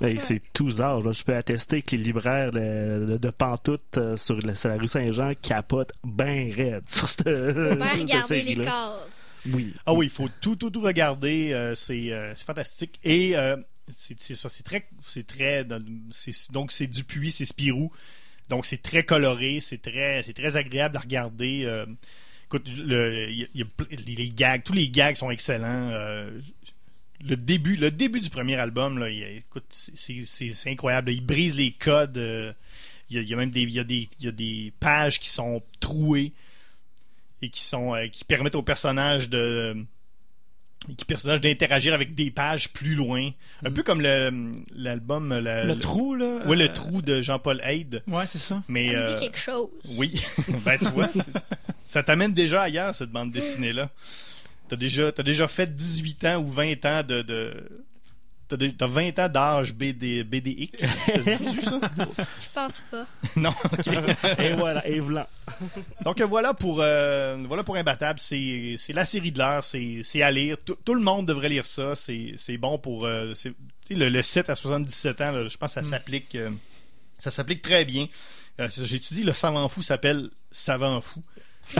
Hey, 0.00 0.20
c'est 0.20 0.40
tous 0.52 0.80
âges. 0.80 1.02
Je 1.12 1.22
peux 1.24 1.34
attester 1.34 1.82
que 1.82 1.96
les 1.96 2.04
libraires 2.04 2.52
de, 2.52 3.04
de, 3.08 3.16
de 3.16 3.30
Pantoute 3.30 3.98
euh, 3.98 4.16
sur, 4.16 4.36
la, 4.46 4.54
sur 4.54 4.68
la 4.68 4.76
rue 4.76 4.86
Saint-Jean 4.86 5.32
capotent 5.42 5.92
bien 6.04 6.50
raide 6.54 6.84
sur 6.88 7.08
cette, 7.08 7.24
Faut 7.28 7.76
pas 7.76 7.88
cette 7.88 8.00
regarder 8.00 8.42
les 8.42 8.54
cases. 8.64 9.30
Oui. 9.52 9.74
Ah 9.86 9.94
oui, 9.94 10.06
il 10.06 10.10
faut 10.10 10.28
tout, 10.40 10.54
tout, 10.56 10.70
tout 10.70 10.80
regarder. 10.80 11.52
euh, 11.52 11.74
c'est, 11.74 12.12
euh, 12.12 12.32
c'est 12.36 12.46
fantastique. 12.46 13.00
Et 13.02 13.36
euh, 13.36 13.56
c'est, 13.90 14.20
ça, 14.36 14.48
c'est 14.48 14.62
très, 14.62 14.88
c'est 15.02 15.26
très, 15.26 15.64
donc 15.64 16.70
c'est 16.70 16.86
Dupuis, 16.86 17.32
c'est 17.32 17.44
Spirou. 17.46 17.90
Donc 18.48 18.64
c'est 18.66 18.80
très 18.82 19.02
coloré, 19.02 19.58
c'est 19.60 19.82
très, 19.82 20.22
c'est 20.22 20.32
très 20.34 20.56
agréable 20.56 20.96
à 20.96 21.00
regarder. 21.00 21.64
euh, 21.66 21.84
écoute, 22.46 22.68
le, 22.78 23.28
il 23.28 23.38
y 23.40 23.42
a- 23.42 23.46
il 23.54 23.60
y 23.60 23.62
a 23.62 23.66
pl- 23.66 24.00
les, 24.06 24.14
les 24.14 24.28
gags, 24.30 24.62
tous 24.62 24.72
les 24.72 24.88
gags 24.88 25.16
sont 25.16 25.30
excellents. 25.30 25.90
euh, 25.92 26.30
le 27.26 27.36
début, 27.36 27.76
le 27.76 27.90
début 27.90 28.20
du 28.20 28.30
premier 28.30 28.56
album, 28.56 28.98
là, 28.98 29.08
il 29.10 29.22
écoute, 29.22 29.64
c'est, 29.68 30.70
incroyable. 30.70 31.10
Il 31.10 31.24
brise 31.24 31.56
les 31.56 31.72
codes. 31.72 32.18
euh, 32.18 32.52
il, 33.10 33.16
y 33.16 33.18
a, 33.18 33.22
il 33.22 33.28
y 33.28 33.34
a 33.34 33.36
même 33.36 33.50
des, 33.50 33.62
il 33.62 33.70
y 33.70 33.80
a 33.80 33.84
des, 33.84 34.08
il 34.20 34.24
y 34.24 34.28
a 34.28 34.32
des 34.32 34.72
pages 34.80 35.18
qui 35.18 35.28
sont 35.28 35.62
trouées 35.80 36.32
et 37.42 37.48
qui 37.48 37.62
sont, 37.62 37.94
euh, 37.94 38.06
qui 38.08 38.24
permettent 38.24 38.54
aux 38.54 38.62
personnages 38.62 39.28
de 39.28 39.76
qui 40.96 41.04
personnage 41.04 41.40
d'interagir 41.40 41.92
avec 41.92 42.14
des 42.14 42.30
pages 42.30 42.70
plus 42.70 42.94
loin. 42.94 43.30
Un 43.64 43.70
peu 43.70 43.82
comme 43.82 44.00
le, 44.00 44.52
l'album... 44.74 45.34
Le, 45.34 45.66
Le 45.66 45.78
trou, 45.78 46.14
là. 46.14 46.46
Ouais, 46.46 46.56
le 46.56 46.64
euh, 46.64 46.72
trou 46.72 47.02
de 47.02 47.20
Jean-Paul 47.20 47.60
Haid. 47.64 48.02
Ouais, 48.06 48.26
c'est 48.26 48.38
ça. 48.38 48.62
Mais, 48.68 48.92
Ça 48.92 49.00
me 49.00 49.14
dit 49.14 49.20
quelque 49.20 49.38
chose. 49.38 49.68
oui, 49.96 50.22
ben 50.64 50.78
tu 50.78 50.86
vois, 50.86 51.10
ça 51.78 52.02
t'amène 52.02 52.32
déjà 52.32 52.62
ailleurs, 52.62 52.94
cette 52.94 53.10
bande 53.10 53.30
dessinée-là. 53.32 53.90
T'as 54.68 54.76
déjà, 54.76 55.10
t'as 55.12 55.22
déjà 55.22 55.48
fait 55.48 55.74
18 55.74 56.24
ans 56.26 56.36
ou 56.38 56.48
20 56.48 56.84
ans 56.86 57.02
de, 57.02 57.22
de, 57.22 57.54
t'as 58.48 58.56
des- 58.56 58.72
t'as 58.74 58.86
20 58.86 59.18
ans 59.18 59.28
d'âge 59.28 59.72
BD, 59.74 60.24
BDX. 60.24 60.70
Ça 60.86 61.22
se 61.22 61.42
dit-tu, 61.42 61.62
ça? 61.62 61.80
Je 61.98 62.48
pense 62.54 62.82
pas. 62.90 63.06
non, 63.36 63.50
ok. 63.72 63.86
Et 64.38 64.52
voilà, 64.54 64.86
et 64.86 65.00
voilà. 65.00 65.28
Donc 66.04 66.20
voilà 66.22 66.54
pour 66.54 66.78
euh, 66.80 67.36
voilà 67.46 67.64
pour 67.64 67.76
Imbattable, 67.76 68.18
c'est 68.18 68.74
c'est 68.76 68.92
la 68.92 69.04
série 69.04 69.32
de 69.32 69.38
l'heure, 69.38 69.64
c'est 69.64 70.00
c'est 70.02 70.22
à 70.22 70.30
lire. 70.30 70.56
Tout, 70.64 70.76
tout 70.84 70.94
le 70.94 71.00
monde 71.02 71.26
devrait 71.26 71.48
lire 71.48 71.64
ça, 71.66 71.94
c'est 71.94 72.34
c'est 72.36 72.56
bon 72.58 72.78
pour 72.78 73.06
euh, 73.06 73.32
c'est- 73.34 73.50
tu 73.86 73.94
sais, 73.94 73.94
le, 73.94 74.08
le 74.10 74.22
7 74.22 74.50
à 74.50 74.54
77 74.54 75.20
ans, 75.22 75.32
là, 75.32 75.48
je 75.48 75.56
pense 75.56 75.74
que 75.74 75.82
ça 75.82 75.88
s'applique 75.88 76.34
euh, 76.34 76.50
ça 77.18 77.30
s'applique 77.30 77.62
très 77.62 77.84
bien. 77.84 78.06
Euh, 78.60 78.68
étudié 78.68 79.24
le 79.24 79.32
savant 79.32 79.68
fou 79.68 79.82
s'appelle 79.82 80.28
savant 80.50 81.00
fou. 81.00 81.22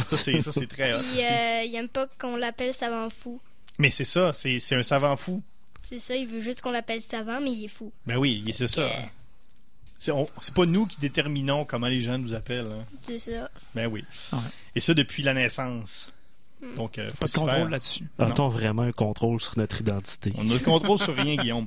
Ça 0.07 0.53
c'est 0.53 0.67
très 0.69 0.95
hot 0.95 0.99
Puis 0.99 1.23
euh, 1.25 1.63
il 1.65 1.75
aime 1.75 1.89
pas 1.89 2.07
qu'on 2.19 2.37
l'appelle 2.37 2.73
savant 2.73 3.09
fou. 3.11 3.41
Mais 3.79 3.91
c'est 3.91 4.05
ça, 4.05 4.33
c'est 4.33 4.59
c'est 4.59 4.75
un 4.75 4.83
savant 4.83 5.17
fou. 5.17 5.43
C'est 5.89 5.99
ça, 5.99 6.15
il 6.17 6.27
veut 6.27 6.41
juste 6.41 6.61
qu'on 6.61 6.71
l'appelle 6.73 7.01
savant, 7.01 7.41
mais 7.41 7.51
il 7.51 7.65
est 7.65 7.69
fou. 7.69 7.93
Ben 8.07 8.17
oui, 8.17 8.45
c'est 8.53 8.67
ça. 8.67 8.83
Euh, 8.83 8.89
C'est 9.99 10.13
on- 10.13 10.29
c'est 10.41 10.55
pas 10.55 10.67
nous 10.67 10.87
qui 10.87 10.99
déterminons 11.01 11.65
comment 11.65 11.87
les 11.89 12.01
gens 12.03 12.19
nous 12.19 12.35
appellent. 12.35 12.71
hein. 12.71 12.85
C'est 13.03 13.19
ça. 13.19 13.51
Ben 13.75 13.87
oui. 13.87 14.05
Ouais. 14.33 14.39
Et 14.77 14.81
ça 14.81 14.95
depuis 14.95 15.23
la 15.23 15.35
naissance. 15.35 16.13
Donc 16.77 16.99
euh, 16.99 17.09
faut 17.11 17.17
Pas 17.19 17.27
de 17.27 17.33
contrôle 17.33 17.71
là-dessus. 17.71 18.05
A-t-on 18.19 18.49
vraiment 18.49 18.83
un 18.83 18.93
contrôle 18.93 19.41
sur 19.41 19.57
notre 19.59 19.81
identité? 19.81 20.33
On 20.37 20.49
a 20.51 20.53
le 20.55 20.59
contrôle 20.59 20.99
sur 20.99 21.15
rien, 21.17 21.37
Guillaume. 21.37 21.67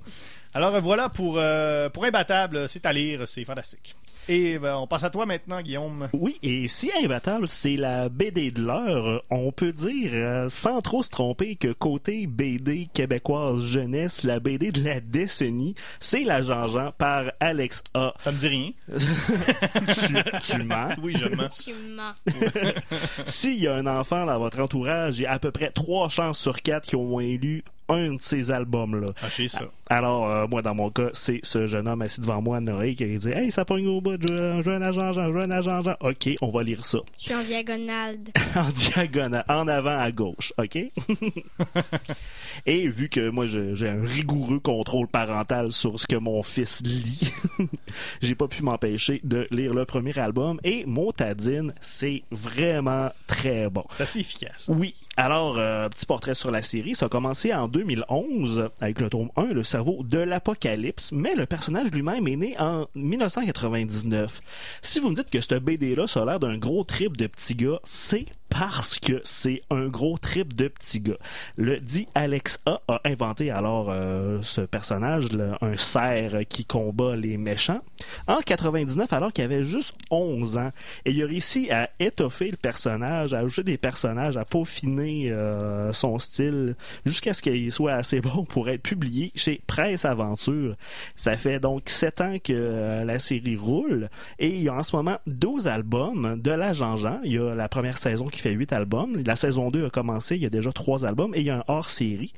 Alors 0.53 0.75
euh, 0.75 0.81
voilà 0.81 1.07
pour, 1.09 1.37
euh, 1.37 1.89
pour 1.89 2.03
Imbattable, 2.03 2.67
c'est 2.69 2.85
à 2.85 2.91
lire, 2.93 3.25
c'est 3.27 3.45
fantastique. 3.45 3.95
Et 4.33 4.57
ben, 4.59 4.77
on 4.77 4.87
passe 4.87 5.03
à 5.03 5.09
toi 5.09 5.25
maintenant, 5.25 5.61
Guillaume. 5.61 6.07
Oui, 6.13 6.39
et 6.41 6.65
si 6.69 6.89
Imbattable, 7.03 7.49
c'est 7.49 7.75
la 7.75 8.07
BD 8.07 8.49
de 8.49 8.61
l'heure, 8.61 9.25
on 9.29 9.51
peut 9.51 9.73
dire, 9.73 10.11
euh, 10.13 10.47
sans 10.47 10.79
trop 10.79 11.03
se 11.03 11.09
tromper, 11.09 11.57
que 11.57 11.73
côté 11.73 12.27
BD 12.27 12.87
québécoise 12.93 13.61
jeunesse, 13.61 14.23
la 14.23 14.39
BD 14.39 14.71
de 14.71 14.85
la 14.85 15.01
décennie, 15.01 15.75
c'est 15.99 16.23
La 16.23 16.41
Jean-Jean 16.41 16.93
par 16.97 17.25
Alex 17.41 17.83
A. 17.93 18.13
Ça 18.19 18.31
me 18.31 18.37
dit 18.37 18.47
rien. 18.47 18.71
tu, 18.97 20.49
tu 20.49 20.63
mens? 20.63 20.95
Oui, 21.03 21.13
je 21.19 21.25
mens. 21.35 21.63
Tu 21.65 21.73
mens. 21.93 22.15
S'il 23.25 23.59
y 23.59 23.67
a 23.67 23.75
un 23.75 23.85
enfant 23.85 24.25
dans 24.25 24.39
votre 24.39 24.61
entourage, 24.61 25.19
il 25.19 25.23
y 25.23 25.25
a 25.25 25.33
à 25.33 25.39
peu 25.39 25.51
près 25.51 25.71
trois 25.71 26.07
chances 26.07 26.39
sur 26.39 26.61
quatre 26.61 26.87
qui 26.87 26.95
ont 26.95 27.01
au 27.01 27.07
moins 27.07 27.27
lu 27.27 27.65
un 27.91 28.13
de 28.13 28.21
ces 28.21 28.51
albums-là. 28.51 29.07
Ah, 29.21 29.27
j'ai 29.35 29.47
ça. 29.47 29.69
Alors, 29.89 30.29
euh, 30.29 30.47
moi, 30.47 30.61
dans 30.61 30.75
mon 30.75 30.89
cas, 30.89 31.09
c'est 31.13 31.39
ce 31.43 31.67
jeune 31.67 31.87
homme 31.87 32.01
assis 32.01 32.21
devant 32.21 32.41
moi, 32.41 32.59
Noé, 32.59 32.95
qui 32.95 33.05
dit 33.05 33.29
Hey, 33.29 33.51
ça 33.51 33.65
pogne 33.65 33.87
au 33.87 34.01
bout, 34.01 34.21
je 34.21 34.61
veux 34.61 34.75
un 34.75 34.81
agent, 34.81 35.13
je 35.13 35.21
veux 35.21 35.43
un 35.43 35.51
agent. 35.51 35.81
Ok, 35.99 36.29
on 36.41 36.49
va 36.49 36.63
lire 36.63 36.83
ça. 36.83 36.99
Je 37.17 37.25
suis 37.25 37.33
en 37.33 37.43
diagonale. 37.43 38.17
en 38.55 38.69
diagonale, 38.69 39.45
en 39.47 39.67
avant 39.67 39.97
à 39.97 40.11
gauche, 40.11 40.53
OK? 40.57 40.77
Et 42.65 42.87
vu 42.87 43.09
que 43.09 43.29
moi 43.29 43.45
j'ai 43.45 43.87
un 43.87 44.03
rigoureux 44.03 44.59
contrôle 44.59 45.07
parental 45.07 45.71
sur 45.71 45.99
ce 45.99 46.05
que 46.05 46.17
mon 46.17 46.43
fils 46.43 46.81
lit, 46.83 47.31
j'ai 48.21 48.35
pas 48.35 48.47
pu 48.47 48.61
m'empêcher 48.61 49.19
de 49.23 49.47
lire 49.51 49.73
le 49.73 49.85
premier 49.85 50.17
album 50.19 50.59
et 50.63 50.85
Montadine, 50.85 51.73
c'est 51.79 52.23
vraiment 52.29 53.09
très 53.27 53.69
bon. 53.69 53.83
C'est 53.95 54.03
assez 54.03 54.19
efficace. 54.19 54.69
Oui, 54.69 54.95
alors, 55.17 55.57
euh, 55.57 55.87
petit 55.89 56.05
portrait 56.05 56.35
sur 56.35 56.51
la 56.51 56.61
série. 56.61 56.95
Ça 56.95 57.05
a 57.05 57.09
commencé 57.09 57.53
en 57.53 57.67
2011 57.81 58.69
avec 58.79 58.99
le 59.01 59.09
tome 59.09 59.29
1, 59.35 59.53
Le 59.53 59.63
cerveau 59.63 60.03
de 60.03 60.19
l'apocalypse, 60.19 61.11
mais 61.13 61.33
le 61.33 61.47
personnage 61.47 61.91
lui-même 61.91 62.27
est 62.27 62.35
né 62.35 62.55
en 62.59 62.85
1999. 62.93 64.39
Si 64.83 64.99
vous 64.99 65.09
me 65.09 65.15
dites 65.15 65.31
que 65.31 65.41
ce 65.41 65.55
BD-là, 65.55 66.05
a 66.13 66.25
l'air 66.25 66.39
d'un 66.39 66.59
gros 66.59 66.83
trip 66.83 67.17
de 67.17 67.25
petit 67.25 67.55
gars, 67.55 67.79
c'est 67.83 68.25
parce 68.51 68.99
que 68.99 69.21
c'est 69.23 69.61
un 69.69 69.87
gros 69.87 70.17
trip 70.17 70.55
de 70.55 70.67
petit 70.67 70.99
gars. 70.99 71.17
Le 71.55 71.79
dit 71.79 72.07
Alex 72.13 72.59
A 72.65 72.81
a 72.87 73.01
inventé 73.05 73.49
alors 73.49 73.87
euh, 73.89 74.39
ce 74.43 74.61
personnage, 74.61 75.29
un 75.61 75.77
cerf 75.77 76.35
qui 76.47 76.65
combat 76.65 77.15
les 77.15 77.37
méchants, 77.37 77.81
en 78.27 78.39
99 78.39 79.11
alors 79.13 79.31
qu'il 79.31 79.45
avait 79.45 79.63
juste 79.63 79.95
11 80.11 80.57
ans. 80.57 80.71
Et 81.05 81.11
il 81.11 81.23
a 81.23 81.27
réussi 81.27 81.71
à 81.71 81.89
étoffer 81.99 82.51
le 82.51 82.57
personnage, 82.57 83.33
à 83.33 83.39
ajouter 83.39 83.63
des 83.63 83.77
personnages, 83.77 84.35
à 84.35 84.43
peaufiner 84.43 85.31
euh, 85.31 85.93
son 85.93 86.19
style 86.19 86.75
jusqu'à 87.05 87.33
ce 87.33 87.41
qu'il 87.41 87.71
soit 87.71 87.93
assez 87.93 88.19
bon 88.21 88.43
pour 88.43 88.69
être 88.69 88.83
publié 88.83 89.31
chez 89.33 89.61
Presse 89.65 90.03
Aventure. 90.03 90.75
Ça 91.15 91.37
fait 91.37 91.59
donc 91.59 91.83
7 91.85 92.21
ans 92.21 92.37
que 92.43 92.51
euh, 92.53 93.05
la 93.05 93.17
série 93.17 93.55
roule 93.55 94.09
et 94.39 94.49
il 94.49 94.63
y 94.63 94.69
a 94.69 94.73
en 94.73 94.83
ce 94.83 94.95
moment 94.95 95.17
12 95.27 95.69
albums 95.69 96.39
de 96.41 96.51
la 96.51 96.73
Jean-Jean. 96.73 97.21
Il 97.23 97.31
y 97.31 97.37
a 97.37 97.55
la 97.55 97.69
première 97.69 97.97
saison 97.97 98.27
qui 98.27 98.40
fait 98.41 98.51
8 98.51 98.73
albums. 98.73 99.21
La 99.25 99.35
saison 99.35 99.71
2 99.71 99.85
a 99.85 99.89
commencé, 99.89 100.35
il 100.35 100.41
y 100.41 100.45
a 100.45 100.49
déjà 100.49 100.71
3 100.71 101.05
albums 101.05 101.33
et 101.35 101.39
il 101.39 101.45
y 101.45 101.49
a 101.49 101.59
un 101.59 101.63
hors-série. 101.67 102.33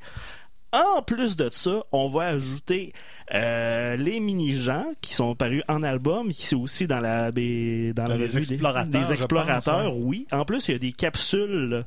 En 0.72 1.02
plus 1.02 1.36
de 1.36 1.48
ça, 1.52 1.84
on 1.92 2.08
va 2.08 2.26
ajouter 2.26 2.92
euh, 3.32 3.96
les 3.96 4.18
mini-gens 4.18 4.86
qui 5.00 5.14
sont 5.14 5.36
parus 5.36 5.62
en 5.68 5.84
album, 5.84 6.32
qui 6.32 6.48
sont 6.48 6.60
aussi 6.60 6.88
dans 6.88 6.98
la 6.98 7.30
dans 7.30 7.38
la 7.38 7.92
Dans 8.08 8.14
les 8.16 8.26
revue 8.26 8.38
explorateurs, 8.38 9.02
des 9.02 9.12
explorateurs, 9.12 9.90
pense, 9.90 10.02
oui. 10.02 10.26
En 10.32 10.44
plus, 10.44 10.68
il 10.68 10.72
y 10.72 10.74
a 10.74 10.78
des 10.78 10.92
capsules 10.92 11.84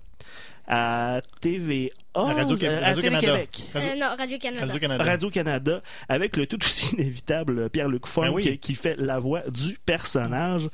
à 0.67 1.21
TVA, 1.41 1.89
À 2.13 2.21
Radio- 2.33 2.57
euh, 2.61 2.81
à 2.83 2.87
Radio-Canada. 2.87 3.37
Euh, 3.75 3.95
non, 3.97 4.07
Radio-Canada. 4.17 4.65
Radio-Canada. 4.65 5.03
Radio-Canada, 5.03 5.81
avec 6.09 6.35
le 6.37 6.45
tout 6.47 6.59
aussi 6.63 6.89
inévitable 6.95 7.69
Pierre-Luc 7.69 8.05
Funk 8.07 8.23
Ben 8.23 8.31
oui. 8.33 8.43
qui, 8.43 8.57
qui 8.57 8.75
fait 8.75 8.95
la 8.97 9.17
voix 9.19 9.41
du 9.49 9.77
personnage. 9.85 10.69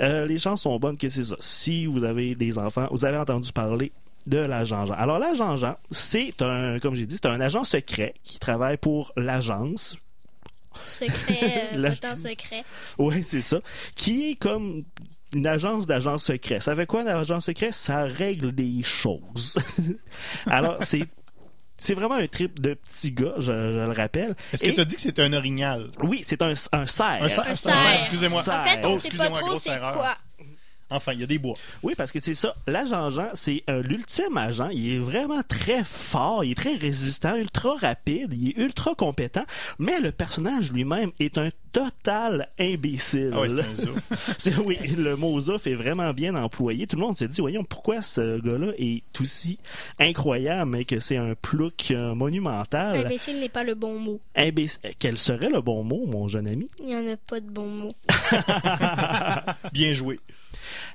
Euh, 0.00 0.26
les 0.26 0.38
chances 0.38 0.62
sont 0.62 0.78
bonnes 0.78 0.96
que 0.96 1.08
c'est 1.08 1.24
ça. 1.24 1.36
Si 1.38 1.86
vous 1.86 2.04
avez 2.04 2.34
des 2.34 2.58
enfants, 2.58 2.88
vous 2.90 3.04
avez 3.04 3.18
entendu 3.18 3.52
parler 3.52 3.92
de 4.26 4.38
l'agent 4.38 4.84
Jean. 4.86 4.94
Alors 4.94 5.20
l'agent 5.20 5.56
Jean, 5.56 5.76
c'est 5.92 6.42
un, 6.42 6.80
comme 6.80 6.96
j'ai 6.96 7.06
dit, 7.06 7.14
c'est 7.14 7.26
un 7.28 7.40
agent 7.40 7.62
secret 7.62 8.14
qui 8.24 8.38
travaille 8.40 8.76
pour 8.76 9.12
l'agence. 9.16 9.96
Secret, 10.84 11.68
euh, 11.72 11.76
La- 11.78 11.90
pas 11.90 11.96
tant 12.10 12.16
secret. 12.16 12.64
Oui, 12.98 13.22
c'est 13.22 13.40
ça. 13.40 13.60
Qui 13.94 14.32
est 14.32 14.34
comme 14.34 14.82
une 15.34 15.46
agence 15.46 15.86
d'agents 15.86 16.18
secrets. 16.18 16.60
Ça 16.60 16.74
fait 16.74 16.86
quoi 16.86 17.02
un 17.02 17.06
agent 17.06 17.40
secret? 17.40 17.72
Ça 17.72 18.04
règle 18.04 18.52
des 18.52 18.82
choses. 18.82 19.58
Alors, 20.46 20.76
c'est 20.80 21.06
c'est 21.78 21.92
vraiment 21.92 22.14
un 22.14 22.26
trip 22.26 22.58
de 22.60 22.72
petit 22.72 23.12
gars, 23.12 23.34
je, 23.36 23.42
je 23.52 23.78
le 23.86 23.92
rappelle. 23.92 24.34
Est-ce 24.52 24.64
que 24.64 24.70
tu 24.70 24.80
as 24.80 24.84
dit 24.86 24.94
que 24.96 25.00
c'était 25.02 25.22
un 25.22 25.32
orignal? 25.34 25.90
Oui, 26.02 26.22
c'est 26.24 26.40
un, 26.40 26.52
un 26.72 26.86
cerf. 26.86 27.22
Un 27.22 27.28
cerf. 27.28 27.46
Excusez-moi. 27.98 28.40
En 28.40 28.64
fait, 28.66 28.84
on 28.86 28.94
Oh, 28.94 28.98
sait 28.98 29.10
pas 29.10 29.28
trop 29.28 29.58
c'est 29.58 29.78
quoi. 29.78 30.16
Enfin, 30.90 31.12
il 31.12 31.20
y 31.20 31.24
a 31.24 31.26
des 31.26 31.38
bois. 31.38 31.56
Oui, 31.82 31.94
parce 31.96 32.12
que 32.12 32.20
c'est 32.20 32.34
ça. 32.34 32.54
L'agent 32.66 33.10
Jean, 33.10 33.28
c'est 33.34 33.64
euh, 33.68 33.82
l'ultime 33.82 34.36
agent. 34.36 34.68
Il 34.68 34.94
est 34.94 34.98
vraiment 34.98 35.42
très 35.42 35.82
fort, 35.84 36.44
il 36.44 36.52
est 36.52 36.54
très 36.54 36.76
résistant, 36.76 37.34
ultra 37.36 37.74
rapide, 37.76 38.32
il 38.32 38.50
est 38.50 38.58
ultra 38.58 38.94
compétent, 38.94 39.44
mais 39.78 40.00
le 40.00 40.12
personnage 40.12 40.72
lui-même 40.72 41.10
est 41.18 41.38
un 41.38 41.50
total 41.72 42.48
imbécile. 42.58 43.32
Ah 43.34 43.40
ouais, 43.40 43.48
c'est 44.38 44.54
un 44.54 44.60
oui, 44.64 44.78
le 44.96 45.14
mot 45.16 45.38
zouf 45.40 45.66
est 45.66 45.74
vraiment 45.74 46.12
bien 46.14 46.34
employé. 46.34 46.86
Tout 46.86 46.96
le 46.96 47.02
monde 47.02 47.16
s'est 47.16 47.28
dit, 47.28 47.40
voyons, 47.40 47.64
pourquoi 47.64 48.00
ce 48.00 48.40
gars-là 48.40 48.72
est 48.78 49.02
aussi 49.20 49.58
incroyable, 49.98 50.70
mais 50.70 50.84
que 50.84 50.98
c'est 51.00 51.18
un 51.18 51.34
plouc 51.34 51.90
euh, 51.90 52.14
monumental? 52.14 52.96
Imbécile 53.04 53.40
n'est 53.40 53.48
pas 53.48 53.64
le 53.64 53.74
bon 53.74 53.98
mot. 53.98 54.20
Imbécile. 54.34 54.80
Quel 54.98 55.18
serait 55.18 55.50
le 55.50 55.60
bon 55.60 55.84
mot, 55.84 56.06
mon 56.06 56.28
jeune 56.28 56.46
ami? 56.46 56.70
Il 56.80 56.86
n'y 56.86 56.96
en 56.96 57.12
a 57.12 57.16
pas 57.16 57.40
de 57.40 57.50
bon 57.50 57.66
mot. 57.66 57.92
Bien 59.72 59.92
joué. 59.92 60.18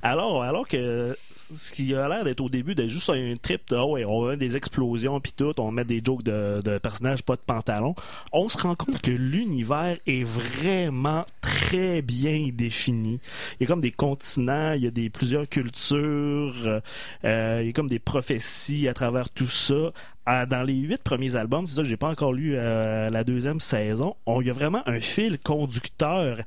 Alors, 0.01 0.43
alors 0.43 0.67
que 0.67 1.15
ce 1.53 1.73
qui 1.73 1.95
a 1.95 2.07
l'air 2.07 2.23
d'être 2.23 2.41
au 2.41 2.49
début 2.49 2.75
d'être 2.75 2.89
juste 2.89 3.09
un 3.09 3.35
trip 3.41 3.61
de, 3.69 3.75
oh 3.75 3.93
ouais, 3.93 4.05
on 4.05 4.25
mettre 4.25 4.39
des 4.39 4.57
explosions 4.57 5.19
puis 5.19 5.33
tout, 5.35 5.59
on 5.59 5.71
met 5.71 5.85
des 5.85 6.01
jokes 6.03 6.23
de, 6.23 6.61
de 6.63 6.77
personnages 6.77 7.23
pas 7.23 7.35
de 7.35 7.41
pantalon, 7.41 7.95
on 8.31 8.49
se 8.49 8.57
rend 8.57 8.75
compte 8.75 9.01
que 9.01 9.11
l'univers 9.11 9.97
est 10.07 10.23
vraiment 10.23 11.25
très 11.41 12.01
bien 12.01 12.49
défini. 12.53 13.19
Il 13.59 13.63
y 13.63 13.65
a 13.65 13.67
comme 13.67 13.79
des 13.79 13.91
continents, 13.91 14.73
il 14.73 14.83
y 14.83 14.87
a 14.87 14.91
des 14.91 15.09
plusieurs 15.09 15.47
cultures, 15.47 16.81
euh, 17.25 17.59
il 17.61 17.67
y 17.67 17.69
a 17.69 17.73
comme 17.73 17.89
des 17.89 17.99
prophéties 17.99 18.87
à 18.87 18.93
travers 18.93 19.29
tout 19.29 19.47
ça. 19.47 19.91
Dans 20.27 20.63
les 20.63 20.75
huit 20.75 21.01
premiers 21.03 21.35
albums, 21.35 21.65
c'est 21.65 21.75
ça, 21.75 21.83
j'ai 21.83 21.97
pas 21.97 22.07
encore 22.09 22.31
lu 22.31 22.53
euh, 22.55 23.09
la 23.09 23.23
deuxième 23.23 23.59
saison. 23.59 24.15
On 24.25 24.41
y 24.41 24.49
a 24.49 24.53
vraiment 24.53 24.81
un 24.87 24.99
fil 24.99 25.39
conducteur 25.39 26.37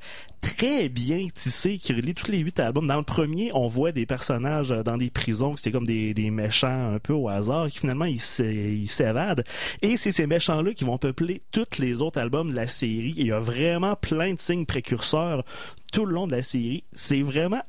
très 0.41 0.87
bien 0.89 1.27
tissé 1.33 1.77
qui 1.77 1.93
relie 1.93 2.13
tous 2.15 2.31
les 2.31 2.39
huit 2.39 2.57
albums. 2.59 2.87
Dans 2.87 2.97
le 2.97 3.03
premier, 3.03 3.51
on 3.53 3.67
voit 3.67 3.91
des 3.91 4.05
personnages 4.05 4.71
euh, 4.71 4.81
dans 4.81 4.97
des 4.97 5.09
prisons, 5.11 5.55
c'est 5.57 5.71
comme 5.71 5.85
des, 5.85 6.13
méchants 6.31 6.93
un 6.95 6.99
peu 6.99 7.13
au 7.13 7.27
hasard, 7.27 7.67
qui 7.67 7.79
finalement 7.79 8.05
ils 8.05 8.21
s'é- 8.21 8.73
ils 8.75 8.87
s'évadent. 8.87 9.43
Et 9.81 9.97
c'est 9.97 10.11
ces 10.11 10.25
méchants-là 10.25 10.73
qui 10.73 10.85
vont 10.85 10.97
peupler 10.97 11.41
tous 11.51 11.77
les 11.77 12.01
autres 12.01 12.19
albums 12.19 12.51
de 12.51 12.55
la 12.55 12.67
série. 12.67 13.13
Il 13.17 13.27
y 13.27 13.31
a 13.33 13.39
vraiment 13.39 13.95
plein 13.95 14.33
de 14.33 14.39
signes 14.39 14.65
précurseurs 14.65 15.43
tout 15.91 16.05
le 16.05 16.13
long 16.13 16.27
de 16.27 16.35
la 16.35 16.41
série. 16.41 16.85
C'est 16.93 17.21
vraiment 17.21 17.61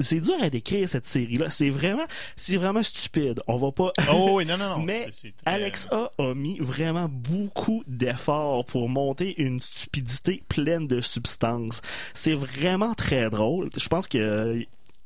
c'est 0.00 0.20
dur 0.20 0.34
à 0.40 0.50
décrire 0.50 0.88
cette 0.88 1.06
série-là. 1.06 1.50
C'est 1.50 1.70
vraiment, 1.70 2.06
c'est 2.36 2.56
vraiment 2.56 2.82
stupide. 2.82 3.40
On 3.48 3.56
va 3.56 3.72
pas. 3.72 3.92
Oh 4.12 4.30
oui, 4.34 4.46
non, 4.46 4.56
non, 4.56 4.68
non. 4.78 4.78
Mais 4.84 5.04
c'est- 5.06 5.12
c'est 5.28 5.36
très- 5.36 5.50
Alex 5.54 5.88
A 5.90 6.10
a 6.18 6.34
mis 6.34 6.58
vraiment 6.58 7.08
beaucoup 7.10 7.82
d'efforts 7.86 8.64
pour 8.64 8.88
monter 8.88 9.40
une 9.40 9.60
stupidité 9.60 10.42
pleine 10.48 10.86
de 10.86 11.00
substance. 11.00 11.80
C'est 12.14 12.34
vraiment 12.34 12.94
très 12.94 13.30
drôle. 13.30 13.68
Je 13.76 13.88
pense 13.88 14.06
que 14.08 14.18
euh, 14.18 14.62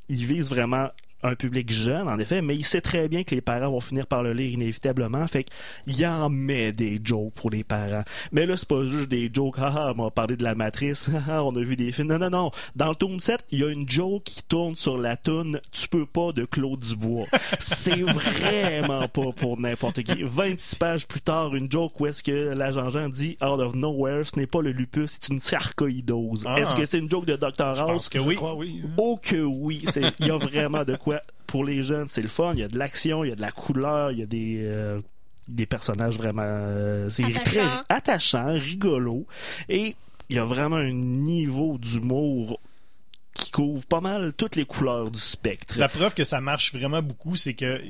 il 0.08 0.26
vise 0.26 0.48
vraiment 0.50 0.88
un 1.22 1.34
public 1.34 1.70
jeune, 1.70 2.08
en 2.08 2.18
effet, 2.18 2.42
mais 2.42 2.54
il 2.56 2.64
sait 2.64 2.80
très 2.80 3.08
bien 3.08 3.22
que 3.24 3.34
les 3.34 3.40
parents 3.40 3.70
vont 3.70 3.80
finir 3.80 4.06
par 4.06 4.22
le 4.22 4.32
lire 4.32 4.50
inévitablement. 4.50 5.26
Fait 5.26 5.44
qu'il 5.86 6.06
en 6.06 6.28
met 6.30 6.72
des 6.72 7.00
jokes 7.02 7.32
pour 7.34 7.50
les 7.50 7.64
parents. 7.64 8.02
Mais 8.32 8.46
là, 8.46 8.56
c'est 8.56 8.68
pas 8.68 8.84
juste 8.84 9.08
des 9.08 9.30
jokes. 9.32 9.58
Haha, 9.58 9.94
on 9.96 10.02
va 10.04 10.10
parler 10.10 10.36
de 10.36 10.42
la 10.44 10.54
matrice. 10.54 11.08
Haha, 11.08 11.44
on 11.44 11.54
a 11.56 11.60
vu 11.62 11.76
des 11.76 11.92
films. 11.92 12.08
Non, 12.08 12.18
non, 12.18 12.30
non. 12.30 12.50
Dans 12.76 12.88
le 12.90 12.94
tome 12.94 13.20
7, 13.20 13.44
il 13.50 13.60
y 13.60 13.64
a 13.64 13.68
une 13.70 13.88
joke 13.88 14.24
qui 14.24 14.42
tourne 14.42 14.74
sur 14.76 14.98
la 14.98 15.16
toune 15.16 15.60
Tu 15.70 15.88
peux 15.88 16.06
pas 16.06 16.32
de 16.32 16.44
Claude 16.44 16.80
Dubois. 16.80 17.26
c'est 17.60 18.00
vraiment 18.02 19.08
pas 19.08 19.32
pour 19.36 19.58
n'importe 19.60 20.02
qui. 20.02 20.22
26 20.22 20.76
pages 20.76 21.06
plus 21.06 21.20
tard, 21.20 21.54
une 21.54 21.70
joke 21.70 21.98
où 22.00 22.06
est-ce 22.06 22.22
que 22.22 22.32
l'agent 22.54 22.90
Jean 22.90 23.08
dit 23.08 23.36
Out 23.42 23.60
of 23.60 23.74
nowhere, 23.74 24.22
ce 24.26 24.38
n'est 24.38 24.46
pas 24.46 24.60
le 24.62 24.72
lupus, 24.72 25.18
c'est 25.20 25.28
une 25.32 25.38
sarcoïdose. 25.38 26.44
Ah. 26.46 26.58
Est-ce 26.60 26.74
que 26.74 26.84
c'est 26.86 26.98
une 26.98 27.10
joke 27.10 27.26
de 27.26 27.36
Dr. 27.36 27.74
Je 27.74 27.80
House? 27.80 27.92
pense 27.92 28.08
que 28.08 28.18
oui. 28.18 28.34
Je 28.34 28.36
crois, 28.38 28.54
oui. 28.54 28.82
Oh 28.96 29.18
que 29.22 29.36
oui, 29.42 29.82
c'est 29.84 30.12
il 30.20 30.26
y 30.26 30.30
a 30.30 30.36
vraiment 30.36 30.84
de 30.84 30.96
quoi 30.96 31.11
pour 31.46 31.64
les 31.64 31.82
jeunes, 31.82 32.08
c'est 32.08 32.22
le 32.22 32.28
fun, 32.28 32.52
il 32.54 32.60
y 32.60 32.62
a 32.62 32.68
de 32.68 32.78
l'action, 32.78 33.24
il 33.24 33.28
y 33.30 33.32
a 33.32 33.36
de 33.36 33.40
la 33.40 33.52
couleur, 33.52 34.10
il 34.12 34.18
y 34.18 34.22
a 34.22 34.26
des 34.26 34.58
euh, 34.62 35.00
des 35.48 35.66
personnages 35.66 36.16
vraiment 36.16 36.42
euh, 36.44 37.08
c'est 37.08 37.24
Attachants. 37.24 37.42
très 37.44 37.66
attachant, 37.88 38.46
rigolo 38.54 39.26
et 39.68 39.96
il 40.30 40.36
y 40.36 40.38
a 40.38 40.44
vraiment 40.44 40.76
un 40.76 40.92
niveau 40.92 41.76
d'humour 41.78 42.60
qui 43.34 43.50
couvre 43.50 43.84
pas 43.86 44.00
mal 44.00 44.32
toutes 44.34 44.56
les 44.56 44.64
couleurs 44.64 45.10
du 45.10 45.18
spectre. 45.20 45.78
La 45.78 45.88
preuve 45.88 46.14
que 46.14 46.24
ça 46.24 46.40
marche 46.40 46.72
vraiment 46.72 47.02
beaucoup, 47.02 47.34
c'est 47.36 47.54
que 47.54 47.80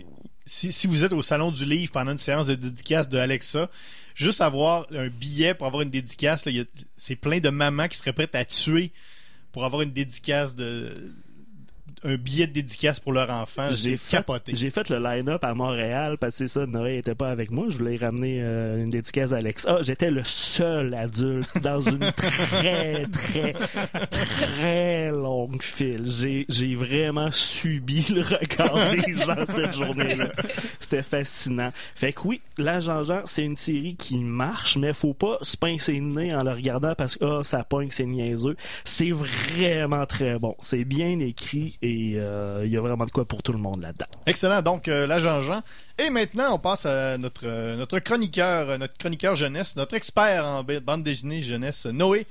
si, 0.45 0.73
si 0.73 0.87
vous 0.89 1.05
êtes 1.05 1.13
au 1.13 1.23
salon 1.23 1.53
du 1.53 1.65
livre 1.65 1.93
pendant 1.93 2.13
une 2.13 2.19
séance 2.19 2.49
de 2.49 2.55
dédicace 2.57 3.09
de 3.09 3.19
Alexa, 3.19 3.69
juste 4.17 4.41
avoir 4.41 4.87
un 4.93 5.09
billet 5.09 5.55
pour 5.55 5.67
avoir 5.69 5.83
une 5.83 5.91
dédicace, 5.91 6.47
là, 6.47 6.53
il 6.53 6.59
y 6.59 6.61
a- 6.61 6.65
c'est 6.97 7.15
plein 7.17 7.39
de 7.39 7.49
mamans 7.51 7.87
qui 7.87 7.97
seraient 7.99 8.13
prêtes 8.13 8.35
à 8.35 8.45
tuer 8.45 8.91
pour 9.53 9.65
avoir 9.65 9.83
une 9.83 9.93
dédicace 9.93 10.57
de 10.57 10.91
un 12.05 12.17
billet 12.17 12.47
de 12.47 12.53
dédicace 12.53 13.01
pour 13.01 13.13
leur 13.13 13.31
enfant. 13.31 13.69
J'ai 13.71 13.99
capoté. 13.99 14.53
j'ai 14.55 14.71
fait 14.71 14.89
le 14.89 14.99
line-up 14.99 15.43
à 15.45 15.55
Montréal 15.55 16.19
parce 16.19 16.35
que 16.39 16.47
c'est 16.47 16.61
ça, 16.61 16.67
Noé 16.67 16.99
était 16.99 17.15
pas 17.15 17.29
avec 17.29 17.51
moi. 17.51 17.67
Je 17.69 17.79
voulais 17.79 17.97
ramener 17.97 18.39
euh, 18.41 18.83
une 18.83 18.91
dédicace 18.91 19.31
d'Alex. 19.31 19.67
Ah, 19.69 19.79
j'étais 19.83 20.11
le 20.11 20.23
seul 20.25 20.95
adulte 20.95 21.59
dans 21.63 21.81
une 21.81 22.13
très, 22.17 23.07
très, 23.07 23.55
très 24.41 25.11
longue 25.11 25.63
file. 25.63 26.05
J'ai, 26.49 26.75
vraiment 26.75 27.31
subi 27.31 28.07
le 28.11 28.23
regard 28.23 28.91
des 29.07 29.15
gens 29.15 29.47
cette 29.47 29.77
journée-là. 29.77 30.29
C'était 30.81 31.03
fascinant. 31.03 31.71
Fait 31.95 32.13
que 32.13 32.23
oui, 32.25 32.41
l'agent 32.59 33.03
Jean, 33.05 33.23
c'est 33.27 33.45
une 33.45 33.57
série 33.57 33.95
qui 33.95 34.19
marche, 34.19 34.77
mais 34.77 34.93
faut 34.93 35.15
pas 35.15 35.39
se 35.43 35.57
pincer 35.57 35.93
le 35.95 36.01
nez 36.01 36.35
en 36.35 36.43
le 36.43 36.51
regardant 36.51 36.95
parce 36.95 37.17
que 37.17 37.25
ah, 37.25 37.45
ça 37.45 37.63
pogne, 37.63 37.91
c'est 37.91 38.07
niaiseux. 38.07 38.57
C'est 38.85 39.11
vraiment 39.11 40.07
très 40.07 40.39
bon. 40.39 40.57
C'est 40.59 40.85
bien 40.85 41.21
écrit 41.21 41.79
et 41.83 41.92
euh, 42.17 42.63
il 42.65 42.71
y 42.73 42.77
a 42.77 42.81
vraiment 42.81 43.05
de 43.05 43.11
quoi 43.11 43.25
pour 43.25 43.43
tout 43.43 43.53
le 43.53 43.59
monde 43.59 43.81
là-dedans. 43.83 44.07
Excellent. 44.27 44.63
Donc, 44.63 44.89
euh, 44.89 45.07
l'agent 45.07 45.41
Jean. 45.41 45.63
Et 45.99 46.11
maintenant, 46.11 46.55
on 46.55 46.59
passe 46.59 46.87
à 46.87 47.19
notre, 47.19 47.47
euh, 47.47 47.77
notre 47.77 47.99
chroniqueur, 47.99 48.79
notre 48.79 48.97
chroniqueur 48.99 49.37
jeunesse, 49.37 49.77
notre 49.77 49.95
expert 49.95 50.47
en 50.47 50.63
ba- 50.65 50.81
bande 50.81 51.03
dessinée 51.03 51.41
jeunesse, 51.43 51.87
Noé, 51.87 52.27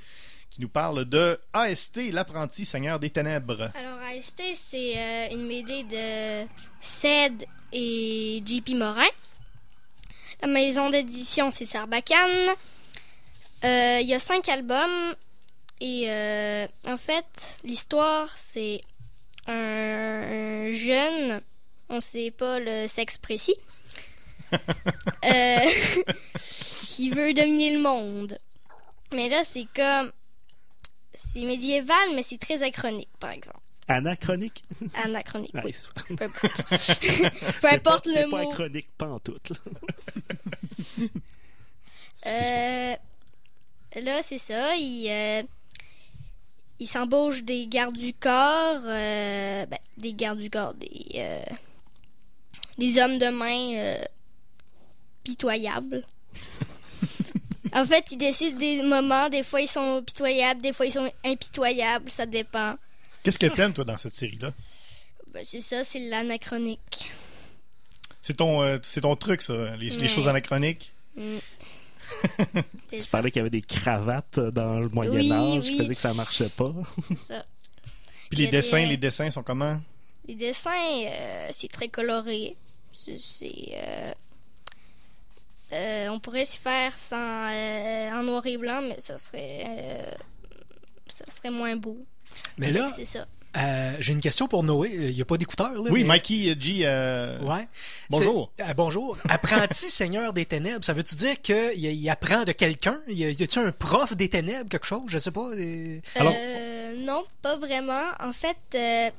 qui 0.50 0.60
nous 0.60 0.68
parle 0.68 1.04
de 1.04 1.38
AST, 1.52 2.10
l'apprenti 2.12 2.64
seigneur 2.64 2.98
des 2.98 3.10
ténèbres. 3.10 3.70
Alors, 3.74 3.98
AST, 4.10 4.42
c'est 4.54 4.94
euh, 4.98 5.26
une 5.34 5.48
BD 5.48 5.82
de 5.84 6.46
Ced 6.80 7.44
et 7.72 8.42
JP 8.44 8.70
Morin. 8.76 9.08
La 10.42 10.48
maison 10.48 10.90
d'édition, 10.90 11.50
c'est 11.50 11.64
Sarbacane. 11.66 12.48
Euh, 13.64 13.98
Il 14.02 14.08
y 14.08 14.14
a 14.14 14.18
cinq 14.18 14.48
albums. 14.48 15.14
Et 15.84 16.04
euh, 16.08 16.66
en 16.86 16.96
fait, 16.96 17.56
l'histoire, 17.64 18.28
c'est 18.36 18.82
un, 19.46 20.66
un 20.68 20.70
jeune, 20.72 21.40
on 21.88 22.00
sait 22.00 22.30
pas 22.30 22.58
le 22.60 22.86
sexe 22.88 23.18
précis, 23.18 23.56
euh, 24.52 25.58
qui 26.84 27.10
veut 27.10 27.32
dominer 27.34 27.72
le 27.74 27.80
monde. 27.80 28.38
Mais 29.12 29.28
là, 29.28 29.42
c'est 29.44 29.66
comme. 29.74 30.10
C'est 31.14 31.40
médiéval, 31.40 32.14
mais 32.14 32.22
c'est 32.22 32.38
très 32.38 32.62
acronique, 32.62 33.10
par 33.20 33.30
exemple. 33.30 33.58
Anachronique? 33.88 34.64
Anachronique, 35.04 35.52
oui. 35.62 35.74
Peu 36.16 36.24
importe. 36.24 36.62
Peu 36.68 36.76
C'est 36.78 37.74
importe 37.74 38.04
pas- 38.04 38.10
C'est 38.10 38.24
le 38.24 38.30
pas 38.30 38.42
mot. 38.44 38.50
achronique 38.50 38.88
pantoute. 38.96 39.50
là. 39.50 41.06
Euh, 42.26 42.94
là, 44.00 44.22
c'est 44.22 44.38
ça. 44.38 44.76
Il, 44.76 45.08
euh, 45.10 45.42
il 46.82 46.86
s'embauche 46.86 47.44
des 47.44 47.68
gardes 47.68 47.96
du 47.96 48.12
corps. 48.12 48.80
euh, 48.86 49.66
ben, 49.66 49.78
des 49.98 50.14
gardes 50.14 50.38
du 50.38 50.50
corps. 50.50 50.74
Des, 50.74 51.06
euh, 51.14 51.44
des 52.76 52.98
hommes 52.98 53.18
de 53.18 53.28
main 53.28 53.74
euh, 53.76 54.04
pitoyables. 55.22 56.04
en 57.72 57.86
fait, 57.86 58.04
ils 58.10 58.18
décident 58.18 58.58
des 58.58 58.82
moments. 58.82 59.28
Des 59.28 59.44
fois, 59.44 59.60
ils 59.60 59.68
sont 59.68 60.02
pitoyables. 60.04 60.60
Des 60.60 60.72
fois, 60.72 60.86
ils 60.86 60.92
sont 60.92 61.10
impitoyables. 61.24 62.10
Ça 62.10 62.26
dépend. 62.26 62.74
Qu'est-ce 63.22 63.38
que 63.38 63.46
t'aimes, 63.46 63.72
toi, 63.72 63.84
dans 63.84 63.96
cette 63.96 64.14
série-là? 64.14 64.52
Ben, 65.32 65.44
c'est 65.44 65.60
ça, 65.60 65.84
c'est 65.84 66.00
l'anachronique. 66.00 67.12
C'est 68.22 68.38
ton, 68.38 68.62
euh, 68.62 68.78
c'est 68.82 69.02
ton 69.02 69.14
truc, 69.14 69.40
ça, 69.40 69.76
les, 69.76 70.08
choses 70.08 70.26
anachroniques? 70.26 70.92
Mm. 71.16 71.38
Tu 72.90 73.02
ça. 73.02 73.08
parlais 73.12 73.30
qu'il 73.30 73.40
y 73.40 73.42
avait 73.42 73.50
des 73.50 73.62
cravates 73.62 74.38
dans 74.40 74.80
le 74.80 74.88
Moyen 74.88 75.12
Oui, 75.12 75.32
Âge. 75.32 75.64
oui. 75.68 75.76
Je 75.76 75.82
faisais 75.82 75.94
que 75.94 76.00
ça 76.00 76.14
marchait 76.14 76.48
pas. 76.50 76.72
c'est 77.08 77.14
ça. 77.16 77.44
Puis 78.30 78.38
les 78.38 78.46
des, 78.46 78.50
dessins, 78.52 78.82
euh, 78.82 78.86
les 78.86 78.96
dessins 78.96 79.30
sont 79.30 79.42
comment? 79.42 79.80
Les 80.26 80.34
dessins, 80.34 80.70
euh, 81.04 81.48
c'est 81.50 81.70
très 81.70 81.88
coloré. 81.88 82.56
C'est. 82.92 83.18
c'est, 83.18 83.52
euh, 83.74 84.12
euh, 85.72 86.08
on 86.08 86.20
pourrait 86.20 86.44
s'y 86.44 86.58
faire 86.58 86.96
sans, 86.96 87.16
euh, 87.50 88.10
en 88.12 88.22
noir 88.22 88.46
et 88.46 88.56
blanc, 88.58 88.82
mais 88.86 88.96
ça 89.00 89.16
serait. 89.18 89.64
euh, 89.68 90.10
ça 91.08 91.24
serait 91.30 91.50
moins 91.50 91.76
beau. 91.76 91.98
Mais 92.58 92.70
là, 92.70 92.88
C'est 92.94 93.04
ça. 93.04 93.26
Euh, 93.56 93.96
j'ai 94.00 94.12
une 94.12 94.20
question 94.20 94.48
pour 94.48 94.62
Noé. 94.64 94.90
Il 94.94 95.14
n'y 95.14 95.20
a 95.20 95.24
pas 95.24 95.36
d'écouteurs, 95.36 95.72
là? 95.74 95.90
Oui, 95.90 96.02
mais- 96.02 96.08
Mikey 96.14 96.56
G. 96.58 96.80
euh, 96.84 97.38
Ouais. 97.40 97.66
Bonjour. 98.10 98.50
Euh, 98.60 98.74
bonjour. 98.74 99.16
Apprenti 99.28 99.74
Seigneur 99.90 100.32
des 100.32 100.46
Ténèbres, 100.46 100.84
ça 100.84 100.92
veut-tu 100.92 101.14
dire 101.16 101.40
qu'il 101.40 101.72
il 101.78 102.10
apprend 102.10 102.44
de 102.44 102.52
quelqu'un? 102.52 103.00
Y 103.08 103.42
a-tu 103.42 103.58
un 103.58 103.72
prof 103.72 104.16
des 104.16 104.28
Ténèbres, 104.28 104.68
quelque 104.70 104.86
chose? 104.86 105.02
Je 105.06 105.18
sais 105.18 105.30
pas. 105.30 105.48
euh, 105.52 105.98
Alors- 106.16 106.34
Euh, 106.36 106.94
non, 107.04 107.24
pas 107.42 107.56
vraiment. 107.56 108.04
En 108.20 108.32
fait, 108.32 108.56
euh, 108.74 109.10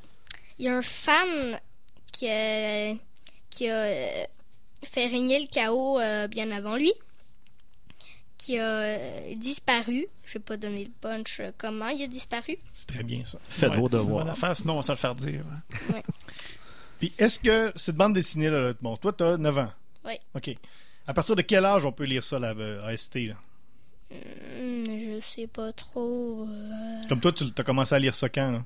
il 0.60 0.66
y 0.66 0.68
a 0.70 0.76
un 0.78 0.82
fan 0.82 1.60
qui 2.12 2.28
a, 2.30 2.94
qui 3.50 3.70
a 3.70 3.74
euh, 3.74 4.24
fait 4.84 5.08
régner 5.08 5.40
le 5.40 5.48
chaos 5.48 6.00
euh, 6.00 6.28
bien 6.28 6.52
avant 6.52 6.76
lui, 6.76 6.92
qui 8.46 8.60
a 8.60 9.36
disparu. 9.36 10.06
Je 10.24 10.34
vais 10.34 10.40
pas 10.40 10.58
donner 10.58 10.86
le 10.86 10.92
punch 11.02 11.40
euh, 11.40 11.52
comment 11.58 11.90
il 11.90 12.04
a 12.04 12.08
disparu. 12.08 12.58
C'est 12.74 12.88
très 12.88 13.04
bien, 13.04 13.24
ça. 13.26 13.38
Faites 13.50 13.72
Ouais, 13.72 13.78
vos 13.80 13.90
c'est 13.90 13.98
une 13.98 14.02
bonne 14.04 14.08
devoirs. 14.08 14.30
affaire, 14.30 14.56
sinon 14.56 14.74
on 14.74 14.78
va 14.78 14.82
se 14.84 14.92
le 14.92 14.98
faire 14.98 15.16
dire. 15.16 15.42
hein. 15.94 16.02
Puis 17.00 17.14
est-ce 17.18 17.40
que 17.40 17.72
cette 17.76 17.96
bande 17.96 18.14
dessinée-là, 18.14 18.62
là, 18.62 18.74
bon, 18.82 18.96
toi, 18.98 19.12
t'as 19.14 19.38
9 19.38 19.58
ans. 19.58 19.72
Oui. 20.06 20.14
OK. 20.36 20.52
À 21.08 21.14
partir 21.14 21.36
de 21.36 21.42
quel 21.42 21.66
âge 21.66 21.86
on 21.86 21.92
peut 21.92 22.06
lire 22.06 22.24
ça, 22.24 22.40
la 22.40 22.52
euh, 22.52 22.86
AST? 22.88 23.16
Là? 23.16 23.36
Hmm, 24.12 24.84
je 24.86 25.20
sais 25.26 25.48
pas 25.48 25.74
trop. 25.74 26.48
euh, 26.50 27.02
Comme 27.10 27.20
toi, 27.20 27.32
tu 27.34 27.46
as 27.58 27.64
commencé 27.64 27.94
à 27.96 28.00
lire 28.00 28.16
ça 28.16 28.30
quand? 28.30 28.52
Là? 28.52 28.64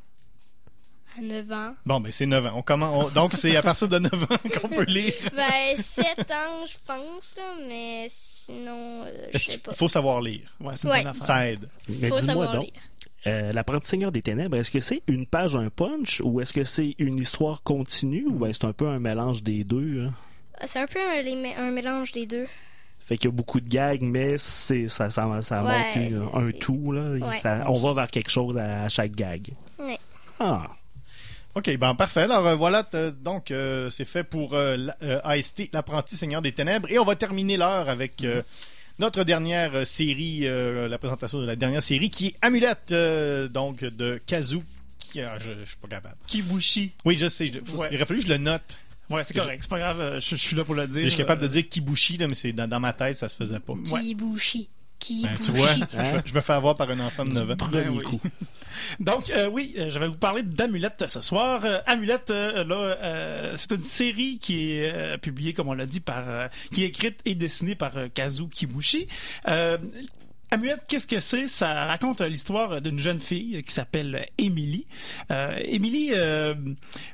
À 1.17 1.21
9 1.21 1.51
ans. 1.51 1.75
Bon, 1.85 1.99
ben 1.99 2.11
c'est 2.11 2.25
9 2.25 2.45
ans. 2.45 2.51
On 2.55 2.61
commence, 2.61 3.05
on- 3.05 3.09
donc, 3.09 3.33
c'est 3.33 3.55
à 3.55 3.61
partir 3.61 3.87
de 3.87 3.99
9 3.99 4.13
ans 4.23 4.59
qu'on 4.61 4.67
peut 4.69 4.83
lire. 4.85 5.13
Ben, 5.35 5.75
7 5.77 6.19
ans, 6.31 6.65
je 6.65 6.77
pense, 6.85 7.33
là, 7.37 7.43
mais 7.67 8.07
sinon, 8.09 9.03
euh, 9.05 9.27
je 9.33 9.37
sais 9.39 9.57
pas. 9.59 9.73
faut 9.73 9.87
savoir 9.87 10.21
lire. 10.21 10.41
Ouais, 10.59 10.73
c'est 10.75 10.87
une 10.87 10.93
Ouais. 10.93 10.99
bonne 11.01 11.11
affaire. 11.11 11.23
Ça 11.25 11.49
aide. 11.49 11.67
Mais 11.89 12.09
Faut 12.09 12.15
dis-moi 12.17 12.19
savoir 12.21 12.51
donc, 12.51 12.63
lire. 12.65 12.73
euh, 13.27 13.51
l'apprenti 13.51 13.87
seigneur 13.87 14.11
des 14.11 14.21
ténèbres, 14.21 14.57
est-ce 14.57 14.71
que 14.71 14.79
c'est 14.79 15.01
une 15.07 15.25
page, 15.25 15.55
un 15.55 15.69
punch, 15.69 16.21
ou 16.23 16.39
est-ce 16.41 16.53
que 16.53 16.63
c'est 16.63 16.95
une 16.97 17.17
histoire 17.19 17.63
continue, 17.63 18.25
ou 18.27 18.33
ben 18.33 18.51
c'est 18.53 18.65
un 18.65 18.73
peu 18.73 18.87
un 18.87 18.99
mélange 18.99 19.43
des 19.43 19.63
deux? 19.63 20.05
hein? 20.07 20.13
C'est 20.65 20.79
un 20.79 20.87
peu 20.87 20.99
un, 20.99 21.71
mélange 21.71 22.11
des 22.13 22.25
deux. 22.25 22.47
Fait 22.99 23.15
qu'il 23.15 23.25
y 23.25 23.27
a 23.27 23.31
beaucoup 23.31 23.61
de 23.61 23.69
gags, 23.69 24.01
mais 24.01 24.37
c'est 24.37 24.87
ça, 24.87 25.09
ça, 25.09 25.29
ça 25.41 25.63
Ouais, 25.63 26.09
montre 26.09 26.35
un 26.37 26.51
tout. 26.51 26.91
Là. 26.91 27.11
Ouais. 27.27 27.37
Ça- 27.37 27.63
on 27.67 27.79
va 27.79 27.93
vers 27.93 28.07
quelque 28.09 28.29
chose 28.29 28.57
à, 28.57 28.83
à 28.83 28.89
chaque 28.89 29.11
gag. 29.11 29.49
Ouais. 29.79 29.97
Ah, 30.39 30.67
OK, 31.57 31.77
ben 31.77 31.95
parfait. 31.95 32.21
Alors 32.21 32.45
euh, 32.45 32.55
voilà, 32.55 32.83
t- 32.83 33.11
donc 33.11 33.49
euh, 33.51 33.89
c'est 33.89 34.05
fait 34.05 34.23
pour 34.23 34.53
euh, 34.53 34.77
euh, 35.01 35.19
AST, 35.23 35.69
l'apprenti 35.73 36.15
seigneur 36.15 36.41
des 36.41 36.51
ténèbres. 36.51 36.87
Et 36.91 36.99
on 36.99 37.05
va 37.05 37.15
terminer 37.15 37.57
l'heure 37.57 37.89
avec 37.89 38.23
euh, 38.23 38.43
notre 38.99 39.23
dernière 39.23 39.73
euh, 39.75 39.83
série, 39.85 40.41
euh, 40.47 40.87
la 40.87 40.97
présentation 40.99 41.39
de 41.41 41.45
la 41.45 41.55
dernière 41.55 41.81
série, 41.81 42.09
qui 42.09 42.27
est 42.27 42.35
Amulette, 42.41 42.91
euh, 42.91 43.47
donc 43.47 43.83
de 43.83 44.19
Kazu. 44.25 44.59
Qui, 44.99 45.21
ah, 45.21 45.37
je, 45.39 45.51
je 45.63 45.65
suis 45.69 45.77
pas 45.77 45.87
capable. 45.87 46.15
Kibushi. 46.27 46.91
Oui, 47.05 47.17
je 47.17 47.27
sais. 47.27 47.47
je- 47.47 47.59
faut- 47.63 47.77
Ouais. 47.77 47.87
Il 47.91 47.95
aurait 47.95 48.05
fallu 48.05 48.19
que 48.19 48.27
je 48.27 48.31
le 48.33 48.37
note. 48.37 48.77
Ouais, 49.09 49.23
c'est 49.23 49.33
correct, 49.33 49.59
c'est 49.61 49.69
pas 49.69 49.79
grave, 49.79 50.01
euh, 50.01 50.19
je, 50.19 50.31
je 50.31 50.35
suis 50.35 50.55
là 50.55 50.65
pour 50.65 50.75
le 50.75 50.85
dire. 50.85 51.01
Je 51.03 51.07
suis 51.09 51.17
capable 51.17 51.41
de 51.41 51.47
Euh, 51.47 51.49
dire 51.49 51.69
Kibushi, 51.69 52.17
là, 52.17 52.27
mais 52.27 52.33
c'est 52.33 52.51
dans, 52.51 52.67
dans 52.67 52.81
ma 52.81 52.91
tête, 52.91 53.15
ça 53.15 53.29
se 53.29 53.37
faisait 53.37 53.59
pas. 53.61 53.71
Ouais. 53.73 54.01
Kibushi. 54.01 54.67
Qui 55.07 55.23
Ben, 55.23 55.33
tu 55.35 55.51
vois, 55.51 55.67
bougie. 55.67 55.83
je, 55.91 56.29
je 56.29 56.33
me 56.33 56.41
fais 56.41 56.53
avoir 56.53 56.75
par 56.75 56.89
un 56.89 56.99
enfant 56.99 57.23
de 57.23 57.31
9 57.31 57.51
ans. 57.51 57.55
Premier 57.55 57.87
oui. 57.89 58.03
coup. 58.03 58.21
Donc, 58.99 59.29
euh, 59.29 59.49
oui, 59.49 59.73
euh, 59.77 59.89
je 59.89 59.99
vais 59.99 60.07
vous 60.07 60.17
parler 60.17 60.43
d'Amulette 60.43 61.05
ce 61.07 61.21
soir. 61.21 61.61
Euh, 61.63 61.79
Amulette, 61.85 62.29
euh, 62.29 62.63
là, 62.63 62.75
euh, 63.01 63.53
c'est 63.55 63.71
une 63.71 63.81
série 63.81 64.37
qui 64.39 64.73
est 64.73 64.93
euh, 64.93 65.17
publiée, 65.17 65.53
comme 65.53 65.67
on 65.69 65.73
l'a 65.73 65.85
dit, 65.85 65.99
par, 65.99 66.23
euh, 66.27 66.47
qui 66.71 66.83
est 66.83 66.87
écrite 66.87 67.21
et 67.25 67.35
dessinée 67.35 67.75
par 67.75 67.95
euh, 67.97 68.07
Kazu 68.13 68.47
Kibushi. 68.49 69.07
Euh, 70.51 70.55
Amulette, 70.57 70.83
qu'est-ce 70.87 71.07
que 71.07 71.19
c'est? 71.19 71.47
Ça 71.47 71.85
raconte 71.85 72.21
euh, 72.21 72.27
l'histoire 72.27 72.81
d'une 72.81 72.99
jeune 72.99 73.19
fille 73.19 73.63
qui 73.63 73.73
s'appelle 73.73 74.25
Émilie. 74.37 74.85
Euh, 75.31 75.57
Émilie 75.63 76.11
euh, 76.13 76.55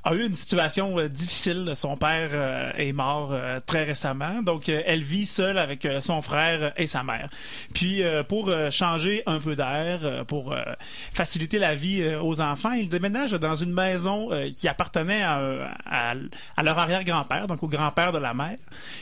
a 0.04 0.16
eu 0.16 0.26
une 0.26 0.36
situation 0.36 0.98
euh, 1.00 1.10
difficile. 1.10 1.74
Son 1.76 1.98
père 1.98 2.30
euh, 2.34 2.72
est 2.78 2.94
mort 2.94 3.30
euh, 3.32 3.60
très 3.66 3.84
récemment, 3.84 4.42
donc 4.42 4.70
euh, 4.70 4.82
elle 4.86 5.04
vit 5.04 5.26
seule 5.26 5.58
avec 5.58 5.86
euh, 5.86 6.00
son 6.00 6.22
frère 6.22 6.74
et 6.78 6.86
sa 6.86 7.04
mère. 7.04 7.30
Puis 7.74 8.04
euh, 8.04 8.24
pour 8.24 8.50
euh, 8.50 8.70
changer 8.70 9.24
un 9.26 9.40
peu 9.40 9.56
d'air, 9.56 10.00
euh, 10.04 10.24
pour 10.24 10.54
euh, 10.54 10.62
faciliter 11.14 11.60
la 11.60 11.76
vie 11.76 12.02
euh, 12.02 12.22
aux 12.22 12.42
enfants, 12.42 12.72
ils 12.72 12.90
déménagent 12.90 13.32
dans 13.32 13.56
une 13.56 13.74
maison 13.74 14.32
euh, 14.32 14.50
qui 14.50 14.68
appartenait 14.68 15.24
à, 15.24 16.16
leur 16.64 16.80
arrière-grand-père, 16.80 17.48
donc 17.48 17.64
au 17.64 17.68
grand-père 17.68 18.12
de 18.12 18.18
la 18.20 18.34
mère, 18.34 18.58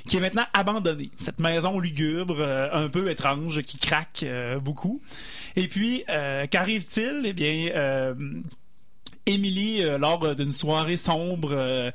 qui 0.08 0.18
est 0.18 0.22
maintenant 0.22 0.46
abandonnée. 0.54 1.12
Cette 1.18 1.40
maison 1.40 1.80
lugubre, 1.80 2.38
euh, 2.40 2.70
un 2.72 2.90
peu 2.90 3.10
étrange, 3.10 3.62
qui 3.62 3.78
craque 3.78 4.21
euh, 4.24 4.60
beaucoup. 4.60 5.02
Et 5.56 5.68
puis, 5.68 6.04
euh, 6.10 6.48
qu'arrive-t-il? 6.48 7.24
Eh 7.26 7.34
bien, 7.34 7.72
euh, 7.76 8.14
Émilie, 9.26 9.84
lors 10.00 10.36
d'une 10.36 10.52
soirée 10.52 10.98
sombre, 10.98 11.92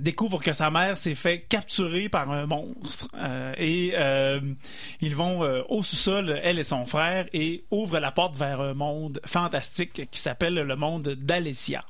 découvre 0.00 0.42
que 0.42 0.52
sa 0.52 0.72
mère 0.72 0.98
s'est 0.98 1.14
fait 1.14 1.42
capturer 1.42 2.08
par 2.08 2.32
un 2.32 2.46
monstre. 2.46 3.06
Et 3.58 3.94
ils 5.00 5.14
vont 5.14 5.40
au 5.68 5.84
sous-sol, 5.84 6.40
elle 6.42 6.58
et 6.58 6.64
son 6.64 6.84
frère, 6.84 7.26
et 7.32 7.64
ouvrent 7.70 8.00
la 8.00 8.10
porte 8.10 8.34
vers 8.34 8.60
un 8.60 8.74
monde 8.74 9.20
fantastique 9.24 10.10
qui 10.10 10.20
s'appelle 10.20 10.54
le 10.54 10.76
monde 10.76 11.10
d'Alessia. 11.10 11.84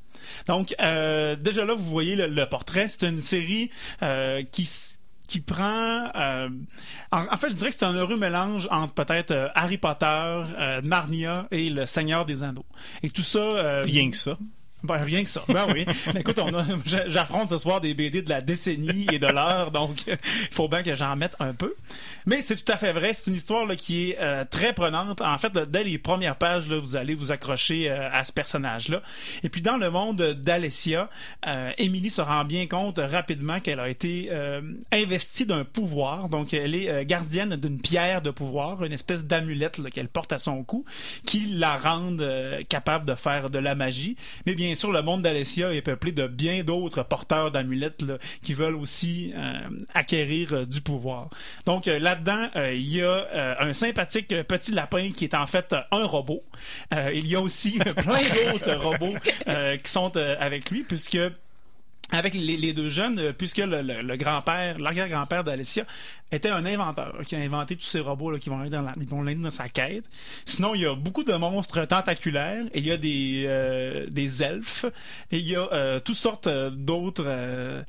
Donc, 0.46 0.76
déjà 0.78 1.64
là, 1.64 1.72
vous 1.74 1.84
voyez 1.84 2.14
le, 2.14 2.46
portrait. 2.46 2.88
C'est 2.88 3.08
une 3.08 3.20
série 3.20 3.70
qui 4.52 4.66
qui 5.32 5.40
prend... 5.40 6.10
euh, 6.14 6.48
en, 7.10 7.36
fait, 7.38 7.48
je 7.48 7.54
dirais 7.54 7.70
que 7.70 7.76
c'est 7.76 7.86
un 7.86 7.94
heureux 7.94 8.18
mélange 8.18 8.68
entre 8.70 8.92
peut-être 8.92 9.30
euh, 9.30 9.48
Harry 9.54 9.78
Potter, 9.78 10.06
euh, 10.06 10.82
Narnia 10.82 11.46
et 11.50 11.70
Le 11.70 11.86
Seigneur 11.86 12.26
des 12.26 12.42
Anneaux. 12.42 12.66
Et 13.02 13.08
tout 13.08 13.22
ça... 13.22 13.38
euh, 13.38 13.80
Rien 13.82 14.10
que 14.10 14.16
ça. 14.16 14.36
Ben, 14.84 14.96
rien 14.96 15.22
que 15.24 15.30
ça. 15.30 15.42
Ben 15.48 15.66
oui. 15.72 15.86
Mais 16.14 16.20
écoute, 16.20 16.38
on 16.38 16.52
a, 16.54 16.64
j'a- 16.84 17.08
j'affronte 17.08 17.48
ce 17.48 17.58
soir 17.58 17.80
des 17.80 17.94
BD 17.94 18.22
de 18.22 18.28
la 18.30 18.40
décennie 18.40 19.06
et 19.12 19.18
de 19.18 19.26
l'heure, 19.26 19.70
donc 19.70 20.06
il 20.06 20.18
faut 20.50 20.68
bien 20.68 20.82
que 20.82 20.94
j'en 20.94 21.16
mette 21.16 21.34
un 21.40 21.52
peu. 21.54 21.74
Mais 22.26 22.40
c'est 22.40 22.56
tout 22.62 22.72
à 22.72 22.76
fait 22.76 22.92
vrai. 22.92 23.12
C'est 23.12 23.28
une 23.30 23.36
histoire 23.36 23.66
là, 23.66 23.76
qui 23.76 24.10
est 24.10 24.18
euh, 24.20 24.44
très 24.48 24.72
prenante. 24.72 25.20
En 25.20 25.38
fait, 25.38 25.52
dès 25.56 25.84
les 25.84 25.98
premières 25.98 26.36
pages, 26.36 26.66
là, 26.68 26.78
vous 26.78 26.96
allez 26.96 27.14
vous 27.14 27.32
accrocher 27.32 27.90
euh, 27.90 28.08
à 28.12 28.24
ce 28.24 28.32
personnage-là. 28.32 29.02
Et 29.42 29.48
puis 29.48 29.62
dans 29.62 29.76
le 29.76 29.90
monde 29.90 30.22
d'Alessia, 30.22 31.08
euh, 31.46 31.70
Émilie 31.78 32.10
se 32.10 32.20
rend 32.22 32.44
bien 32.44 32.66
compte 32.66 32.98
rapidement 32.98 33.60
qu'elle 33.60 33.80
a 33.80 33.88
été 33.88 34.28
euh, 34.30 34.60
investie 34.92 35.46
d'un 35.46 35.64
pouvoir. 35.64 36.28
Donc 36.28 36.54
elle 36.54 36.74
est 36.74 36.88
euh, 36.88 37.04
gardienne 37.04 37.56
d'une 37.56 37.80
pierre 37.80 38.22
de 38.22 38.30
pouvoir, 38.30 38.84
une 38.84 38.92
espèce 38.92 39.24
d'amulette 39.26 39.80
qu'elle 39.90 40.08
porte 40.08 40.32
à 40.32 40.38
son 40.38 40.62
cou, 40.64 40.84
qui 41.26 41.46
la 41.52 41.76
rend 41.76 42.16
euh, 42.20 42.62
capable 42.68 43.04
de 43.06 43.14
faire 43.14 43.50
de 43.50 43.58
la 43.58 43.74
magie. 43.74 44.16
Mais 44.46 44.54
bien 44.54 44.71
sûr, 44.74 44.92
le 44.92 45.02
monde 45.02 45.22
d'Alessia 45.22 45.72
est 45.72 45.82
peuplé 45.82 46.12
de 46.12 46.26
bien 46.26 46.62
d'autres 46.62 47.02
porteurs 47.02 47.50
d'amulettes 47.50 48.04
qui 48.42 48.54
veulent 48.54 48.76
aussi 48.76 49.32
euh, 49.36 49.54
acquérir 49.94 50.52
euh, 50.52 50.66
du 50.66 50.80
pouvoir. 50.80 51.28
Donc 51.66 51.88
euh, 51.88 51.98
là-dedans, 51.98 52.48
il 52.72 52.96
y 52.96 53.02
a 53.02 53.56
un 53.60 53.72
sympathique 53.72 54.28
petit 54.42 54.72
lapin 54.72 55.10
qui 55.10 55.24
est 55.24 55.34
en 55.34 55.46
fait 55.46 55.74
un 55.90 56.04
robot. 56.04 56.42
Il 57.14 57.26
y 57.26 57.36
a 57.36 57.40
aussi 57.40 57.78
plein 57.78 58.52
d'autres 58.52 58.74
robots 58.74 59.14
qui 59.82 59.90
sont 59.90 60.16
avec 60.16 60.70
lui, 60.70 60.84
puisque 60.84 61.18
avec 62.12 62.34
les, 62.34 62.72
deux 62.74 62.90
jeunes, 62.90 63.18
euh, 63.18 63.32
puisque 63.32 63.58
le, 63.58 64.16
grand-père, 64.16 64.78
l'arrière-grand-père 64.78 65.44
d'Alessia 65.44 65.84
était 66.30 66.50
un 66.50 66.64
inventeur 66.66 67.16
qui 67.26 67.34
a 67.34 67.38
inventé 67.38 67.74
tous 67.74 67.86
ces 67.86 68.00
robots 68.00 68.30
là, 68.30 68.38
qui 68.38 68.50
vont 68.50 68.60
aller 68.60 68.70
dans, 68.70 69.22
l'aider 69.22 69.42
dans 69.42 69.50
sa 69.50 69.68
quête. 69.68 70.04
Sinon, 70.44 70.74
il 70.74 70.82
y 70.82 70.86
a 70.86 70.94
beaucoup 70.94 71.24
de 71.24 71.32
monstres 71.32 71.84
tentaculaires, 71.86 72.64
il 72.74 72.86
y 72.86 72.92
a 72.92 72.98
des, 72.98 73.44
euh, 73.46 74.06
elfes, 74.40 74.84
et 75.30 75.38
il 75.38 75.48
y 75.48 75.56
a 75.56 75.72
euh, 75.72 76.00
toutes 76.00 76.16
sortes 76.16 76.48
d'autres 76.48 77.84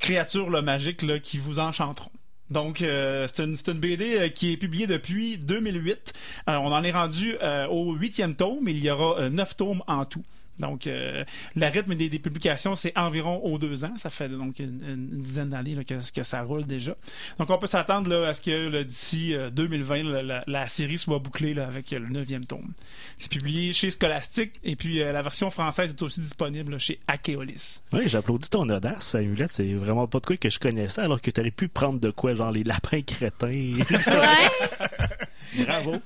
créatures 0.00 0.62
magiques 0.62 1.20
qui 1.22 1.38
vous 1.38 1.58
enchanteront. 1.58 2.10
Donc, 2.50 2.78
c'est 2.78 3.42
une, 3.42 3.56
BD 3.78 4.30
qui 4.32 4.52
est 4.52 4.56
publiée 4.56 4.86
depuis 4.86 5.36
2008. 5.38 6.12
Euh, 6.48 6.56
on 6.56 6.72
en 6.72 6.84
est 6.84 6.92
rendu 6.92 7.36
au 7.70 7.94
huitième 7.94 8.36
tome. 8.36 8.68
Il 8.68 8.78
y 8.78 8.90
aura 8.90 9.28
neuf 9.30 9.56
tomes 9.56 9.82
en 9.88 10.04
tout. 10.04 10.24
Donc, 10.58 10.86
euh, 10.86 11.24
le 11.54 11.66
rythme 11.66 11.94
des, 11.94 12.08
des 12.08 12.18
publications, 12.18 12.76
c'est 12.76 12.96
environ 12.98 13.38
aux 13.44 13.58
deux 13.58 13.84
ans. 13.84 13.92
Ça 13.96 14.10
fait 14.10 14.28
donc 14.28 14.58
une, 14.58 14.82
une 14.86 15.22
dizaine 15.22 15.50
d'années 15.50 15.74
là, 15.74 15.84
que, 15.84 15.94
que 16.12 16.22
ça 16.22 16.42
roule 16.42 16.64
déjà. 16.64 16.96
Donc, 17.38 17.50
on 17.50 17.58
peut 17.58 17.66
s'attendre 17.66 18.08
là, 18.10 18.28
à 18.28 18.34
ce 18.34 18.40
que 18.40 18.68
là, 18.68 18.84
d'ici 18.84 19.34
euh, 19.34 19.50
2020, 19.50 20.02
là, 20.04 20.22
la, 20.22 20.44
la 20.46 20.68
série 20.68 20.98
soit 20.98 21.18
bouclée 21.18 21.54
là, 21.54 21.66
avec 21.66 21.92
euh, 21.92 21.98
le 21.98 22.08
neuvième 22.08 22.46
tome. 22.46 22.72
C'est 23.18 23.30
publié 23.30 23.72
chez 23.72 23.90
Scholastic 23.90 24.52
et 24.64 24.76
puis 24.76 25.02
euh, 25.02 25.12
la 25.12 25.22
version 25.22 25.50
française 25.50 25.90
est 25.90 26.02
aussi 26.02 26.20
disponible 26.20 26.72
là, 26.72 26.78
chez 26.78 26.98
Akeolis. 27.06 27.80
Oui, 27.92 28.02
j'applaudis 28.06 28.50
ton 28.50 28.68
audace, 28.68 29.14
Amulette. 29.14 29.52
C'est 29.52 29.74
vraiment 29.74 30.06
pas 30.06 30.20
de 30.20 30.26
quoi 30.26 30.36
que 30.36 30.50
je 30.50 30.58
connaissais, 30.58 31.02
alors 31.02 31.20
que 31.20 31.30
t'aurais 31.30 31.50
pu 31.50 31.68
prendre 31.68 32.00
de 32.00 32.10
quoi, 32.10 32.34
genre 32.34 32.50
les 32.50 32.64
lapins 32.64 33.02
crétins. 33.02 33.74
Bravo. 35.64 35.96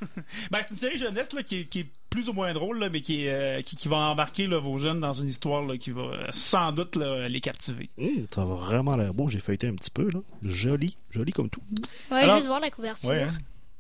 Ben, 0.50 0.58
c'est 0.62 0.70
une 0.70 0.76
série 0.76 0.98
jeunesse 0.98 1.32
là, 1.32 1.42
qui, 1.42 1.66
qui 1.66 1.80
est 1.80 1.88
plus 2.11 2.29
ou 2.29 2.33
moins 2.33 2.53
drôle, 2.53 2.79
là, 2.81 2.88
mais 2.90 3.01
qui, 3.01 3.25
est, 3.27 3.31
euh, 3.31 3.62
qui, 3.62 3.77
qui 3.77 3.88
va 3.88 3.96
embarquer 3.96 4.46
là, 4.46 4.59
vos 4.59 4.79
jeunes 4.79 5.01
dans 5.01 5.12
une 5.12 5.29
histoire 5.29 5.62
là, 5.64 5.79
qui 5.79 5.90
va 5.92 6.03
euh, 6.03 6.27
sans 6.31 6.73
doute 6.73 6.96
là, 6.96 7.29
les 7.29 7.40
captiver. 7.40 7.88
Hum, 7.99 8.27
ça 8.35 8.44
va 8.44 8.55
vraiment 8.57 8.96
l'air 8.96 9.14
beau. 9.14 9.29
J'ai 9.29 9.38
feuilleté 9.40 9.68
un 9.68 9.75
petit 9.75 9.90
peu, 9.90 10.11
là. 10.11 10.20
Joli. 10.42 10.96
Joli 11.11 11.33
comme 11.33 11.49
tout. 11.49 11.62
Ouais, 12.11 12.18
Alors- 12.18 12.37
juste 12.37 12.49
voir 12.49 12.61
la 12.61 12.70
couverture. 12.70 13.09
Ouais, 13.09 13.23
hein. 13.23 13.33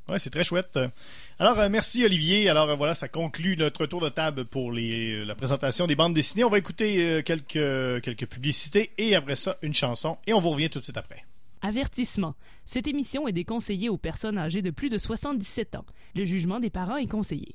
Ouais, 0.08 0.18
c'est 0.18 0.30
très 0.30 0.42
chouette. 0.42 0.76
Alors, 1.38 1.58
euh, 1.60 1.68
merci 1.68 2.04
Olivier. 2.04 2.48
Alors 2.48 2.68
euh, 2.68 2.74
voilà, 2.74 2.96
ça 2.96 3.06
conclut 3.06 3.56
notre 3.56 3.86
tour 3.86 4.00
de 4.00 4.08
table 4.08 4.44
pour 4.44 4.72
les, 4.72 5.12
euh, 5.20 5.24
la 5.24 5.36
présentation 5.36 5.86
des 5.86 5.94
bandes 5.94 6.14
dessinées. 6.14 6.42
On 6.42 6.50
va 6.50 6.58
écouter 6.58 6.96
euh, 7.04 7.22
quelques, 7.22 8.02
quelques 8.02 8.26
publicités 8.26 8.90
et 8.98 9.14
après 9.14 9.36
ça, 9.36 9.56
une 9.62 9.72
chanson. 9.72 10.18
Et 10.26 10.32
on 10.32 10.40
vous 10.40 10.50
revient 10.50 10.68
tout 10.68 10.80
de 10.80 10.84
suite 10.84 10.96
après. 10.96 11.24
Avertissement. 11.62 12.34
Cette 12.64 12.88
émission 12.88 13.28
est 13.28 13.32
déconseillée 13.32 13.88
aux 13.88 13.98
personnes 13.98 14.36
âgées 14.38 14.62
de 14.62 14.70
plus 14.70 14.88
de 14.88 14.98
77 14.98 15.76
ans. 15.76 15.84
Le 16.16 16.24
jugement 16.24 16.58
des 16.58 16.70
parents 16.70 16.96
est 16.96 17.06
conseillé. 17.06 17.54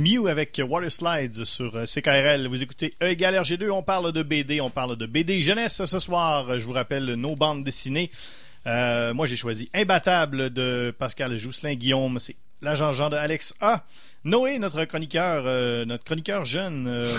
Mew 0.00 0.28
avec 0.28 0.60
Water 0.66 0.90
Slides 0.90 1.44
sur 1.44 1.76
euh, 1.76 1.84
CKRL. 1.84 2.46
Vous 2.48 2.62
écoutez 2.62 2.94
E 3.02 3.08
égale 3.08 3.34
RG2, 3.34 3.70
on 3.70 3.82
parle 3.82 4.12
de 4.12 4.22
BD, 4.22 4.60
on 4.60 4.70
parle 4.70 4.96
de 4.96 5.04
BD 5.04 5.42
jeunesse 5.42 5.84
ce 5.84 6.00
soir. 6.00 6.58
Je 6.58 6.64
vous 6.64 6.72
rappelle 6.72 7.04
nos 7.14 7.36
bandes 7.36 7.64
dessinées. 7.64 8.10
Euh, 8.66 9.12
moi, 9.12 9.26
j'ai 9.26 9.36
choisi 9.36 9.68
Imbattable 9.74 10.50
de 10.50 10.94
Pascal 10.98 11.36
Jousselin 11.36 11.74
Guillaume. 11.74 12.18
C'est 12.18 12.36
l'agent 12.62 12.92
Jean 12.92 13.10
de 13.10 13.16
Alex 13.16 13.54
A. 13.60 13.84
Noé, 14.24 14.58
notre 14.58 14.84
chroniqueur, 14.84 15.44
euh, 15.46 15.84
notre 15.84 16.04
chroniqueur 16.04 16.44
jeune, 16.44 16.86
euh, 16.88 17.10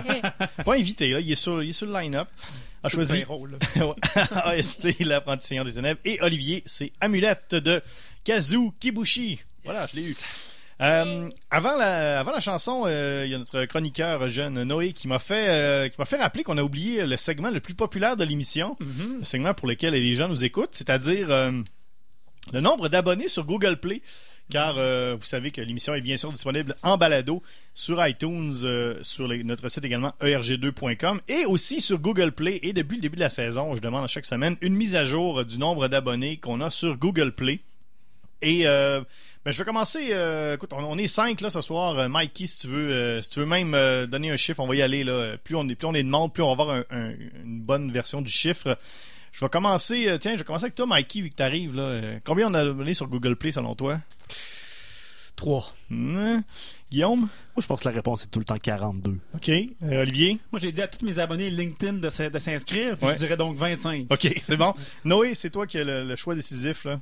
pas 0.64 0.74
invité, 0.74 1.10
là, 1.10 1.18
il 1.18 1.30
est 1.30 1.34
sur, 1.34 1.60
il 1.60 1.70
est 1.70 1.72
sur 1.72 1.86
le 1.86 1.92
line-up, 1.92 2.28
a 2.84 2.88
choisi 2.88 3.24
AST, 4.44 5.00
l'apprenti 5.00 5.44
seigneur 5.44 5.64
des 5.64 5.72
ténèbres, 5.72 5.98
et 6.04 6.18
Olivier, 6.22 6.62
c'est 6.64 6.92
Amulette 7.00 7.56
de 7.56 7.82
Kazu 8.22 8.70
Kibushi. 8.78 9.40
Voilà, 9.64 9.84
je 9.92 9.96
l'ai 9.96 10.08
eu. 10.08 10.14
Euh, 10.82 11.28
avant 11.50 11.74
la 11.76 12.20
avant 12.20 12.32
la 12.32 12.40
chanson, 12.40 12.82
euh, 12.86 13.22
il 13.24 13.30
y 13.32 13.34
a 13.34 13.38
notre 13.38 13.64
chroniqueur 13.64 14.28
jeune 14.28 14.62
Noé 14.64 14.92
qui 14.92 15.08
m'a 15.08 15.18
fait 15.18 15.48
euh, 15.48 15.88
qui 15.88 15.96
m'a 15.98 16.04
fait 16.04 16.16
rappeler 16.16 16.42
qu'on 16.42 16.58
a 16.58 16.62
oublié 16.62 17.06
le 17.06 17.16
segment 17.16 17.50
le 17.50 17.60
plus 17.60 17.72
populaire 17.74 18.16
de 18.16 18.24
l'émission, 18.24 18.76
le 19.18 19.24
segment 19.24 19.54
pour 19.54 19.68
lequel 19.68 19.94
les 19.94 20.12
gens 20.14 20.28
nous 20.28 20.44
écoutent, 20.44 20.74
c'est-à-dire 20.74 21.28
le 22.52 22.60
nombre 22.60 22.88
d'abonnés 22.88 23.28
sur 23.28 23.44
Google 23.44 23.78
Play. 23.78 24.02
Car 24.48 24.76
euh, 24.78 25.16
vous 25.18 25.24
savez 25.26 25.50
que 25.50 25.60
l'émission 25.60 25.92
est 25.94 26.00
bien 26.02 26.16
sûr 26.16 26.30
disponible 26.30 26.76
en 26.84 26.96
balado 26.96 27.42
sur 27.74 28.06
iTunes, 28.06 28.54
sur 29.02 29.26
les- 29.26 29.42
notre 29.42 29.68
site 29.68 29.84
également 29.84 30.12
erg2.com 30.20 31.20
et 31.26 31.44
aussi 31.46 31.80
sur 31.80 31.98
Google 31.98 32.30
Play. 32.30 32.60
Et 32.62 32.72
depuis 32.72 32.94
le 32.96 33.02
début 33.02 33.16
de 33.16 33.22
la 33.22 33.28
saison, 33.28 33.74
je 33.74 33.80
demande 33.80 34.04
à 34.04 34.06
chaque 34.06 34.24
semaine 34.26 34.56
une 34.60 34.76
mise 34.76 34.94
à 34.94 35.04
jour 35.04 35.44
du 35.44 35.58
nombre 35.58 35.88
d'abonnés 35.88 36.36
qu'on 36.36 36.60
a 36.60 36.70
sur 36.70 36.96
Google 36.96 37.32
Play. 37.32 37.58
Et 38.42 38.66
euh, 38.66 39.00
ben, 39.44 39.50
je 39.52 39.58
vais 39.58 39.64
commencer. 39.64 40.08
euh, 40.10 40.54
écoute, 40.56 40.72
on, 40.72 40.84
on 40.84 40.98
est 40.98 41.06
cinq 41.06 41.40
là 41.40 41.50
ce 41.50 41.60
soir. 41.60 41.98
Euh, 41.98 42.08
Mikey, 42.08 42.46
si 42.46 42.58
tu 42.60 42.66
veux, 42.68 42.90
euh, 42.92 43.22
si 43.22 43.30
tu 43.30 43.40
veux 43.40 43.46
même 43.46 43.74
euh, 43.74 44.06
donner 44.06 44.30
un 44.30 44.36
chiffre, 44.36 44.60
on 44.60 44.66
va 44.66 44.74
y 44.76 44.82
aller 44.82 45.04
là. 45.04 45.36
Plus 45.42 45.56
on 45.56 45.68
est, 45.68 45.74
plus 45.74 45.86
on 45.86 45.94
est 45.94 46.02
de 46.02 46.08
monde, 46.08 46.32
plus 46.32 46.42
on 46.42 46.54
va 46.54 46.62
avoir 46.62 46.70
un- 46.76 46.84
un- 46.90 47.10
une 47.44 47.60
bonne 47.60 47.90
version 47.90 48.20
du 48.22 48.30
chiffre. 48.30 48.78
Je 49.32 49.40
vais 49.44 49.48
commencer. 49.50 50.08
euh, 50.08 50.18
tiens, 50.18 50.32
je 50.32 50.38
vais 50.38 50.44
commencer 50.44 50.64
avec 50.64 50.74
toi, 50.74 50.86
Mikey, 50.86 51.20
vu 51.20 51.30
que 51.30 51.34
t'arrives 51.36 51.76
là. 51.76 51.82
Euh, 51.82 52.18
combien 52.24 52.48
on 52.50 52.54
a 52.54 52.60
abonné 52.60 52.94
sur 52.94 53.08
Google 53.08 53.36
Play 53.36 53.50
selon 53.50 53.74
toi? 53.74 53.98
3. 55.36 55.74
Hmm, 55.90 56.40
Guillaume? 56.90 57.20
Moi, 57.20 57.28
je 57.58 57.66
pense 57.66 57.82
que 57.82 57.88
la 57.88 57.94
réponse 57.94 58.24
est 58.24 58.28
tout 58.28 58.38
le 58.38 58.46
temps 58.46 58.56
42. 58.56 59.18
Ok. 59.34 59.50
Euh, 59.50 60.00
Olivier? 60.02 60.38
Moi, 60.50 60.58
j'ai 60.60 60.72
dit 60.72 60.80
à 60.80 60.88
tous 60.88 61.04
mes 61.04 61.18
abonnés 61.18 61.50
LinkedIn 61.50 61.94
de 61.94 62.08
s'inscrire, 62.08 62.96
puis 62.96 63.06
Ouais. 63.06 63.12
je 63.12 63.18
dirais 63.18 63.36
donc 63.36 63.54
25. 63.56 64.06
Ok, 64.10 64.32
c'est 64.42 64.56
bon. 64.56 64.72
Noé, 65.04 65.34
c'est 65.34 65.50
toi 65.50 65.66
qui 65.66 65.76
as 65.78 65.84
le, 65.84 66.04
le 66.04 66.16
choix 66.16 66.34
décisif 66.34 66.84
là. 66.86 67.00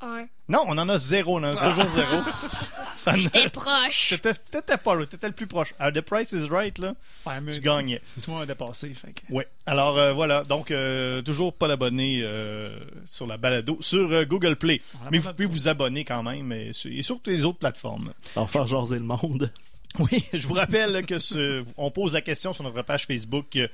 Un. 0.00 0.26
Non, 0.48 0.64
on 0.68 0.78
en 0.78 0.88
a 0.88 0.96
zéro. 0.98 1.38
On 1.38 1.42
en 1.42 1.52
a 1.56 1.70
toujours 1.70 1.88
zéro. 1.88 2.22
Ça 2.94 3.12
ne- 3.16 3.28
T'es 3.28 3.48
proche. 3.48 4.10
T'étais 4.10 4.34
t'étais 4.34 4.76
pas 4.76 4.94
là. 4.94 5.06
T'étais 5.06 5.26
le 5.26 5.32
plus 5.34 5.46
proche. 5.46 5.74
À 5.78 5.90
The 5.92 6.00
Price 6.00 6.32
is 6.32 6.48
Right 6.48 6.78
là, 6.78 6.94
Ouais, 7.26 7.40
mais 7.40 7.52
tu 7.52 7.60
gagnais. 7.60 8.00
Tout 8.22 8.30
le 8.30 8.32
monde 8.34 8.42
a 8.42 8.46
dépassé, 8.46 8.92
fait 8.94 9.12
que... 9.12 9.32
Ouais. 9.32 9.46
Alors 9.66 9.98
euh, 9.98 10.12
voilà, 10.12 10.44
donc 10.44 10.70
euh, 10.70 11.20
toujours 11.22 11.52
pas 11.52 11.68
d'abonnés 11.68 12.20
euh, 12.22 12.70
sur 13.04 13.26
la 13.26 13.36
balado 13.36 13.76
sur 13.80 14.10
euh, 14.12 14.24
Google 14.24 14.56
Play. 14.56 14.80
Mais 15.10 15.18
vous 15.18 15.32
pouvez 15.32 15.46
vous 15.46 15.68
abonner 15.68 16.04
quand 16.04 16.22
même 16.22 16.52
et 16.52 16.72
sur, 16.72 16.90
et 16.92 17.02
sur 17.02 17.16
toutes 17.16 17.28
les 17.28 17.44
autres 17.44 17.58
plateformes. 17.58 18.12
Ça 18.34 18.40
va 18.40 18.46
faire 18.46 18.66
jaser 18.66 18.98
le 18.98 19.04
monde. 19.04 19.50
Oui, 19.98 20.22
je 20.34 20.46
vous 20.46 20.52
rappelle 20.54 21.04
que 21.06 21.18
ce, 21.18 21.64
on 21.78 21.90
pose 21.90 22.12
la 22.12 22.20
question 22.20 22.52
sur 22.52 22.62
notre 22.62 22.82
page 22.82 23.06
Facebook 23.06 23.56
euh, 23.56 23.66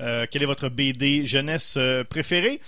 euh, 0.00 0.26
quelle 0.28 0.42
est 0.42 0.46
votre 0.46 0.68
BD 0.68 1.24
jeunesse 1.24 1.74
euh, 1.78 2.02
préférée? 2.02 2.60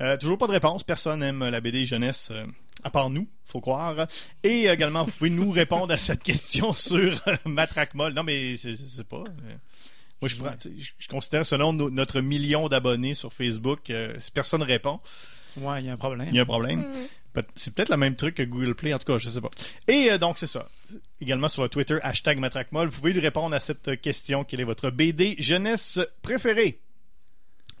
Euh, 0.00 0.16
Toujours 0.16 0.38
pas 0.38 0.46
de 0.46 0.52
réponse. 0.52 0.82
Personne 0.84 1.20
n'aime 1.20 1.48
la 1.48 1.60
BD 1.60 1.84
jeunesse. 1.84 2.30
euh, 2.32 2.46
à 2.82 2.90
part 2.90 3.10
nous, 3.10 3.28
faut 3.44 3.60
croire. 3.60 4.06
Et 4.42 4.66
également, 4.66 5.04
vous 5.04 5.10
pouvez 5.10 5.28
nous 5.30 5.50
répondre 5.50 5.92
à 5.92 5.98
cette 5.98 6.22
question 6.24 6.72
sur 6.72 7.20
euh, 7.28 7.36
Matraque 7.44 7.94
Molle. 7.94 8.14
Non, 8.14 8.22
mais 8.22 8.56
je, 8.56 8.70
je 8.70 8.74
sais 8.86 9.04
pas. 9.04 9.18
Moi, 10.22 10.28
je, 10.28 10.36
prends, 10.36 10.50
tu 10.56 10.68
sais, 10.70 10.74
je, 10.78 10.92
je 10.98 11.08
considère, 11.08 11.44
selon 11.44 11.72
no- 11.74 11.90
notre 11.90 12.20
million 12.22 12.68
d'abonnés 12.68 13.14
sur 13.14 13.32
Facebook, 13.32 13.90
euh, 13.90 14.14
si 14.18 14.30
personne 14.30 14.62
répond, 14.62 15.00
Ouais, 15.58 15.82
il 15.82 15.86
y 15.86 15.90
a 15.90 15.92
un 15.92 15.96
problème. 15.96 16.28
il 16.30 16.36
y 16.36 16.38
a 16.38 16.42
un 16.42 16.46
problème. 16.46 16.86
Peut- 17.32 17.42
C'est 17.54 17.74
peut-être 17.74 17.88
le 17.90 17.96
même 17.96 18.16
truc 18.16 18.36
que 18.36 18.42
Google 18.42 18.74
Play, 18.74 18.94
en 18.94 18.98
tout 18.98 19.04
cas, 19.12 19.18
je 19.18 19.28
sais 19.28 19.40
pas. 19.40 19.50
Et 19.88 20.10
euh, 20.12 20.16
donc, 20.18 20.38
c'est 20.38 20.46
ça. 20.46 20.68
Également 21.20 21.48
sur 21.48 21.62
le 21.62 21.68
Twitter, 21.68 21.98
hashtag 22.02 22.38
MatraqueMolle, 22.38 22.88
vous 22.88 22.96
pouvez 23.00 23.12
lui 23.12 23.20
répondre 23.20 23.54
à 23.54 23.60
cette 23.60 24.00
question. 24.00 24.44
Quelle 24.44 24.60
est 24.60 24.64
votre 24.64 24.90
BD 24.90 25.36
jeunesse 25.38 25.98
préférée? 26.22 26.80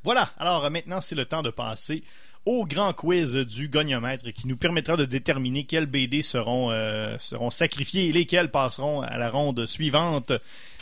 Voilà. 0.02 0.30
Alors, 0.38 0.64
euh, 0.64 0.70
maintenant, 0.70 1.00
c'est 1.00 1.14
le 1.14 1.24
temps 1.24 1.42
de 1.42 1.50
passer 1.50 2.02
au 2.46 2.64
grand 2.64 2.94
quiz 2.94 3.34
du 3.34 3.68
goniomètre 3.68 4.32
qui 4.32 4.46
nous 4.46 4.56
permettra 4.56 4.96
de 4.96 5.04
déterminer 5.04 5.64
quelles 5.64 5.86
BD 5.86 6.22
seront, 6.22 6.70
euh, 6.70 7.18
sacrifiées 7.50 8.08
et 8.08 8.12
lesquelles 8.12 8.50
passeront 8.50 9.02
à 9.02 9.18
la 9.18 9.30
ronde 9.30 9.66
suivante. 9.66 10.32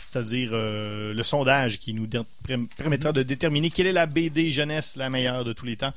C'est-à-dire 0.05 0.51
euh, 0.53 1.13
le 1.13 1.23
sondage 1.23 1.79
qui 1.79 1.93
nous 1.93 2.07
permettra 2.77 3.11
de 3.11 3.23
déterminer 3.23 3.69
quelle 3.69 3.87
est 3.87 3.91
la 3.91 4.05
BD 4.05 4.51
jeunesse 4.51 4.95
la 4.95 5.09
meilleure 5.09 5.43
de 5.43 5.53
tous 5.53 5.65
les 5.65 5.77
temps. 5.77 5.93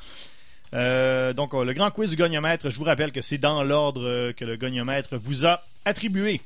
Donc, 0.73 1.55
le 1.55 1.73
grand 1.73 1.91
quiz 1.91 2.11
du 2.11 2.17
goniomètre, 2.17 2.71
je 2.71 2.79
vous 2.79 2.85
rappelle 2.85 3.13
que 3.13 3.21
c'est 3.21 3.39
dans 3.39 3.63
l'ordre 3.63 4.33
que 4.33 4.45
le 4.45 4.57
goniomètre 4.57 5.17
vous 5.17 5.47
a 5.47 5.63
attribué. 5.85 6.41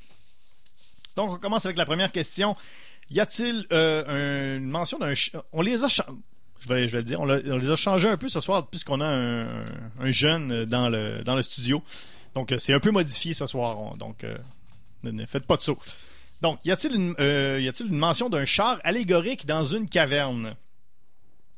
Donc, 1.16 1.30
on 1.30 1.36
commence 1.36 1.64
avec 1.64 1.78
la 1.78 1.86
première 1.86 2.12
question. 2.12 2.56
Y 3.10 3.20
a-t-il 3.20 3.66
une 3.70 4.68
mention 4.68 4.98
d'un... 4.98 5.14
On 5.52 5.62
les 5.62 5.84
a... 5.84 5.88
Je 6.60 6.68
vais, 6.68 6.88
je 6.88 6.92
vais 6.92 6.98
le 6.98 7.04
dire. 7.04 7.20
On, 7.20 7.26
les 7.26 7.70
a 7.70 7.76
changés 7.76 8.08
un 8.08 8.16
peu 8.16 8.28
ce 8.28 8.40
soir 8.40 8.66
puisqu'on 8.66 9.00
a 9.00 9.06
un, 9.06 9.64
un 10.00 10.10
jeune 10.10 10.64
dans 10.64 10.88
le, 10.88 11.22
dans 11.24 11.34
le 11.34 11.42
studio. 11.42 11.82
Donc, 12.34 12.52
euh, 12.52 12.58
c'est 12.58 12.72
un 12.74 12.80
peu 12.80 12.90
modifié 12.90 13.34
ce 13.34 13.46
soir. 13.46 13.78
On- 13.78 13.96
donc, 13.96 14.24
euh, 14.24 14.36
ne, 15.04 15.24
faites 15.26 15.46
pas 15.46 15.56
de 15.56 15.62
saut. 15.62 15.78
Donc, 16.42 16.58
y 16.64 16.70
a-t-il 16.70 16.94
une, 16.94 17.14
euh, 17.18 17.58
y 17.60 17.68
a-t-il 17.68 17.88
une 17.90 17.98
mention 17.98 18.28
d'un 18.28 18.44
char 18.44 18.78
allégorique 18.84 19.46
dans 19.46 19.64
une 19.64 19.88
caverne? 19.88 20.54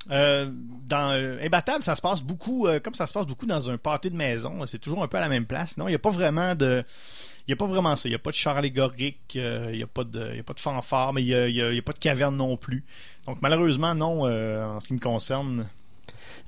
Dans 0.09 1.38
Imbattable, 1.42 1.84
ça 1.84 1.94
se 1.94 2.01
passe 2.01 2.22
beaucoup, 2.22 2.66
comme 2.82 2.94
ça 2.94 3.07
se 3.07 3.12
passe 3.12 3.26
beaucoup 3.26 3.44
dans 3.44 3.68
un 3.70 3.76
pâté 3.76 4.09
de 4.09 4.14
maison, 4.16 4.64
c'est 4.64 4.78
toujours 4.78 5.03
un 5.03 5.09
peu 5.09 5.18
à 5.18 5.20
la 5.20 5.28
même 5.28 5.44
place. 5.44 5.76
Non, 5.76 5.86
il 5.86 5.90
n'y 5.90 5.96
a 5.96 5.99
pas 5.99 6.09
vraiment 6.11 6.55
de. 6.55 6.82
Il 7.49 7.53
n'y 7.53 7.55
a 7.55 7.57
pas 7.57 7.66
vraiment 7.66 7.96
ça. 7.96 8.09
Il 8.09 8.12
n'y 8.12 8.16
a 8.16 8.18
pas 8.18 8.30
de 8.30 8.36
char 8.36 8.57
allégorique, 8.59 9.32
euh, 9.36 9.70
il 9.72 9.78
n'y 9.78 9.82
a, 9.82 9.86
pas 9.86 10.05
de- 10.05 10.28
il 10.32 10.36
y 10.36 10.40
a 10.40 10.42
pas 10.42 10.53
de 10.53 10.61
fanfare, 10.61 11.14
mais 11.14 11.22
il 11.22 11.28
n'y 11.28 11.34
a, 11.34 11.49
y 11.49 11.62
a- 11.62 11.70
il 11.70 11.76
y 11.76 11.78
a 11.78 11.82
pas 11.82 11.92
de 11.94 11.99
caverne 11.99 12.36
non 12.36 12.57
plus. 12.59 12.84
Donc 13.26 13.38
malheureusement, 13.40 13.94
non, 13.94 14.26
euh, 14.26 14.64
en 14.66 14.80
ce 14.80 14.88
qui 14.88 14.92
me 14.94 14.99
concerne. 15.01 15.66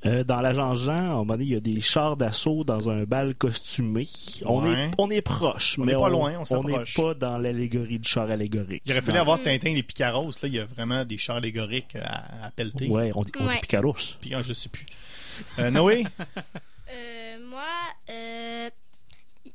Euh, 0.07 0.25
dans 0.25 0.41
l'agent 0.41 0.75
Jean, 0.75 0.93
à 0.93 0.97
un 0.97 1.09
moment 1.17 1.25
donné, 1.35 1.45
il 1.45 1.51
y 1.51 1.57
a 1.57 1.61
des 1.61 1.81
chars 1.83 2.17
d'assaut 2.17 2.65
dans 2.65 2.89
un 2.89 3.05
bal 3.05 3.35
costumé. 3.35 4.07
On, 4.47 4.63
Ouais. 4.63 4.87
est, 4.87 4.91
on 4.97 5.11
est 5.11 5.21
proche, 5.21 5.77
On 5.79 5.85
mais 5.85 5.93
est 5.93 5.97
pas 5.97 6.09
loin, 6.09 6.35
on 6.51 6.57
on 6.57 6.65
n'est 6.65 6.85
pas 6.97 7.13
dans 7.15 7.37
l'allégorie 7.37 7.99
du 7.99 8.09
char 8.09 8.31
allégorique. 8.31 8.83
Il 8.87 8.93
aurait 8.93 9.03
fallu 9.03 9.17
Dans- 9.17 9.21
avoir 9.23 9.43
Tintin 9.43 9.71
et 9.71 9.75
les 9.75 9.83
Picaros. 9.83 10.31
Là, 10.43 10.49
il 10.49 10.55
y 10.55 10.59
a 10.59 10.65
vraiment 10.65 11.05
des 11.05 11.19
chars 11.19 11.37
allégoriques 11.37 11.97
à, 11.97 12.47
à 12.47 12.51
pelleter. 12.51 12.89
Ouais, 12.89 13.11
on 13.15 13.23
dit, 13.23 13.33
on. 13.39 13.47
Picaros. 13.47 14.17
Puis, 14.23 14.35
ah, 14.35 14.41
je 14.43 14.53
sais 14.55 14.69
plus. 14.71 14.87
Euh, 15.59 15.71
Noé? 15.71 16.05
Euh, 16.93 17.39
moi, 17.49 17.63
euh, 18.11 18.69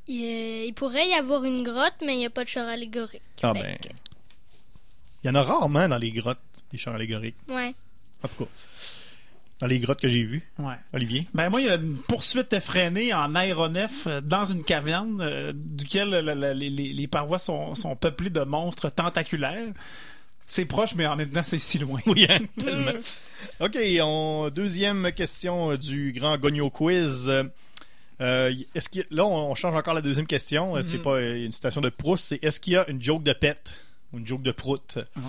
il, 0.07 0.65
il 0.67 0.73
pourrait 0.73 1.07
y 1.09 1.13
avoir 1.13 1.43
une 1.43 1.63
grotte, 1.63 1.95
mais 2.05 2.13
il 2.15 2.19
n'y 2.19 2.25
a 2.25 2.29
pas 2.29 2.43
de 2.43 2.49
char 2.49 2.67
allégorique. 2.67 3.21
Ah 3.43 3.53
ben. 3.53 3.77
que- 3.77 3.89
Il 5.23 5.27
y 5.27 5.29
en 5.29 5.35
a 5.35 5.41
rarement 5.43 5.87
dans 5.87 5.97
les 5.97 6.11
grottes, 6.11 6.37
des 6.71 6.77
chars 6.77 6.95
allégoriques. 6.95 7.35
ouais. 7.49 7.73
En 8.23 8.27
tout 8.27 8.45
cas, 8.45 8.51
dans 9.59 9.67
les 9.67 9.79
grottes 9.79 10.01
que 10.01 10.07
j'ai 10.07 10.23
vues. 10.23 10.43
Ouais. 10.57 10.75
Olivier? 10.93 11.27
Ben 11.33 11.49
moi, 11.49 11.61
il 11.61 11.67
y 11.67 11.69
a 11.69 11.75
une 11.75 11.97
poursuite 11.97 12.51
effrénée 12.53 13.13
en 13.13 13.35
aéronef 13.35 14.07
euh, 14.07 14.19
dans 14.21 14.45
une 14.45 14.63
caverne 14.63 15.21
euh, 15.21 15.53
duquel 15.55 16.09
le- 16.09 16.33
le- 16.33 16.53
les, 16.53 16.69
les- 16.69 16.93
les 16.93 17.07
parois 17.07 17.39
sont, 17.39 17.73
sont 17.75 17.95
peuplées 17.95 18.29
de 18.31 18.41
monstres 18.41 18.89
tentaculaires. 18.89 19.69
C'est 20.47 20.65
proche, 20.65 20.95
mais 20.95 21.07
en 21.07 21.15
même 21.15 21.29
temps, 21.29 21.43
c'est 21.45 21.59
si 21.59 21.77
loin. 21.79 21.99
Oui, 22.05 22.25
hein, 22.29 22.39
tellement. 22.59 22.91
OK, 23.61 23.77
on, 24.01 24.49
deuxième 24.53 25.11
question 25.13 25.71
euh, 25.71 25.77
du 25.77 26.11
grand 26.13 26.37
Gogno 26.37 26.69
Quiz. 26.69 27.31
Euh, 28.21 28.53
est-ce 28.73 28.89
qu'il 28.89 29.01
y 29.01 29.03
a- 29.03 29.07
là, 29.11 29.25
on, 29.25 29.55
change 29.55 29.75
encore 29.75 29.93
la 29.93 30.01
deuxième 30.01 30.27
question. 30.27 30.75
Euh, 30.77 30.81
C'est 30.81 30.99
pas 30.99 31.15
euh, 31.15 31.45
une 31.45 31.51
citation 31.51 31.81
de 31.81 31.89
Proust, 31.89 32.25
c'est 32.25 32.43
est-ce 32.43 32.59
qu'il 32.59 32.73
y 32.73 32.77
a 32.77 32.89
une 32.89 33.01
joke 33.01 33.23
de 33.23 33.33
pète 33.33 33.77
ou 34.13 34.17
une 34.17 34.27
joke 34.27 34.41
de 34.41 34.51
prout? 34.51 34.97
Ouais. 35.17 35.21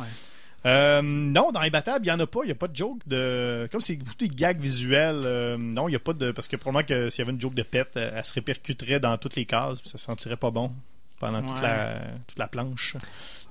Euh, 0.64 1.00
non, 1.02 1.52
dans 1.52 1.60
Imbattable, 1.60 2.04
il 2.04 2.08
n'y 2.08 2.14
en 2.14 2.18
a 2.18 2.26
pas. 2.26 2.40
Il 2.42 2.46
n'y 2.46 2.52
a 2.52 2.56
pas 2.56 2.66
de 2.68 2.74
joke 2.74 2.98
de. 3.06 3.68
Comme 3.70 3.80
c'est 3.80 3.96
beaucoup 3.96 4.16
des 4.18 4.28
gags 4.28 4.60
visuels, 4.60 5.22
euh, 5.24 5.56
non, 5.56 5.88
il 5.88 5.92
n'y 5.92 5.96
a 5.96 6.00
pas 6.00 6.12
de. 6.12 6.32
Parce 6.32 6.48
que 6.48 6.56
probablement 6.56 6.86
que 6.86 7.08
s'il 7.08 7.20
y 7.20 7.22
avait 7.22 7.32
une 7.32 7.40
joke 7.40 7.54
de 7.54 7.62
pète, 7.62 7.92
elle 7.96 8.24
se 8.24 8.34
répercuterait 8.34 8.98
dans 8.98 9.16
toutes 9.18 9.36
les 9.36 9.44
cases, 9.46 9.80
puis 9.80 9.90
ça 9.90 9.98
sentirait 9.98 10.36
pas 10.36 10.50
bon 10.50 10.72
pendant 11.20 11.42
toute, 11.42 11.62
la, 11.62 12.00
toute 12.26 12.38
la 12.38 12.48
planche. 12.48 12.96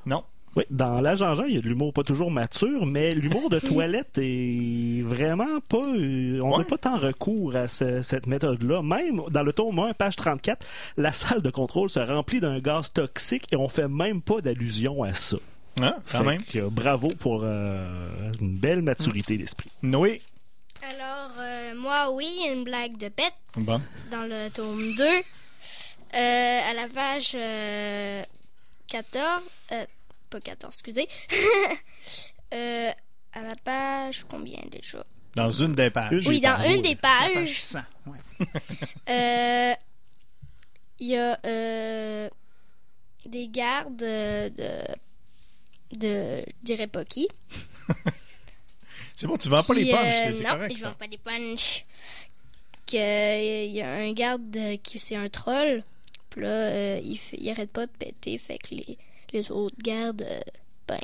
Non. 0.05 0.23
Oui, 0.55 0.63
dans 0.69 1.01
l'agent 1.01 1.35
Jean, 1.35 1.43
il 1.43 1.55
y 1.55 1.57
a 1.57 1.59
de 1.59 1.67
l'humour 1.67 1.91
pas 1.91 2.03
toujours 2.03 2.31
mature, 2.31 2.85
mais 2.85 3.13
l'humour 3.13 3.49
de 3.49 3.59
toilette 3.71 4.17
est 4.17 5.01
vraiment 5.03 5.59
pas. 5.67 5.77
euh, 5.77 6.39
on 6.41 6.51
n'a 6.51 6.57
Ouais. 6.59 6.63
pas 6.63 6.77
tant 6.77 6.97
recours 6.97 7.55
à 7.55 7.67
ce- 7.67 8.01
cette 8.01 8.25
méthode-là. 8.27 8.81
Même 8.81 9.21
dans 9.31 9.43
le 9.43 9.51
tome 9.51 9.79
1, 9.79 9.93
page 9.93 10.15
34, 10.15 10.65
la 10.97 11.11
salle 11.11 11.41
de 11.41 11.49
contrôle 11.49 11.89
se 11.89 11.99
remplit 11.99 12.39
d'un 12.39 12.59
gaz 12.59 12.93
toxique 12.93 13.45
et 13.51 13.57
on 13.57 13.67
fait 13.67 13.87
même 13.89 14.21
pas 14.21 14.39
d'allusion 14.41 15.03
à 15.03 15.13
ça. 15.13 15.37
Hein, 15.81 15.93
quand 16.09 16.19
Fait 16.19 16.23
même. 16.23 16.41
que, 16.43 16.59
euh, 16.59 16.69
bravo 16.69 17.09
pour 17.19 17.41
euh, 17.43 18.31
une 18.39 18.55
belle 18.57 18.81
maturité 18.81 19.37
d'esprit. 19.37 19.69
Noé. 19.83 20.21
Alors, 20.89 21.31
euh, 21.37 21.73
moi, 21.75 22.11
oui, 22.13 22.29
une 22.49 22.63
blague 22.63 22.95
de 22.97 23.09
pète 23.09 23.33
Bon. 23.57 23.81
dans 24.09 24.23
le 24.23 24.49
tome 24.51 24.95
2. 24.95 25.03
Euh, 25.03 26.59
à 26.69 26.73
la 26.73 26.87
page 26.87 27.31
euh, 27.35 28.23
14. 28.87 29.41
Euh, 30.35 30.39
pas 30.39 30.41
14, 30.41 30.73
excusez. 30.73 31.07
Euh, 32.53 32.91
à 33.33 33.41
la 33.41 33.55
page. 33.55 34.23
Combien 34.29 34.59
déjà? 34.71 35.03
Dans 35.35 35.49
une 35.49 35.73
des 35.73 35.89
pages. 35.89 36.25
Oui, 36.27 36.39
dans 36.39 36.61
une 36.63 36.81
des 36.83 36.89
La 36.89 36.95
page 36.95 37.33
pages. 37.33 37.59
100. 37.59 37.79
ouais. 38.05 38.17
Euh, 39.09 39.73
Il 40.99 41.07
y 41.07 41.17
a 41.17 41.37
euh, 41.45 42.29
des 43.25 43.47
gardes 43.49 44.01
euh, 44.03 44.49
de. 44.49 45.97
de. 45.99 46.45
Je 46.47 46.53
dirais 46.63 46.87
pas 46.87 47.03
qui. 47.03 47.27
C'est 49.15 49.27
bon, 49.27 49.35
tu 49.37 49.49
vends 49.49 49.63
pas 49.63 49.73
les 49.73 49.85
Qui, 49.85 49.91
punchs, 49.91 50.13
euh, 50.27 50.33
c'est- 50.33 50.43
non, 50.43 50.49
correct. 50.51 50.71
ils 50.71 50.77
ça. 50.77 50.87
vendent 50.89 50.97
pas 50.97 51.07
des 51.07 51.17
punchs. 51.17 51.85
Que, 52.87 53.65
il 53.65 53.71
y 53.71 53.81
a 53.81 53.89
un 53.91 54.13
garde 54.13 54.55
euh, 54.55 54.77
qui 54.77 54.99
c'est 54.99 55.15
un 55.15 55.29
troll. 55.29 55.83
Puis 56.29 56.41
là, 56.41 56.47
euh, 56.49 57.01
il, 57.03 57.17
fait, 57.17 57.37
il 57.39 57.49
arrête 57.49 57.71
pas 57.71 57.85
de 57.87 57.91
péter. 57.91 58.37
Fait 58.37 58.57
que 58.57 58.75
les, 58.75 58.97
les 59.33 59.51
autres 59.51 59.75
gardes, 59.83 60.25
euh, 60.29 60.39
ben, 60.87 60.99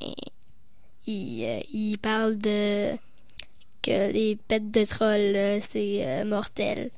ils, 1.07 1.43
euh, 1.45 1.59
ils 1.74 1.97
parlent 1.97 2.38
de 2.38 2.91
que 3.84 4.11
les 4.11 4.36
pets 4.47 4.69
de 4.72 4.86
troll, 4.86 5.59
c'est 5.61 6.05
euh, 6.05 6.24
mortel. 6.26 6.91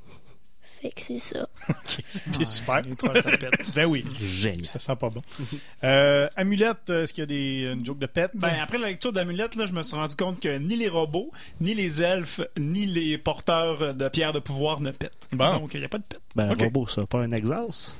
Fait 0.82 0.90
que 0.90 1.00
c'est 1.00 1.18
ça. 1.18 1.48
Ok, 1.70 2.44
super. 2.46 2.82
trolls, 2.98 3.22
ça 3.22 3.36
pète. 3.38 3.70
ben 3.74 3.86
oui, 3.86 4.04
Génial. 4.20 4.66
ça 4.66 4.78
sent 4.78 4.96
pas 4.96 5.08
bon. 5.08 5.22
Euh, 5.84 6.28
Amulette, 6.36 6.90
est-ce 6.90 7.12
qu'il 7.14 7.22
y 7.22 7.24
a 7.24 7.26
des, 7.26 7.72
une 7.72 7.84
joke 7.86 7.98
de 7.98 8.04
pète? 8.06 8.32
Ben, 8.34 8.54
après 8.62 8.76
la 8.78 8.88
lecture 8.88 9.12
d'Amulette, 9.12 9.54
là, 9.54 9.64
je 9.64 9.72
me 9.72 9.82
suis 9.82 9.96
rendu 9.96 10.14
compte 10.14 10.40
que 10.40 10.58
ni 10.58 10.76
les 10.76 10.88
robots, 10.88 11.30
ni 11.60 11.74
les 11.74 12.02
elfes, 12.02 12.40
ni 12.58 12.84
les 12.84 13.16
porteurs 13.16 13.94
de 13.94 14.08
pierres 14.10 14.32
de 14.34 14.38
pouvoir 14.40 14.80
ne 14.80 14.90
pètent. 14.90 15.16
Bon. 15.32 15.58
Donc, 15.60 15.72
il 15.74 15.80
n'y 15.80 15.86
a 15.86 15.88
pas 15.88 15.98
de 15.98 16.04
pète. 16.04 16.20
Ben, 16.36 16.50
Ok. 16.52 16.60
robot, 16.60 16.86
ça, 16.88 17.06
pas 17.06 17.20
un 17.20 17.30
exhaust? 17.30 17.96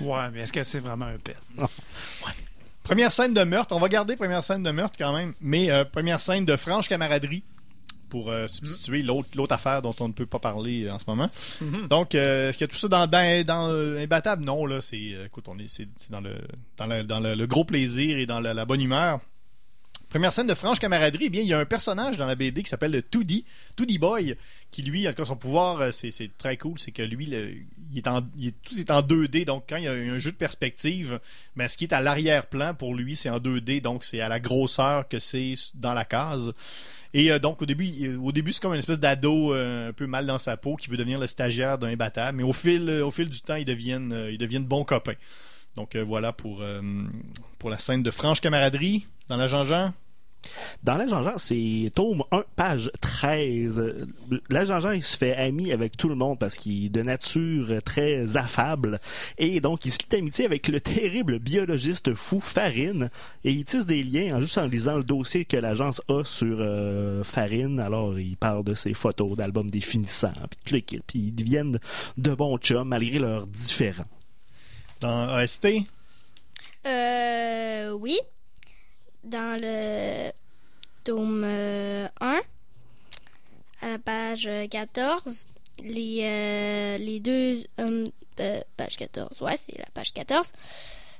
Ouais, 0.00 0.30
mais 0.32 0.40
est-ce 0.40 0.52
que 0.52 0.62
c'est 0.64 0.78
vraiment 0.80 1.06
un 1.06 1.16
pet? 1.18 1.36
Première 2.86 3.10
scène 3.10 3.34
de 3.34 3.42
meurtre, 3.42 3.74
on 3.74 3.80
va 3.80 3.88
garder 3.88 4.14
première 4.14 4.44
scène 4.44 4.62
de 4.62 4.70
meurtre 4.70 4.96
quand 4.96 5.12
même, 5.12 5.34
mais 5.40 5.70
euh, 5.72 5.84
première 5.84 6.20
scène 6.20 6.44
de 6.44 6.54
franche 6.54 6.88
camaraderie 6.88 7.42
pour 8.08 8.30
euh, 8.30 8.46
substituer 8.46 9.02
l'autre 9.02 9.28
l'autre 9.34 9.52
affaire 9.54 9.82
dont 9.82 9.94
on 9.98 10.06
ne 10.06 10.12
peut 10.12 10.24
pas 10.26 10.38
parler 10.38 10.86
euh, 10.86 10.92
en 10.92 10.98
ce 11.00 11.04
moment. 11.08 11.28
Donc, 11.90 12.14
euh, 12.14 12.48
est-ce 12.48 12.58
qu'il 12.58 12.64
y 12.64 12.70
a 12.70 12.72
tout 12.72 12.76
ça 12.76 12.86
dans, 12.86 13.08
ben, 13.08 13.42
dans 13.42 13.68
euh, 13.70 13.98
Imbattable? 14.04 14.44
Non, 14.44 14.66
là, 14.66 14.80
c'est, 14.80 15.16
écoute, 15.26 15.46
on 15.48 15.58
est, 15.58 15.68
c'est, 15.68 15.88
dans, 16.10 16.20
le, 16.20 16.36
dans, 16.76 16.86
le, 16.86 17.02
dans 17.02 17.18
le, 17.18 17.34
le 17.34 17.46
gros 17.48 17.64
plaisir 17.64 18.18
et 18.18 18.26
dans 18.26 18.38
la, 18.38 18.54
la 18.54 18.64
bonne 18.64 18.80
humeur. 18.80 19.18
Première 20.08 20.32
scène 20.32 20.46
de 20.46 20.54
franche 20.54 20.78
camaraderie, 20.78 21.24
eh 21.26 21.30
bien, 21.30 21.42
il 21.42 21.48
y 21.48 21.52
a 21.52 21.58
un 21.58 21.64
personnage 21.64 22.16
dans 22.16 22.26
la 22.26 22.36
BD 22.36 22.62
qui 22.62 22.70
s'appelle 22.70 22.92
le 22.92 23.00
2D, 23.00 23.44
2D 23.76 23.98
Boy, 23.98 24.36
qui 24.70 24.82
lui, 24.82 25.06
en 25.06 25.10
tout 25.10 25.16
cas, 25.16 25.24
son 25.24 25.36
pouvoir, 25.36 25.80
euh, 25.80 25.90
c'est, 25.90 26.12
très 26.38 26.56
cool, 26.56 26.78
c'est 26.78 26.92
que 26.92 27.02
lui, 27.02 27.26
il 27.26 27.98
est 27.98 28.06
en, 28.08 28.22
tout 28.22 28.78
est 28.78 28.90
en 28.90 29.02
2D, 29.02 29.44
donc 29.44 29.64
quand 29.68 29.76
il 29.76 29.84
y 29.84 29.88
a 29.88 29.92
un 29.92 30.18
jeu 30.18 30.30
de 30.30 30.36
perspective, 30.36 31.18
ben, 31.56 31.68
ce 31.68 31.76
qui 31.76 31.84
est 31.84 31.92
à 31.92 32.00
l'arrière-plan, 32.00 32.74
pour 32.74 32.94
lui, 32.94 33.16
c'est 33.16 33.30
en 33.30 33.38
2D, 33.38 33.80
donc 33.82 34.04
c'est 34.04 34.20
à 34.20 34.28
la 34.28 34.38
grosseur 34.38 35.08
que 35.08 35.18
c'est 35.18 35.54
dans 35.74 35.92
la 35.92 36.04
case. 36.04 36.52
Et 37.12 37.30
euh, 37.32 37.38
donc 37.38 37.62
au 37.62 37.66
début, 37.66 37.86
il- 37.86 38.16
au 38.16 38.30
début 38.30 38.52
c'est 38.52 38.60
comme 38.60 38.74
une 38.74 38.78
espèce 38.78 38.98
d'ado 39.00 39.54
euh, 39.54 39.88
un 39.88 39.92
peu 39.92 40.06
mal 40.06 40.26
dans 40.26 40.38
sa 40.38 40.56
peau 40.56 40.76
qui 40.76 40.88
veut 40.90 40.96
devenir 40.96 41.18
le 41.18 41.26
stagiaire 41.26 41.78
d'un 41.78 41.88
imbattable, 41.88 42.36
mais 42.38 42.44
au 42.44 42.52
fil, 42.52 42.88
euh, 42.90 43.08
du 43.24 43.40
temps, 43.40 43.54
ils 43.54 43.64
deviennent, 43.64 44.12
euh, 44.12 44.30
ils 44.30 44.38
deviennent 44.38 44.64
bons 44.64 44.84
copains. 44.84 45.14
Donc 45.76 45.94
euh, 45.94 46.04
voilà 46.04 46.32
pour, 46.32 46.62
euh, 46.62 46.80
pour 47.58 47.70
la 47.70 47.78
scène 47.78 48.02
de 48.02 48.10
franche 48.10 48.40
camaraderie 48.40 49.06
dans 49.28 49.36
la 49.36 49.46
Jean-Jean. 49.46 49.92
Dans 50.84 50.96
la 50.96 51.08
Jean-Jean, 51.08 51.38
c'est 51.38 51.90
tome 51.94 52.22
1, 52.30 52.44
page 52.54 52.90
13. 53.00 54.06
La 54.48 54.64
Jean-Jean, 54.64 54.92
il 54.92 55.02
se 55.02 55.16
fait 55.16 55.34
ami 55.34 55.72
avec 55.72 55.96
tout 55.96 56.08
le 56.08 56.14
monde 56.14 56.38
parce 56.38 56.56
qu'il 56.56 56.86
est 56.86 56.88
de 56.88 57.02
nature 57.02 57.82
très 57.84 58.36
affable. 58.36 59.00
Et 59.38 59.60
donc, 59.60 59.84
il 59.84 59.90
se 59.90 59.98
lie 59.98 60.08
d'amitié 60.08 60.44
avec 60.44 60.68
le 60.68 60.80
terrible 60.80 61.40
biologiste 61.40 62.14
fou 62.14 62.38
Farine. 62.40 63.10
Et 63.42 63.50
il 63.50 63.64
tisse 63.64 63.86
des 63.86 64.04
liens 64.04 64.36
en 64.36 64.40
juste 64.40 64.58
en 64.58 64.66
lisant 64.66 64.96
le 64.96 65.04
dossier 65.04 65.44
que 65.44 65.56
l'agence 65.56 66.00
a 66.08 66.22
sur 66.22 66.58
euh, 66.60 67.24
Farine. 67.24 67.80
Alors, 67.80 68.16
il 68.18 68.36
parle 68.36 68.62
de 68.62 68.74
ses 68.74 68.94
photos 68.94 69.36
d'albums 69.36 69.70
définissants, 69.70 70.32
puis. 70.64 70.76
Puis 71.06 71.18
ils 71.18 71.34
deviennent 71.34 71.80
de 72.16 72.34
bons 72.34 72.58
chums 72.58 72.86
malgré 72.88 73.18
leurs 73.18 73.46
différends. 73.46 74.04
Dans 75.00 75.28
AST, 75.28 75.66
Euh, 76.86 77.90
oui. 77.92 78.18
Dans 79.24 79.60
le 79.60 80.30
tome 81.04 81.42
euh, 81.44 82.08
1, 82.20 82.40
à 83.82 83.88
la 83.88 83.98
page 83.98 84.48
14, 84.70 85.46
les, 85.82 86.20
euh, 86.22 86.98
les 86.98 87.18
deux 87.20 87.64
hommes. 87.78 88.04
euh, 88.40 88.60
page 88.76 88.96
14, 88.96 89.42
ouais, 89.42 89.56
c'est 89.56 89.76
la 89.78 89.86
page 89.94 90.12
14. 90.12 90.52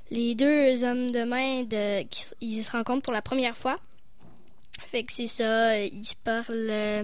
Les 0.09 0.35
deux 0.35 0.83
hommes 0.85 1.11
de 1.11 1.23
main, 1.25 1.63
de, 1.63 2.03
qui, 2.03 2.23
ils 2.39 2.63
se 2.63 2.71
rencontrent 2.71 3.01
pour 3.03 3.13
la 3.13 3.21
première 3.21 3.57
fois. 3.57 3.77
Fait 4.89 5.03
que 5.03 5.11
c'est 5.11 5.27
ça, 5.27 5.71
euh, 5.71 5.89
ils 5.91 6.05
se 6.05 6.15
parlent 6.15 6.45
euh, 6.69 7.03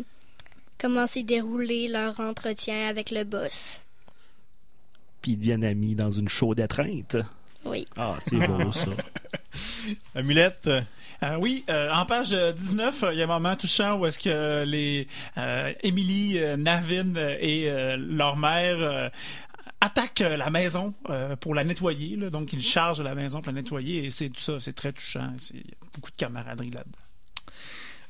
comment 0.79 1.05
s'est 1.05 1.23
déroulé 1.23 1.89
leur 1.89 2.19
entretien 2.21 2.87
avec 2.87 3.11
le 3.11 3.25
boss. 3.25 3.81
Puis 5.23 5.31
ils 5.31 5.37
deviennent 5.37 5.63
amis 5.63 5.95
dans 5.95 6.11
une 6.11 6.29
chaude 6.29 6.59
étreinte. 6.59 7.17
Oui. 7.65 7.87
Ah, 7.97 8.17
c'est 8.21 8.35
beau, 8.37 8.71
ça. 8.71 8.91
Amulette, 10.15 10.67
euh, 11.23 11.35
oui, 11.39 11.63
euh, 11.69 11.89
en 11.91 12.05
page 12.05 12.33
euh, 12.33 12.51
19, 12.51 13.03
euh, 13.03 13.13
il 13.13 13.17
y 13.19 13.21
a 13.21 13.23
un 13.23 13.27
moment 13.27 13.55
touchant 13.55 13.97
où 13.97 14.05
est-ce 14.05 14.19
que 14.19 14.63
les 14.65 15.07
euh, 15.37 15.73
Emily, 15.81 16.37
euh, 16.39 16.57
Navin 16.57 17.13
et 17.39 17.69
euh, 17.69 17.95
leur 17.97 18.35
mère 18.35 18.75
euh, 18.79 19.09
attaquent 19.79 20.19
la 20.37 20.49
maison 20.49 20.93
euh, 21.09 21.35
pour 21.37 21.55
la 21.55 21.63
nettoyer. 21.63 22.17
là. 22.17 22.29
donc, 22.29 22.51
ils 22.53 22.61
chargent 22.63 23.01
la 23.01 23.15
maison 23.15 23.41
pour 23.41 23.53
la 23.53 23.61
nettoyer 23.61 24.05
et 24.05 24.11
c'est 24.11 24.29
tout 24.29 24.41
ça, 24.41 24.59
c'est 24.59 24.73
très 24.73 24.91
touchant. 24.91 25.31
C'est- 25.39 25.53
Il 25.55 25.61
y 25.61 25.71
a 25.71 25.85
beaucoup 25.95 26.11
de 26.11 26.15
camaraderie 26.17 26.71
là-dedans. 26.71 26.97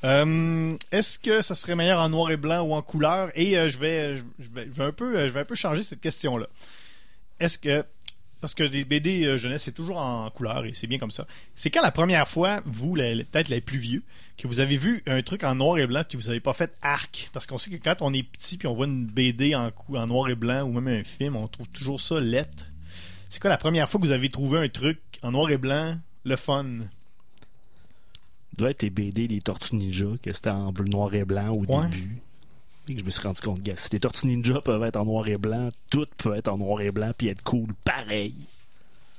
Euh, 0.06 0.76
Est-ce 0.92 1.18
que 1.20 1.42
ça 1.42 1.56
serait 1.56 1.76
meilleur 1.76 2.00
en 2.02 2.10
noir 2.10 2.30
et 2.32 2.38
blanc 2.38 2.62
ou 2.64 2.74
en 2.74 2.82
couleur? 2.82 3.30
Et 3.36 3.58
euh, 3.58 3.70
je 3.70 3.78
vais, 3.78 4.16
je 4.16 4.22
je 4.40 4.50
vais, 4.52 4.66
je 4.66 4.72
vais 4.78 4.84
un 4.86 4.92
peu, 4.92 5.14
je 5.28 5.32
vais 5.34 5.40
un 5.42 5.46
peu 5.46 5.56
changer 5.56 5.82
cette 5.82 6.02
question-là. 6.02 6.48
Est-ce 7.40 7.58
que 7.58 7.84
parce 8.42 8.56
que 8.56 8.64
les 8.64 8.84
BD 8.84 9.24
euh, 9.26 9.38
jeunesse 9.38 9.64
c'est 9.64 9.72
toujours 9.72 9.98
en 10.00 10.30
couleur 10.30 10.66
et 10.66 10.74
c'est 10.74 10.86
bien 10.88 10.98
comme 11.00 11.12
ça. 11.12 11.26
C'est 11.56 11.70
quand 11.72 11.82
la 11.82 11.92
première 11.92 12.28
fois, 12.28 12.62
vous, 12.66 12.94
peut-être 12.96 13.48
les 13.48 13.62
plus 13.62 13.78
vieux, 13.78 14.04
que 14.38 14.48
vous 14.50 14.60
avez 14.60 14.76
vu 14.76 15.02
un 15.06 15.22
truc 15.22 15.46
en 15.46 15.56
noir 15.56 15.78
et 15.78 15.88
blanc 15.88 16.04
que 16.10 16.18
vous 16.18 16.30
avez 16.30 16.42
pas 16.42 16.52
fait 16.52 16.74
arc? 16.82 17.30
Parce 17.32 17.46
qu'on 17.48 17.58
sait 17.58 17.70
que 17.70 17.82
quand 17.82 18.02
on 18.02 18.12
est 18.14 18.24
petit 18.24 18.58
puis 18.58 18.68
on 18.68 18.74
voit 18.74 18.86
une 18.86 19.06
BD 19.06 19.56
en, 19.56 19.72
cou- 19.72 19.96
en 19.96 20.08
noir 20.08 20.28
et 20.30 20.36
blanc 20.36 20.64
ou 20.64 20.74
même 20.74 20.90
un 21.00 21.04
film, 21.06 21.38
on 21.38 21.48
trouve 21.48 21.70
toujours 21.70 22.02
ça 22.02 22.20
lettre. 22.20 22.66
C'est 23.30 23.42
quoi 23.42 23.50
la 23.50 23.58
première 23.58 23.90
fois 23.90 24.00
que 24.02 24.06
vous 24.06 24.12
avez 24.12 24.28
trouvé 24.30 24.60
un 24.60 24.68
truc 24.68 25.00
en 25.22 25.32
noir 25.32 25.50
et 25.50 25.58
blanc, 25.58 25.98
le 26.26 26.36
fun? 26.36 26.66
Doit 28.58 28.70
être 28.72 28.84
les 28.84 28.90
BD 28.90 29.28
des 29.28 29.40
Tortues 29.40 29.76
Ninja, 29.76 30.06
que 30.22 30.32
c'était 30.34 30.50
en 30.52 30.72
bleu, 30.72 30.86
noir 30.86 31.14
et 31.16 31.24
blanc 31.26 31.50
au 31.54 31.64
Ouais. 31.66 31.88
début. 31.88 32.18
Que 32.88 33.00
je 33.00 33.04
me 33.04 33.10
suis 33.10 33.22
rendu 33.22 33.42
compte, 33.42 33.62
gars, 33.62 33.78
si 33.78 33.90
les 33.92 34.00
Tortues 34.00 34.28
Ninja 34.28 34.60
peuvent 34.60 34.84
être 34.84 34.98
en 34.98 35.06
noir 35.06 35.28
et 35.28 35.38
blanc, 35.38 35.70
toutes 35.90 36.14
peuvent 36.16 36.36
être 36.36 36.50
en 36.50 36.58
noir 36.58 36.82
et 36.82 36.92
blanc 36.92 37.12
puis 37.18 37.30
être 37.30 37.42
cool 37.42 37.74
pareil. 37.86 38.36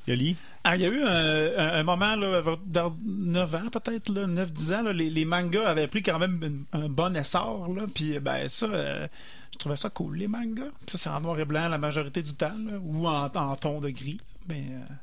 Yoli? 0.07 0.37
Ah, 0.65 0.77
il 0.77 0.83
y 0.83 0.87
a 0.87 0.89
eu 0.89 1.03
un, 1.03 1.83
moment, 1.83 2.15
là, 2.15 2.43
dans 2.67 2.95
9 3.05 3.55
ans 3.55 3.71
peut-être, 3.73 4.13
là, 4.13 4.27
9-10 4.27 4.75
ans, 4.75 4.83
là, 4.83 4.93
les, 4.93 5.25
mangas 5.25 5.67
avaient 5.67 5.87
pris 5.87 6.03
quand 6.03 6.19
même 6.19 6.65
un 6.73 6.89
bon 6.89 7.17
essor. 7.17 7.73
Là, 7.75 7.85
puis 7.93 8.19
ben, 8.19 8.49
ça, 8.49 8.67
euh, 8.67 9.09
je 9.53 9.59
trouvais 9.59 9.77
ça 9.77 9.89
cool, 9.89 10.17
les 10.17 10.29
mangas. 10.29 10.71
Ça, 10.87 10.99
c'est 10.99 11.09
en 11.09 11.21
noir 11.21 11.39
et 11.39 11.47
blanc 11.47 11.69
la 11.69 11.79
majorité 11.79 12.23
du 12.23 12.35
temps, 12.35 12.53
ou 12.83 13.09
en, 13.09 13.27
en 13.27 13.57
ton 13.57 13.81
de 13.81 13.89
gris. 13.91 14.19
Mais, 14.47 14.67
euh, 14.71 14.95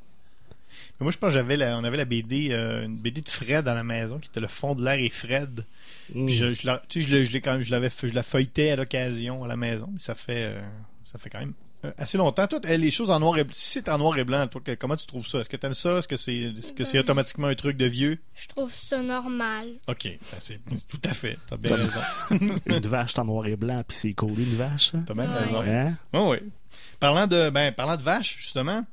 Mais 0.99 1.03
moi, 1.05 1.11
je 1.11 1.17
pense 1.17 1.29
que 1.29 1.33
j'avais 1.33 1.57
la- 1.57 1.77
on 1.77 1.83
avait 1.83 1.97
la 1.97 2.05
BD, 2.05 2.49
euh, 2.51 2.85
une 2.85 2.95
BD 2.97 3.21
de 3.21 3.29
Fred 3.29 3.67
à 3.67 3.73
la 3.73 3.83
maison, 3.83 4.19
qui 4.19 4.29
était 4.29 4.39
le 4.39 4.47
fond 4.47 4.75
de 4.75 4.83
l'air 4.83 4.99
et 4.99 5.09
Fred. 5.09 5.65
Mm. 6.13 6.25
Puis 6.25 6.35
je, 6.35 6.53
je, 6.53 6.67
la- 6.67 6.81
tu 6.87 7.01
sais, 7.01 7.07
je, 7.07 7.15
l'ai- 7.15 7.25
je 7.25 7.31
l'ai 7.33 7.41
quand 7.41 7.53
même- 7.53 7.61
je 7.61 7.71
l'avais, 7.71 7.89
fait- 7.89 8.07
je 8.09 8.13
la 8.13 8.23
feuilletais 8.23 8.71
à 8.71 8.75
l'occasion 8.75 9.43
à 9.43 9.47
la 9.47 9.55
maison. 9.57 9.89
Mais 9.91 9.99
ça 9.99 10.15
fait, 10.15 10.45
euh, 10.55 10.61
ça 11.05 11.17
fait 11.19 11.29
quand 11.29 11.39
même 11.39 11.53
euh, 11.83 11.91
assez 11.97 12.15
longtemps. 12.19 12.45
Toi, 12.45 12.59
les 12.63 12.91
choses 12.91 13.09
en 13.09 13.19
noir 13.19 13.39
et 13.39 13.43
blanc, 13.43 13.53
si 13.55 13.71
c'est 13.71 13.89
en 13.89 13.97
noir 13.97 14.15
et 14.15 14.23
blanc, 14.23 14.45
toi, 14.47 14.61
comment 14.77 14.95
tu 14.95 15.07
trouves 15.07 15.25
ça? 15.25 15.39
Est-ce 15.39 15.49
que 15.49 15.57
t'aimes 15.57 15.73
ça? 15.73 15.97
Est-ce 15.97 16.07
que 16.07 16.15
c'est, 16.15 16.35
est-ce 16.35 16.73
que 16.73 16.83
c'est 16.83 16.97
Ben- 16.97 17.03
automatiquement 17.05 17.47
un 17.47 17.55
truc 17.55 17.75
de 17.75 17.87
vieux? 17.87 18.19
Je 18.35 18.47
trouve 18.47 18.71
ça 18.71 19.01
normal. 19.01 19.65
Ok, 19.87 20.03
ben, 20.03 20.17
c'est 20.39 20.59
tout 20.87 21.01
à 21.03 21.13
fait. 21.15 21.39
T'as 21.47 21.57
bien 21.57 21.75
raison. 21.75 21.99
une 22.67 22.79
vache 22.85 23.17
en 23.17 23.25
noir 23.25 23.47
et 23.47 23.55
blanc 23.55 23.83
puis 23.87 23.97
c'est 23.97 24.13
collé 24.13 24.43
une 24.43 24.55
vache. 24.57 24.93
hein? 24.93 24.99
T'as 25.07 25.15
bien 25.15 25.27
Ouais. 25.27 25.39
raison. 25.39 25.61
Hein? 25.65 25.97
Oui, 26.13 26.37
oui. 26.43 26.51
Parlant 26.99 27.25
de, 27.25 27.49
ben, 27.49 27.73
parlant 27.73 27.97
de 27.97 28.03
vache, 28.03 28.37
justement, 28.37 28.83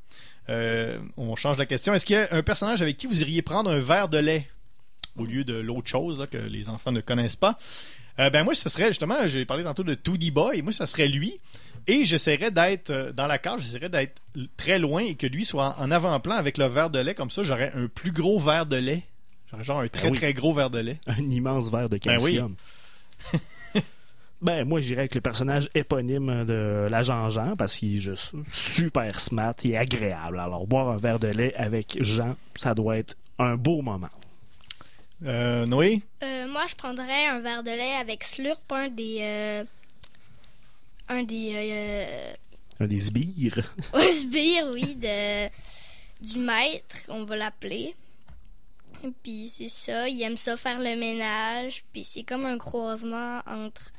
euh, 0.51 0.99
on 1.17 1.37
change 1.37 1.59
la 1.59 1.67
question. 1.67 1.95
Est-ce 1.95 2.07
qu'il 2.07 2.17
y 2.17 2.19
a 2.19 2.29
un 2.31 2.43
personnage 2.43 2.83
avec 2.83 2.97
qui 2.97 3.07
vous 3.07 3.21
iriez 3.21 3.43
prendre 3.43 3.71
un 3.71 3.81
verre 3.81 4.09
de 4.09 4.19
lait 4.19 4.49
au 5.17 5.25
lieu 5.25 5.45
de 5.45 5.55
l'autre 5.57 5.89
chose 5.89 6.19
là, 6.19 6.27
que 6.27 6.39
les 6.39 6.69
enfants 6.69 6.93
ne 6.93 7.01
connaissent 7.01 7.37
pas? 7.37 7.59
Euh, 8.19 8.31
ben 8.31 8.43
moi, 8.43 8.55
ce 8.55 8.69
serait 8.69 8.89
justement, 8.89 9.27
j'ai 9.27 9.45
parlé 9.45 9.63
tantôt 9.63 9.85
de 9.85 9.95
2D 9.95 10.33
Boy, 10.33 10.63
moi, 10.63 10.73
ça 10.73 10.87
serait 10.87 11.07
lui. 11.07 11.39
Et 11.87 12.05
j'essaierais 12.05 12.51
d'être 12.51 12.91
euh, 12.91 13.13
dans 13.13 13.27
la 13.27 13.39
cage, 13.39 13.61
j'essaierais 13.61 13.89
d'être 13.89 14.21
très 14.57 14.79
loin 14.79 15.03
et 15.03 15.15
que 15.15 15.27
lui 15.27 15.45
soit 15.45 15.77
en 15.79 15.91
avant-plan 15.91 16.35
avec 16.35 16.59
le 16.59 16.67
verre 16.67 16.91
de 16.91 16.99
lait. 16.99 17.15
Comme 17.15 17.31
ça, 17.31 17.43
j'aurais 17.43 17.73
un 17.75 17.87
plus 17.87 18.13
gros 18.13 18.39
verre 18.39 18.67
de 18.67 18.77
lait. 18.77 19.05
J'aurais 19.51 19.65
genre 19.65 19.81
un 19.81 19.89
très 19.89 20.11
oui. 20.11 20.17
très 20.17 20.35
gros 20.35 20.53
verre 20.53 20.71
de 20.71 20.81
lait. 20.81 20.99
Un 21.07 21.31
immense 21.31 21.71
verre 21.71 21.89
de 21.89 21.99
Ben 22.05 22.19
oui. 22.21 22.41
Ben, 24.41 24.65
moi, 24.65 24.81
j'irais 24.81 25.01
avec 25.01 25.15
le 25.17 25.21
personnage 25.21 25.69
éponyme 25.75 26.45
de 26.45 26.87
la 26.89 27.03
Jean-Jean 27.03 27.57
parce 27.57 27.77
qu'il 27.77 27.97
est 27.97 28.01
juste 28.01 28.33
super 28.47 29.19
smart 29.19 29.55
et 29.65 29.77
agréable. 29.77 30.39
Alors, 30.39 30.67
boire 30.67 30.91
un 30.91 30.97
verre 30.97 31.19
de 31.19 31.27
lait 31.29 31.55
avec 31.57 31.99
Jean, 32.03 32.37
ça 32.55 32.73
doit 32.75 32.99
être 32.99 33.17
un 33.41 33.57
beau 33.57 33.83
moment. 33.83 34.11
Euh, 35.25 35.67
Noé? 35.67 36.03
Euh, 36.23 36.47
moi, 36.49 36.65
je 36.69 36.77
prendrais 36.77 37.27
un 37.27 37.41
verre 37.41 37.65
de 37.65 37.71
lait 37.71 37.95
avec 38.01 38.23
Slurp, 38.23 38.61
un 38.71 38.89
des. 38.89 39.19
euh, 39.23 39.65
un 41.09 41.23
des. 41.25 41.53
Euh, 41.57 42.33
Un 42.79 42.87
des 42.87 42.99
sbires. 42.99 43.59
euh, 43.95 44.01
sbires, 44.13 44.69
oui, 44.73 44.95
de, 44.95 45.49
du 46.25 46.39
maître, 46.39 46.97
on 47.09 47.25
va 47.25 47.35
l'appeler. 47.37 47.97
Puis 49.25 49.49
c'est 49.49 49.69
ça, 49.69 50.09
il 50.09 50.23
aime 50.23 50.37
ça 50.37 50.57
faire 50.57 50.79
le 50.79 50.95
ménage. 50.97 51.83
Puis 51.93 52.05
c'est 52.05 52.23
comme 52.23 52.47
un 52.47 52.59
croisement 52.59 53.41
entre 53.47 53.91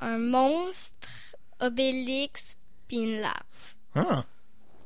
un 0.00 0.18
monstre, 0.18 1.08
Obélix, 1.60 2.56
puis 2.88 2.98
une 2.98 3.20
larve. 3.20 3.74
Ah! 3.94 4.24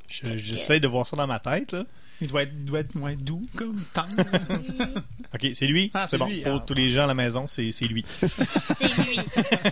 Je- 0.08 0.36
J'essaie 0.36 0.80
de 0.80 0.88
voir 0.88 1.06
ça 1.06 1.16
dans 1.16 1.26
ma 1.26 1.38
tête, 1.38 1.72
là. 1.72 1.84
il 2.20 2.28
doit 2.28 2.42
être, 2.42 2.52
il 2.54 2.64
doit 2.66 2.80
être 2.80 2.94
moins 2.94 3.14
doux, 3.16 3.42
comme 3.56 3.82
tendre. 3.94 4.08
Ok, 5.34 5.46
c'est 5.54 5.66
lui. 5.66 5.90
Ah, 5.94 6.06
c'est 6.06 6.18
bon. 6.18 6.26
lui. 6.26 6.42
Pour 6.42 6.56
Ah, 6.56 6.64
tous 6.66 6.74
les 6.74 6.90
gens 6.90 7.04
à 7.04 7.06
la 7.06 7.14
maison, 7.14 7.48
c'est 7.48 7.72
c'est 7.72 7.86
lui. 7.86 8.04
C'est 8.10 8.84
lui. 8.98 9.18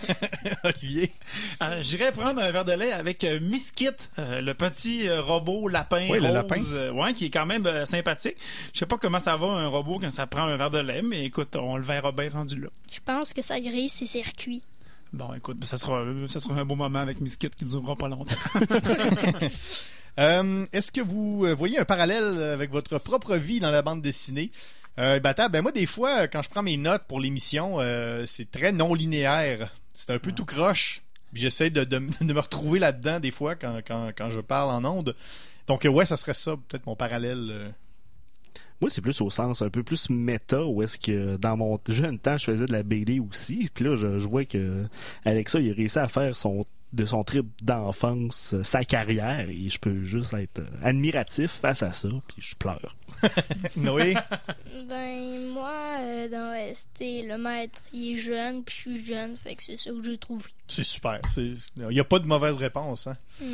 Olivier. 0.63 1.11
Euh, 1.61 1.79
J'irais 1.83 2.11
prendre 2.11 2.41
un 2.41 2.51
verre 2.51 2.65
de 2.65 2.71
lait 2.71 2.91
avec 2.91 3.23
euh, 3.23 3.39
Miskit, 3.39 3.89
euh, 4.17 4.41
le 4.41 4.55
petit 4.55 5.07
euh, 5.07 5.21
robot 5.21 5.67
lapin 5.67 6.07
Oui, 6.09 6.17
le 6.19 6.25
rose, 6.25 6.33
lapin. 6.33 6.63
euh, 6.73 6.91
ouais, 6.93 7.13
qui 7.13 7.25
est 7.25 7.29
quand 7.29 7.45
même 7.45 7.67
euh, 7.67 7.85
sympathique. 7.85 8.37
Je 8.73 8.79
sais 8.79 8.87
pas 8.87 8.97
comment 8.97 9.19
ça 9.19 9.37
va 9.37 9.45
un 9.47 9.67
robot 9.67 9.99
quand 9.99 10.09
ça 10.11 10.25
prend 10.25 10.43
un 10.45 10.57
verre 10.57 10.71
de 10.71 10.79
lait, 10.79 11.03
mais 11.03 11.25
écoute, 11.25 11.55
on 11.55 11.77
le 11.77 11.83
verra 11.83 12.11
bien 12.11 12.31
rendu 12.31 12.59
là. 12.59 12.69
Je 12.91 12.99
pense 13.05 13.31
que 13.31 13.43
ça 13.43 13.59
grise 13.59 13.91
ses 13.91 14.07
circuits. 14.07 14.63
Bon, 15.13 15.33
écoute, 15.33 15.63
ça 15.65 15.77
sera, 15.77 16.05
ça 16.27 16.39
sera 16.39 16.55
un 16.55 16.65
beau 16.65 16.75
moment 16.75 16.99
avec 16.99 17.19
Miskit 17.19 17.49
qui 17.49 17.65
durera 17.65 17.95
pas 17.95 18.07
longtemps. 18.07 18.35
Euh, 20.19 20.65
Est-ce 20.73 20.91
que 20.91 20.99
vous 20.99 21.45
euh, 21.45 21.55
voyez 21.55 21.79
un 21.79 21.85
parallèle 21.85 22.43
avec 22.43 22.69
votre 22.69 22.99
propre 22.99 23.37
vie 23.37 23.61
dans 23.61 23.71
la 23.71 23.81
bande 23.81 24.01
dessinée? 24.01 24.51
Euh, 24.99 25.21
Bata, 25.21 25.47
ben 25.47 25.61
moi, 25.61 25.71
des 25.71 25.85
fois, 25.85 26.27
quand 26.27 26.41
je 26.41 26.49
prends 26.49 26.63
mes 26.63 26.75
notes 26.75 27.03
pour 27.07 27.21
l'émission, 27.21 27.79
euh, 27.79 28.25
c'est 28.25 28.51
très 28.51 28.73
non 28.73 28.93
linéaire. 28.93 29.73
C'est 29.93 30.11
un 30.11 30.19
peu 30.19 30.33
tout 30.33 30.43
croche. 30.43 31.01
J'essaie 31.31 31.69
de, 31.69 31.85
de, 31.85 31.99
de 31.99 32.33
me 32.33 32.39
retrouver 32.41 32.77
là-dedans 32.77 33.21
des 33.21 33.31
fois 33.31 33.55
quand, 33.55 33.79
quand, 33.87 34.11
quand 34.13 34.29
je 34.29 34.41
parle 34.41 34.71
en 34.71 34.83
ondes. 34.83 35.15
Donc, 35.67 35.87
ouais, 35.89 36.05
ça 36.05 36.17
serait 36.17 36.33
ça, 36.33 36.57
peut-être 36.67 36.85
mon 36.87 36.97
parallèle. 36.97 37.73
Moi, 38.81 38.89
c'est 38.89 39.01
plus 39.01 39.21
au 39.21 39.29
sens 39.29 39.61
un 39.61 39.69
peu 39.69 39.83
plus 39.83 40.09
méta, 40.09 40.65
où 40.65 40.81
est-ce 40.81 40.97
que 40.97 41.37
dans 41.37 41.55
mon 41.55 41.79
jeune 41.87 42.17
temps, 42.17 42.37
je 42.37 42.45
faisais 42.45 42.65
de 42.65 42.71
la 42.71 42.83
BD 42.83 43.19
aussi. 43.19 43.69
Puis 43.73 43.85
là, 43.85 43.95
je, 43.95 44.17
je 44.17 44.27
vois 44.27 44.45
que 44.45 44.85
Alexa, 45.23 45.59
il 45.59 45.71
a 45.71 45.75
réussi 45.75 45.99
à 45.99 46.07
faire 46.07 46.35
son 46.35 46.65
de 46.93 47.05
son 47.05 47.23
trip 47.23 47.45
d'enfance, 47.63 48.53
euh, 48.53 48.63
sa 48.63 48.83
carrière, 48.83 49.47
et 49.49 49.69
je 49.69 49.79
peux 49.79 50.03
juste 50.03 50.33
être 50.33 50.59
euh, 50.59 50.65
admiratif 50.83 51.51
face 51.51 51.83
à 51.83 51.93
ça, 51.93 52.09
puis 52.27 52.37
je 52.39 52.55
pleure. 52.55 52.95
Noé? 53.77 54.13
Ben, 54.89 55.47
moi, 55.53 55.71
euh, 55.99 56.27
dans 56.27 56.73
ST, 56.73 56.99
le 57.27 57.37
maître, 57.37 57.81
il 57.93 58.11
est 58.11 58.15
jeune, 58.15 58.63
puis 58.63 58.75
je 58.75 58.81
suis 58.81 59.05
jeune, 59.05 59.37
fait 59.37 59.55
que 59.55 59.63
c'est 59.63 59.77
ça 59.77 59.91
que 59.91 60.03
j'ai 60.03 60.17
trouvé. 60.17 60.43
c'est 60.67 60.83
super. 60.83 61.19
C'est- 61.29 61.53
Il 61.77 61.87
n'y 61.87 61.99
a 61.99 62.03
pas 62.03 62.19
de 62.19 62.25
mauvaise 62.25 62.57
réponse. 62.57 63.07
Hein? 63.07 63.13
Mm. 63.41 63.45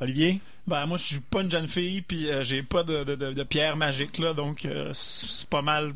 Olivier? 0.00 0.40
ben, 0.66 0.86
moi, 0.86 0.98
je 0.98 1.04
suis 1.04 1.20
pas 1.20 1.40
une 1.42 1.50
jeune 1.50 1.68
fille, 1.68 2.02
puis 2.02 2.28
euh, 2.30 2.44
j'ai 2.44 2.62
pas 2.62 2.84
de, 2.84 3.02
de, 3.04 3.14
de, 3.16 3.32
de 3.32 3.42
pierre 3.42 3.76
magique, 3.76 4.18
là, 4.18 4.34
donc 4.34 4.64
euh, 4.66 4.90
c'est 4.92 5.48
pas 5.48 5.62
mal 5.62 5.92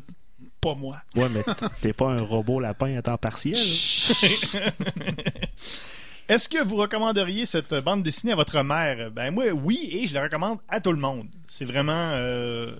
pas 0.61 0.75
moi. 0.75 0.97
Ouais, 1.15 1.27
mais 1.29 1.43
t'es 1.81 1.93
pas 1.93 2.09
un 2.09 2.21
robot 2.21 2.59
lapin 2.59 2.97
à 2.97 3.01
temps 3.01 3.17
partiel. 3.17 3.55
Est-ce 6.29 6.47
que 6.47 6.63
vous 6.63 6.75
recommanderiez 6.77 7.45
cette 7.45 7.73
bande 7.73 8.03
dessinée 8.03 8.31
à 8.33 8.35
votre 8.35 8.61
mère? 8.61 9.09
Ben 9.11 9.31
moi, 9.31 9.49
oui, 9.51 9.89
et 9.91 10.05
je 10.07 10.13
la 10.13 10.23
recommande 10.23 10.59
à 10.69 10.79
tout 10.79 10.91
le 10.91 10.99
monde. 10.99 11.27
C'est 11.47 11.65
vraiment... 11.65 12.11
euh, 12.13 12.73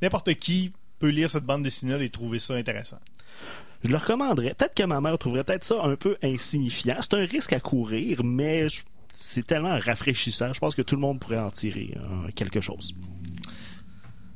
N'importe 0.00 0.32
qui 0.34 0.72
peut 0.98 1.08
lire 1.08 1.28
cette 1.30 1.44
bande 1.44 1.62
dessinée 1.62 2.02
et 2.04 2.08
trouver 2.10 2.38
ça 2.38 2.54
intéressant. 2.54 2.98
Je 3.82 3.90
le 3.90 3.96
recommanderais. 3.96 4.54
Peut-être 4.54 4.74
que 4.74 4.82
ma 4.84 5.00
mère 5.00 5.18
trouverait 5.18 5.42
peut-être 5.44 5.64
ça 5.64 5.82
un 5.82 5.96
peu 5.96 6.16
insignifiant. 6.22 6.96
C'est 7.00 7.14
un 7.14 7.24
risque 7.26 7.52
à 7.52 7.60
courir, 7.60 8.22
mais 8.24 8.68
je- 8.68 8.82
c'est 9.12 9.46
tellement 9.46 9.78
rafraîchissant. 9.78 10.52
Je 10.52 10.60
pense 10.60 10.74
que 10.74 10.82
tout 10.82 10.94
le 10.94 11.00
monde 11.00 11.18
pourrait 11.18 11.38
en 11.38 11.50
tirer 11.50 11.94
euh, 11.96 12.28
quelque 12.34 12.60
chose. 12.60 12.94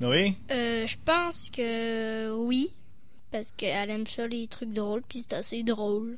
Noé? 0.00 0.34
Euh, 0.50 0.86
je 0.86 0.96
pense 1.04 1.50
que 1.50 2.32
oui. 2.34 2.70
Parce 3.30 3.52
qu'elle 3.56 3.90
aime 3.90 4.06
ça, 4.06 4.26
les 4.26 4.48
trucs 4.48 4.72
drôles, 4.72 5.02
puis 5.08 5.20
c'est 5.28 5.36
assez 5.36 5.62
drôle. 5.62 6.16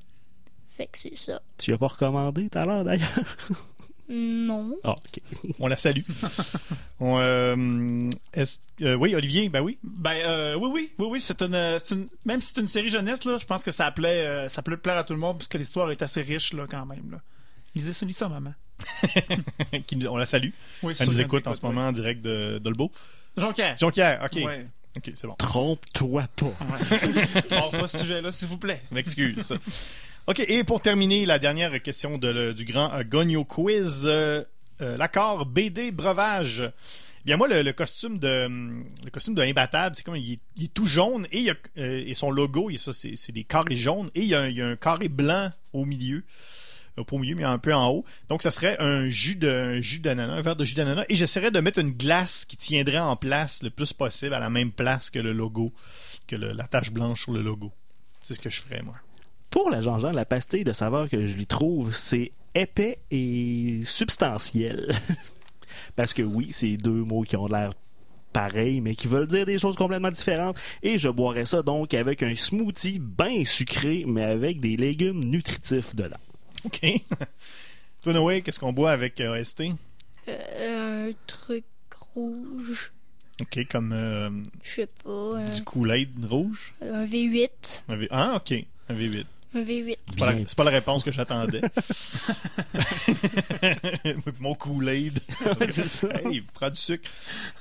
Fait 0.77 0.87
que 0.87 0.99
c'est 0.99 1.17
ça. 1.19 1.41
Tu 1.59 1.71
l'as 1.71 1.79
pas 1.79 1.89
recommandé 1.89 2.49
tout 2.49 2.59
à 2.59 2.65
l'heure 2.65 2.85
d'ailleurs? 2.85 3.19
Non. 4.09 4.75
Ah, 4.85 4.93
ok. 4.93 5.23
On 5.61 5.69
la 5.69 5.77
salue. 5.77 6.01
On, 7.01 7.19
euh, 7.19 8.11
est-ce- 8.35 8.59
euh, 8.83 8.95
oui, 8.95 9.15
Olivier, 9.15 9.49
ben 9.49 9.61
oui. 9.61 9.79
Ben 9.83 10.13
euh, 10.25 10.55
oui, 10.55 10.69
oui, 10.73 10.93
oui, 10.99 11.07
oui, 11.13 11.21
c'est 11.21 11.41
une, 11.43 11.79
c'est 11.79 11.95
une- 11.95 12.09
même 12.27 12.41
si 12.43 12.53
c'est 12.55 12.61
une 12.61 12.69
série 12.69 12.89
jeunesse 12.91 13.25
là, 13.25 13.39
je 13.39 13.47
pense 13.47 13.63
que 13.65 13.71
ça 13.71 13.91
plaît, 13.91 14.27
euh, 14.27 14.49
ça 14.49 14.61
peut 14.63 14.77
plaire 14.77 14.97
à 14.99 15.05
tout 15.05 15.13
le 15.15 15.19
monde 15.19 15.39
puisque 15.39 15.55
l'histoire 15.55 15.91
est 15.91 16.03
assez 16.03 16.21
riche 16.23 16.53
là 16.53 16.67
quand 16.69 16.85
même 16.85 17.11
là. 17.13 17.19
Lisez 17.75 17.93
ça, 17.95 18.05
lisez 18.05 18.19
ça, 18.19 18.29
maman. 18.29 18.53
Qui 19.87 19.97
nous- 19.97 20.09
on 20.09 20.17
la 20.17 20.27
salue. 20.27 20.51
Oui, 20.83 20.95
Elle 20.99 21.07
nous 21.09 21.21
écoute 21.21 21.47
en 21.47 21.55
ce 21.55 21.65
moment 21.65 21.89
en 21.89 21.93
direct 21.93 22.21
de 22.23 22.59
Dolbeau. 22.59 22.91
oui. 23.37 23.43
Jonquière. 23.43 23.79
Jonquière, 23.79 24.23
ok. 24.25 24.45
Ouais. 24.45 24.67
Ok, 24.95 25.11
c'est 25.15 25.27
bon. 25.27 25.35
Trompe-toi 25.39 26.25
pas. 26.37 26.47
Ouais, 26.47 26.83
c'est 26.83 26.99
ça. 26.99 27.09
Pas 27.71 27.89
ce 27.89 27.99
sujet-là, 27.99 28.31
s'il 28.31 28.49
vous 28.49 28.59
plaît. 28.59 28.83
M'excuse. 28.91 29.55
OK, 30.29 30.41
et 30.41 30.63
pour 30.65 30.81
terminer, 30.81 31.27
la 31.27 31.39
dernière 31.39 31.83
question 31.83 32.17
de 32.17 32.53
du 32.53 32.65
grand 32.65 32.93
euh, 32.95 33.03
Gogno 33.05 33.45
Quiz. 33.45 34.03
euh, 34.05 34.45
euh, 34.81 34.97
L'accord 34.97 35.47
BD 35.47 35.91
Breuvage. 35.91 36.63
Bien, 37.25 37.37
moi, 37.37 37.47
le, 37.49 37.63
le 37.63 37.73
costume 37.73 38.19
de 38.19 38.47
hum, 38.47 38.85
le 39.05 39.11
costume 39.11 39.35
de 39.35 39.43
Imbattable, 39.43 39.95
c'est 39.97 40.03
comme 40.05 40.17
il 40.17 40.39
est, 40.61 40.75
tout 40.75 40.87
jaune 40.87 41.27
et, 41.33 41.41
il 41.41 41.51
a, 41.51 41.55
et 41.77 42.15
son 42.15 42.31
logo, 42.31 42.71
il 42.71 42.79
ça, 42.79 42.93
c'est 42.93 43.15
c'est 43.17 43.33
des 43.33 43.45
carrés 43.45 43.77
jaunes 43.77 44.11
et 44.15 44.21
il 44.23 44.29
y, 44.29 44.35
a 44.35 44.49
il 44.49 44.57
y 44.57 44.63
a 44.63 44.67
un 44.67 44.77
carré 44.77 45.09
blanc 45.09 45.51
au 45.73 45.85
milieu. 45.85 46.25
Pas 46.95 47.05
au 47.17 47.19
milieu, 47.19 47.35
mais 47.35 47.45
un 47.45 47.59
peu 47.59 47.73
en 47.75 47.89
haut. 47.89 48.05
Donc, 48.29 48.43
ça 48.43 48.51
serait 48.51 48.77
un 48.79 49.09
jus 49.09 49.37
de 49.37 49.49
un 49.49 49.81
jus 49.81 49.99
d'ananas, 50.01 50.35
un 50.35 50.43
verre 50.43 50.57
de 50.57 50.65
jus 50.67 50.75
d'ananas. 50.75 51.05
Et 51.09 51.15
j'essaierais 51.17 51.51
de 51.51 51.59
mettre 51.61 51.79
une 51.79 51.93
glace 51.93 52.45
qui 52.45 52.59
tiendrait 52.59 52.99
en 52.99 53.17
place 53.17 53.63
le 53.63 53.71
plus 53.71 53.95
possible, 53.95 54.35
à 54.35 54.39
la 54.39 54.51
même 54.51 54.73
place 54.73 55.09
que 55.09 55.19
le 55.19 55.33
logo, 55.33 55.73
que 56.27 56.37
le- 56.37 56.53
la 56.53 56.67
tache 56.69 56.91
blanche 56.93 57.23
sur 57.23 57.33
le 57.33 57.41
logo. 57.41 57.73
C'est 58.21 58.35
ce 58.35 58.41
que 58.41 58.51
je 58.51 58.61
ferais, 58.61 58.83
moi. 58.83 58.95
Pour 59.53 59.71
la 59.71 59.81
Jean-Jean, 59.81 60.11
la 60.11 60.25
pastille 60.25 60.65
de 60.65 60.73
saveur 60.73 61.09
que 61.09 61.25
je 61.27 61.37
lui 61.37 61.47
trouve, 61.47 61.95
c'est 61.95 62.33
épais 62.55 62.99
et 63.13 63.81
substantiel. 63.83 64.93
Parce 65.97 66.13
que 66.15 66.23
oui, 66.23 66.49
c'est 66.51 66.77
deux 66.77 67.05
mots 67.05 67.23
qui 67.23 67.37
ont 67.37 67.47
l'air 67.47 67.73
pareils, 68.33 68.81
mais 68.81 68.95
qui 68.95 69.09
veulent 69.09 69.27
dire 69.27 69.45
des 69.45 69.59
choses 69.59 69.77
complètement 69.77 70.11
différentes. 70.11 70.57
Et 70.83 70.97
je 70.97 71.09
boirais 71.11 71.45
ça 71.45 71.63
donc 71.63 71.93
avec 71.93 72.23
un 72.23 72.35
smoothie 72.35 72.99
bien 72.99 73.45
sucré, 73.45 74.05
mais 74.07 74.23
avec 74.25 74.59
des 74.59 74.77
légumes 74.77 75.23
nutritifs 75.23 75.95
dedans. 75.95 76.17
OK. 76.65 76.81
Toi, 78.03 78.13
Noé, 78.15 78.41
qu'est-ce 78.43 78.59
qu'on 78.59 78.73
boit 78.73 78.91
avec 78.91 79.21
euh, 79.21 79.39
OST? 79.39 79.65
Euh, 80.29 81.11
un 81.11 81.13
truc 81.27 81.65
rouge. 82.15 82.93
OK, 83.41 83.59
comme 83.71 83.93
euh, 83.93 84.31
Je 84.63 84.71
sais 84.71 84.89
pas. 85.05 85.45
Du 85.45 85.63
Kool-Aid 85.63 86.25
rouge? 86.25 86.75
un 86.81 87.05
V8. 87.05 87.83
Un 87.89 87.97
V- 87.97 88.09
Ah, 88.11 88.35
OK. 88.37 88.55
Un 88.89 88.95
V8. 88.95 89.25
Un 89.55 89.61
V8. 89.63 89.97
C'est 90.11 90.19
pas, 90.19 90.33
la- 90.33 90.39
c'est 90.47 90.57
pas 90.57 90.65
la 90.65 90.71
réponse 90.71 91.05
que 91.05 91.13
j'attendais. 91.13 91.61
Mon 94.41 94.55
Kool-Aid. 94.55 95.19
c'est 95.71 95.89
ça. 95.89 96.09
Hey, 96.25 96.43
prends 96.55 96.71
du 96.71 96.77
sucre. 96.81 97.11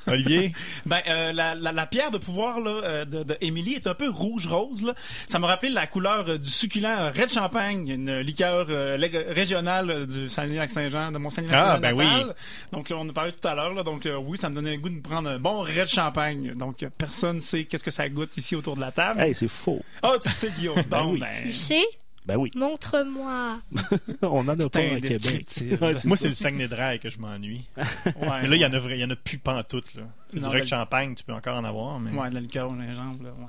Olivier? 0.08 0.54
Ben, 0.86 1.00
euh, 1.08 1.34
la, 1.34 1.56
la, 1.56 1.72
la 1.72 1.86
pierre 1.86 2.12
de 2.12 2.18
pouvoir 2.18 2.60
là, 2.60 2.72
euh, 2.84 3.06
de, 3.06 3.24
de 3.24 3.38
Emily 3.42 3.74
est 3.74 3.88
un 3.88 3.94
peu 3.94 4.10
rouge-rose. 4.10 4.84
là. 4.84 4.94
Ça 5.28 5.40
me 5.40 5.46
rappelle 5.46 5.74
la 5.74 5.88
couleur 5.88 6.26
euh, 6.28 6.38
du 6.38 6.50
succulent 6.50 7.12
Red 7.16 7.32
Champagne, 7.32 7.88
une 7.90 8.20
liqueur 8.20 8.68
euh, 8.70 8.98
régionale 9.30 10.08
du 10.08 10.30
Saguenay-Lac-Saint-Jean, 10.30 11.12
de 11.12 11.18
mon 11.18 11.30
Ah, 11.30 11.32
Saguenay-Lac-Saint-Jean 11.32 11.80
ben 11.82 11.96
natal. 11.96 12.36
Donc, 12.72 12.90
là, 12.90 12.96
on 12.98 13.02
en 13.02 13.10
a 13.10 13.14
parlé 13.14 13.32
tout 13.32 13.48
à 13.48 13.56
l'heure. 13.56 13.74
là. 13.74 13.84
Donc, 13.84 14.06
euh, 14.06 14.16
oui, 14.18 14.38
ça 14.38 14.50
me 14.50 14.56
donnait 14.56 14.72
le 14.72 14.78
goût 14.78 14.90
de 14.90 15.02
prendre 15.02 15.30
un 15.30 15.40
bon 15.40 15.60
Red 15.62 15.88
Champagne. 15.88 16.54
Donc, 16.56 16.86
personne 16.98 17.40
sait 17.40 17.66
qu'est-ce 17.66 17.84
que 17.84 17.92
ça 17.92 18.08
goûte 18.10 18.36
ici 18.38 18.56
autour 18.56 18.76
de 18.76 18.82
la 18.82 18.92
table. 18.92 19.20
Hey, 19.22 19.36
c'est 19.36 19.48
faux. 19.50 19.82
Ah, 20.02 20.14
tu 20.22 20.30
sais, 20.30 20.52
Guillaume. 20.58 20.82
Ben 20.90 21.06
oui. 21.06 21.20
ben, 21.20 21.28
Tu 21.46 21.54
sais, 21.54 21.81
Ben 22.26 22.38
oui. 22.38 22.52
montre-moi. 22.56 23.60
On 24.22 24.48
en 24.48 24.50
a 24.50 24.70
pas 24.70 24.80
à 24.80 25.00
Québec. 25.02 25.48
Ouais, 25.82 25.94
Moi, 26.06 26.18
c'est 26.18 26.28
le 26.28 26.34
Saguenay 26.36 26.68
Dry 26.68 27.00
que 27.00 27.10
je 27.10 27.18
m'ennuie. 27.20 27.66
Ouais, 27.78 28.42
Mais 28.44 28.48
là, 28.48 28.56
il 28.56 28.62
y 28.62 28.66
en 28.66 28.74
a, 28.74 28.78
vrai- 28.80 28.98
il 28.98 29.02
y 29.02 29.06
en 29.06 29.10
a 29.10 29.16
plus 29.16 29.40
pantoute, 29.40 29.96
là. 29.96 30.04
C'est 30.28 30.40
du 30.40 30.46
Red 30.46 30.60
ben- 30.62 30.68
Champagne, 30.68 31.16
tu 31.16 31.24
peux 31.24 31.34
encore 31.34 31.58
en 31.58 31.64
avoir, 31.64 32.00
mais... 32.00 32.12
Ouais, 32.12 32.30
de 32.30 32.36
la 32.36 32.42
liqueur 32.42 32.70
au 32.70 32.76
gingembre. 32.76 33.24
Là, 33.24 33.30
ouais. 33.32 33.46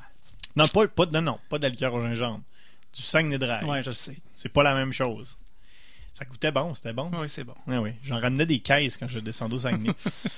Non, 0.57 0.67
pas, 0.69 0.89
pas, 0.89 1.07
de- 1.07 1.13
non, 1.13 1.23
non, 1.23 1.39
pas 1.51 1.59
de 1.59 1.65
la 1.65 1.69
liqueur 1.69 1.93
au 1.93 2.01
gingembre. 2.01 2.41
Du 2.95 3.03
Saguenay 3.03 3.39
Dry. 3.39 3.65
ouais, 3.67 3.83
je 3.83 3.91
le 3.91 3.95
sais. 3.95 4.17
C'est 4.37 4.49
pas 4.51 4.63
la 4.63 4.75
même 4.75 4.93
chose. 4.93 5.37
Ça 6.15 6.25
coûtait 6.25 6.51
bon, 6.53 6.75
c'était 6.75 6.93
bon. 6.93 7.11
Oui, 7.15 7.29
c'est 7.29 7.45
bon. 7.45 7.55
Ah 7.69 7.81
oui, 7.81 7.93
j'en 8.03 8.21
ramenais 8.21 8.45
des 8.47 8.59
caisses 8.59 8.97
quand 8.97 9.09
je 9.09 9.19
descendais 9.19 9.55
au 9.55 9.59
Saguenay. 9.59 9.91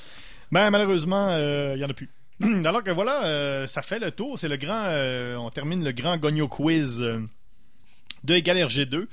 ben, 0.53 0.71
malheureusement, 0.71 1.29
euh, 1.31 1.75
il 1.77 1.81
y 1.81 1.85
en 1.85 1.91
a 1.91 1.95
plus. 1.95 2.11
Alors 2.65 2.83
que 2.83 2.91
voilà, 2.91 3.25
euh, 3.25 3.67
ça 3.67 3.83
fait 3.83 3.99
le 3.99 4.11
tour. 4.13 4.39
C'est 4.39 4.49
le 4.49 4.57
grand. 4.57 4.85
euh, 4.87 5.37
on 5.37 5.51
termine 5.51 5.85
le 5.85 5.93
grand 5.93 6.17
Gogno 6.17 6.47
Quiz 6.49 7.03
euh, 8.25 8.27
de 8.27 8.35
Égal 8.35 8.57
RG2. 8.57 9.07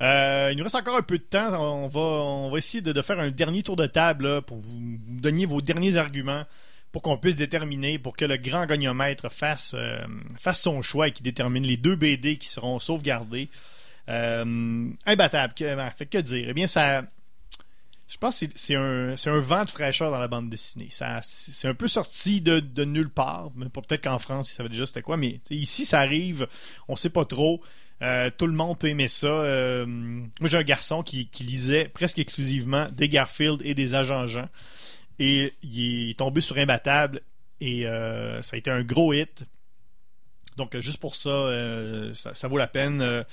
Euh, 0.00 0.48
il 0.50 0.58
nous 0.58 0.64
reste 0.64 0.74
encore 0.74 0.96
un 0.96 1.02
peu 1.02 1.18
de 1.18 1.22
temps. 1.22 1.52
On 1.60 1.86
va, 1.88 2.00
on 2.00 2.50
va 2.50 2.58
essayer 2.58 2.82
de, 2.82 3.02
faire 3.02 3.20
un 3.20 3.30
dernier 3.30 3.62
tour 3.62 3.76
de 3.76 3.86
table 3.86 4.42
pour 4.42 4.58
vous, 4.58 4.80
donner 5.08 5.46
vos 5.46 5.60
derniers 5.60 5.96
arguments 5.96 6.44
pour 6.90 7.02
qu'on 7.02 7.16
puisse 7.16 7.36
déterminer, 7.36 7.98
pour 7.98 8.16
que 8.16 8.24
le 8.24 8.36
grand 8.36 8.66
goniomètre 8.66 9.30
fasse, 9.30 9.74
euh, 9.74 10.04
fasse 10.36 10.60
son 10.60 10.82
choix 10.82 11.08
et 11.08 11.12
qui 11.12 11.22
détermine 11.22 11.64
les 11.64 11.78
deux 11.78 11.96
BD 11.96 12.36
qui 12.36 12.48
seront 12.48 12.78
sauvegardés. 12.78 13.48
Euh, 14.08 14.90
imbattable. 15.06 15.54
Que, 15.54 15.74
ben, 15.74 15.90
que 15.90 16.18
dire? 16.18 16.46
Eh 16.48 16.54
bien, 16.54 16.66
ça. 16.66 17.04
Je 18.08 18.18
pense 18.18 18.40
que 18.40 18.46
c'est- 18.56 18.74
un, 18.74 19.40
vent 19.40 19.64
de 19.64 19.70
fraîcheur 19.70 20.10
dans 20.10 20.18
la 20.18 20.28
bande 20.28 20.50
dessinée. 20.50 20.88
C'est 20.90 21.68
un 21.68 21.74
peu 21.74 21.88
sorti 21.88 22.42
de, 22.42 22.84
nulle 22.84 23.08
part. 23.08 23.50
Peut-être 23.72 24.04
qu'en 24.04 24.18
France, 24.18 24.50
ils 24.50 24.54
savaient 24.54 24.68
déjà 24.68 24.84
c'était 24.84 25.00
quoi. 25.00 25.16
Mais 25.16 25.40
ici, 25.48 25.86
ça 25.86 26.00
arrive. 26.00 26.46
On 26.88 26.96
sait 26.96 27.08
pas 27.08 27.24
trop. 27.24 27.62
Euh, 28.02 28.30
tout 28.36 28.46
le 28.46 28.52
monde 28.52 28.78
peut 28.78 28.88
aimer 28.88 29.08
ça. 29.08 29.28
Euh, 29.28 29.86
moi, 29.86 30.28
j'ai 30.44 30.58
un 30.58 30.62
garçon 30.62 31.02
qui, 31.02 31.28
lisait 31.40 31.88
presque 31.88 32.18
exclusivement 32.18 32.88
des 32.92 33.08
Garfield 33.08 33.60
et 33.64 33.74
des 33.74 33.94
Agents 33.94 34.26
Jean. 34.26 34.48
Et 35.18 35.54
il 35.62 36.10
est 36.10 36.18
tombé 36.18 36.40
sur 36.40 36.58
Imbattable. 36.58 37.20
Et 37.60 37.86
euh, 37.86 38.42
ça 38.42 38.56
a 38.56 38.58
été 38.58 38.70
un 38.70 38.82
gros 38.82 39.12
hit. 39.12 39.44
Donc, 40.56 40.76
juste 40.80 40.98
pour 40.98 41.14
ça, 41.14 41.48
ça, 42.12 42.48
vaut 42.48 42.58
la 42.58 42.66
peine. 42.66 43.24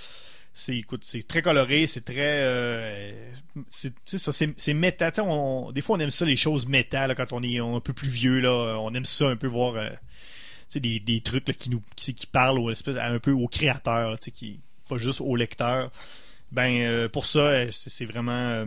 C'est 0.53 0.83
c'est 1.01 1.27
très 1.27 1.41
coloré, 1.41 1.85
c'est 1.87 2.03
très 2.03 3.15
c'est 3.69 3.93
ça 4.05 4.31
c'est 4.31 4.73
méta, 4.73 5.11
des 5.11 5.81
fois 5.81 5.95
on 5.95 5.99
aime 5.99 6.09
ça 6.09 6.25
les 6.25 6.35
choses 6.35 6.67
méta 6.67 7.13
quand 7.15 7.31
on 7.31 7.43
est 7.43 7.59
un 7.59 7.79
peu 7.79 7.93
plus 7.93 8.09
vieux 8.09 8.39
là, 8.39 8.77
on 8.79 8.93
aime 8.93 9.05
ça 9.05 9.27
un 9.27 9.37
peu 9.37 9.47
voir 9.47 9.75
des, 10.75 10.99
des 10.99 11.21
trucs 11.21 11.45
qui 11.57 11.69
nous 11.69 11.81
qui, 11.95 12.13
qui 12.13 12.27
parlent 12.27 12.73
un 12.97 13.19
peu 13.19 13.31
au 13.31 13.47
créateur, 13.47 14.19
qui 14.19 14.59
pas 14.89 14.97
juste 14.97 15.21
au 15.21 15.35
lecteur. 15.35 15.89
Ben 16.51 16.81
euh, 16.81 17.07
pour 17.07 17.25
ça, 17.25 17.39
euh, 17.39 17.67
c'est 17.71 18.05
vraiment 18.05 18.31
euh, 18.31 18.65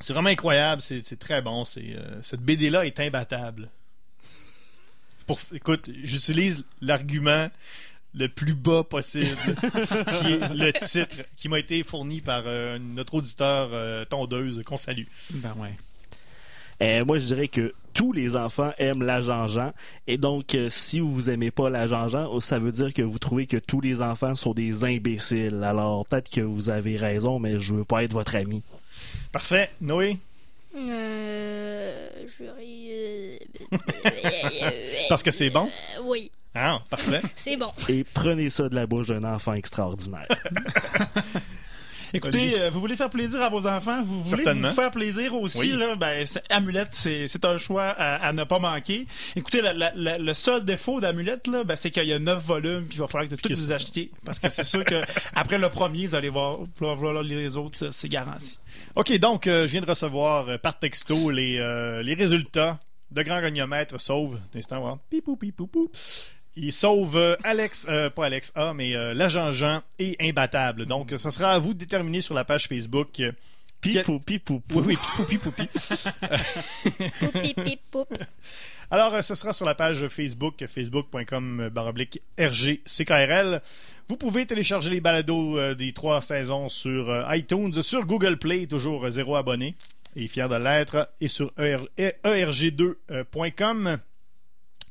c'est 0.00 0.12
vraiment 0.12 0.28
incroyable, 0.28 0.82
c'est 0.82 1.18
très 1.18 1.40
bon, 1.40 1.64
cette 1.64 2.40
BD 2.40 2.70
là 2.70 2.84
est 2.84 3.00
imbattable. 3.00 3.70
Pour, 5.26 5.40
écoute, 5.54 5.90
j'utilise 6.02 6.66
l'argument 6.82 7.48
le 8.12 8.28
plus 8.28 8.54
bas 8.54 8.84
possible, 8.84 9.36
le 9.62 10.70
titre 10.72 11.16
qui 11.36 11.48
m'a 11.48 11.58
été 11.58 11.82
fourni 11.82 12.20
par 12.20 12.44
notre 12.78 13.14
auditeur 13.14 14.06
tondeuse 14.08 14.62
qu'on 14.64 14.76
salue. 14.76 15.06
Ben 15.30 15.54
ouais. 15.56 15.74
Euh, 16.82 17.04
moi, 17.04 17.18
je 17.18 17.26
dirais 17.26 17.48
que 17.48 17.72
tous 17.92 18.12
les 18.12 18.34
enfants 18.36 18.72
aiment 18.78 19.02
la 19.04 19.20
Jean-Jean. 19.20 19.72
Et 20.08 20.18
donc, 20.18 20.54
euh, 20.54 20.68
si 20.68 20.98
vous 21.00 21.30
aimez 21.30 21.50
pas 21.52 21.70
la 21.70 21.86
Jean-Jean, 21.86 22.40
ça 22.40 22.58
veut 22.58 22.72
dire 22.72 22.92
que 22.92 23.02
vous 23.02 23.18
trouvez 23.18 23.46
que 23.46 23.56
tous 23.56 23.80
les 23.80 24.02
enfants 24.02 24.34
sont 24.34 24.52
des 24.52 24.84
imbéciles. 24.84 25.62
Alors, 25.62 26.04
peut-être 26.06 26.28
que 26.30 26.40
vous 26.40 26.70
avez 26.70 26.96
raison, 26.96 27.38
mais 27.38 27.58
je 27.58 27.74
veux 27.74 27.84
pas 27.84 28.02
être 28.02 28.12
votre 28.12 28.34
ami. 28.34 28.62
Parfait, 29.30 29.70
Noé? 29.80 30.18
Euh, 30.76 32.08
je... 32.38 32.44
Parce 35.08 35.22
que 35.22 35.30
c'est 35.30 35.50
bon? 35.50 35.66
Euh, 35.96 36.02
oui, 36.04 36.32
Ah, 36.54 36.82
parfait. 36.90 37.20
c'est 37.36 37.56
bon. 37.56 37.70
Et 37.88 38.02
prenez 38.04 38.50
ça 38.50 38.68
de 38.68 38.74
la 38.74 38.86
bouche 38.86 39.06
d'un 39.08 39.22
enfant 39.24 39.54
extraordinaire. 39.54 40.26
Écoutez, 42.14 42.60
euh, 42.60 42.70
vous 42.70 42.80
voulez 42.80 42.96
faire 42.96 43.10
plaisir 43.10 43.42
à 43.42 43.48
vos 43.48 43.66
enfants, 43.66 44.02
vous 44.04 44.22
voulez 44.22 44.44
vous 44.44 44.70
faire 44.70 44.90
plaisir 44.90 45.34
aussi, 45.34 45.72
Oui. 45.72 45.78
là, 45.78 45.96
ben, 45.96 46.24
Amulette, 46.48 46.92
c'est 46.92 47.26
c'est 47.26 47.44
un 47.44 47.58
choix 47.58 47.84
à, 47.86 48.26
à 48.26 48.32
ne 48.32 48.44
pas 48.44 48.58
manquer. 48.60 49.06
Écoutez, 49.36 49.60
la- 49.62 49.72
la- 49.72 49.92
la- 49.96 50.18
le 50.18 50.32
seul 50.34 50.64
défaut 50.64 51.00
d'Amulette, 51.00 51.48
là, 51.48 51.64
ben, 51.64 51.76
c'est 51.76 51.90
qu'il 51.90 52.04
y 52.04 52.12
a 52.12 52.18
neuf 52.18 52.42
volumes, 52.44 52.84
puis 52.86 52.96
il 52.96 53.00
va 53.00 53.08
falloir 53.08 53.28
que 53.28 53.34
tous 53.34 53.48
que 53.48 53.72
achetiez. 53.72 54.10
Parce 54.24 54.38
que 54.38 54.48
c'est 54.48 54.64
sûr 54.64 54.84
que 54.84 55.00
après 55.34 55.58
le 55.58 55.68
premier, 55.68 56.06
vous 56.06 56.14
allez 56.14 56.28
voir, 56.28 56.58
lire 57.22 57.38
les 57.38 57.56
autres, 57.56 57.90
c'est 57.90 58.08
garanti. 58.08 58.58
OK, 58.94 59.12
donc, 59.18 59.46
euh, 59.46 59.66
je 59.66 59.72
viens 59.72 59.80
de 59.80 59.86
recevoir 59.90 60.48
euh, 60.48 60.56
par 60.58 60.78
texto 60.78 61.30
les, 61.30 61.58
euh, 61.58 62.02
les 62.02 62.14
résultats 62.14 62.78
de 63.10 63.22
Grand 63.22 63.40
Goniomètre 63.40 64.00
sauve. 64.00 64.38
Instant, 64.54 64.80
voir. 64.80 64.98
Pipou, 65.10 65.36
pipou, 65.36 65.66
pou. 65.66 65.90
Il 66.56 66.72
sauve 66.72 67.16
euh, 67.16 67.36
Alex, 67.42 67.86
euh, 67.88 68.10
pas 68.10 68.26
Alex 68.26 68.52
A, 68.54 68.72
mais 68.74 68.94
euh, 68.94 69.12
l'agent 69.14 69.50
Jean 69.50 69.82
et 69.98 70.16
Imbattable. 70.20 70.86
Donc, 70.86 71.12
ce 71.16 71.30
sera 71.30 71.50
à 71.52 71.58
vous 71.58 71.74
de 71.74 71.78
déterminer 71.80 72.20
sur 72.20 72.34
la 72.34 72.44
page 72.44 72.68
Facebook. 72.68 73.18
euh, 73.20 73.32
Pipou, 73.80 74.18
pipou, 74.18 74.60
pou. 74.60 74.80
oui, 74.80 74.96
oui, 74.96 74.96
pipou, 74.96 75.24
pipou, 75.24 75.50
pi. 75.50 75.68
Poup, 77.20 77.32
pip, 77.42 77.64
pip, 77.64 77.80
poup. 77.90 78.08
Alors, 78.90 79.12
euh, 79.14 79.20
ce 79.20 79.34
sera 79.34 79.52
sur 79.52 79.66
la 79.66 79.74
page 79.74 80.08
Facebook, 80.08 80.64
facebook.com 80.66 81.68
baroblique 81.70 82.22
RGCKRL. 82.38 83.60
Vous 84.08 84.16
pouvez 84.16 84.46
télécharger 84.46 84.88
les 84.88 85.00
balados 85.02 85.58
euh, 85.58 85.74
des 85.74 85.92
trois 85.92 86.22
saisons 86.22 86.70
sur 86.70 87.10
euh, 87.10 87.24
iTunes, 87.36 87.82
sur 87.82 88.06
Google 88.06 88.38
Play, 88.38 88.66
toujours 88.66 89.04
euh, 89.04 89.10
zéro 89.10 89.36
abonné, 89.36 89.74
et 90.16 90.28
fier 90.28 90.48
de 90.48 90.56
l'être, 90.56 91.10
et 91.20 91.28
sur 91.28 91.52
ER 91.58 91.78
E- 91.98 92.12
erg2.com. 92.24 93.98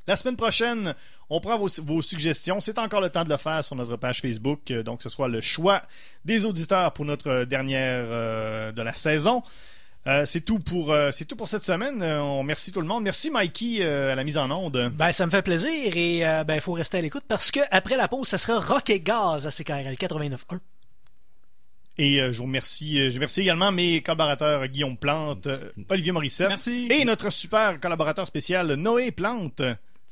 La 0.08 0.16
semaine 0.18 0.36
prochaine, 0.36 0.94
on 1.30 1.40
prend 1.40 1.58
vos, 1.58 1.70
vos 1.84 2.02
suggestions. 2.02 2.60
C'est 2.60 2.78
encore 2.78 3.00
le 3.02 3.10
temps 3.10 3.24
de 3.24 3.30
le 3.30 3.38
faire 3.38 3.64
sur 3.64 3.76
notre 3.76 3.96
page 3.96 4.20
Facebook. 4.22 4.70
Euh, 4.72 4.84
Donc, 4.84 5.02
ce 5.02 5.08
sera 5.10 5.28
le 5.30 5.40
choix 5.42 5.82
des 6.26 6.46
auditeurs 6.46 6.92
pour 6.92 7.06
notre 7.06 7.46
dernière 7.46 8.04
euh, 8.10 8.72
de 8.74 8.82
la 8.82 8.94
saison. 8.94 9.42
Euh, 10.06 10.26
c'est 10.26 10.42
tout 10.42 10.60
pour 10.60 10.92
euh, 10.92 11.12
c'est 11.12 11.24
tout 11.24 11.38
pour 11.38 11.48
cette 11.48 11.64
semaine. 11.64 12.02
Euh, 12.02 12.22
on 12.22 12.40
remercie 12.40 12.74
tout 12.74 12.82
le 12.82 12.88
monde. 12.88 13.04
Merci 13.06 13.32
Mikey 13.32 13.78
euh, 13.80 14.12
à 14.12 14.16
la 14.16 14.26
mise 14.26 14.38
en 14.38 14.52
onde. 14.52 14.92
Ben, 14.96 15.14
ça 15.14 15.26
me 15.26 15.32
fait 15.32 15.42
plaisir 15.42 15.96
et 15.96 16.28
euh, 16.28 16.44
ben, 16.44 16.56
il 16.56 16.60
faut 16.62 16.74
rester 16.74 16.98
à 16.98 17.02
l'écoute 17.02 17.24
parce 17.26 17.52
que 17.52 17.62
après 17.72 17.96
la 17.96 18.10
pause, 18.10 18.28
ça 18.28 18.38
sera 18.38 18.60
Rock 18.60 18.90
et 18.90 19.00
Gaz 19.00 19.48
à 19.48 19.50
CKRL 19.52 19.94
89.1. 19.94 20.60
Et 22.00 22.20
euh, 22.20 22.34
je 22.34 22.40
vous 22.40 22.46
remercie. 22.46 23.10
je 23.12 23.16
remercie 23.16 23.42
également 23.42 23.72
mes 23.72 24.02
collaborateurs 24.02 24.68
Guillaume 24.68 24.98
Plante, 24.98 25.48
euh, 25.48 25.72
Olivier 25.90 26.12
Morissette 26.12 26.50
Merci. 26.50 26.88
et 26.90 27.06
notre 27.06 27.30
super 27.32 27.80
collaborateur 27.80 28.28
spécial 28.28 28.74
Noé 28.74 29.12
Plante. 29.12 29.62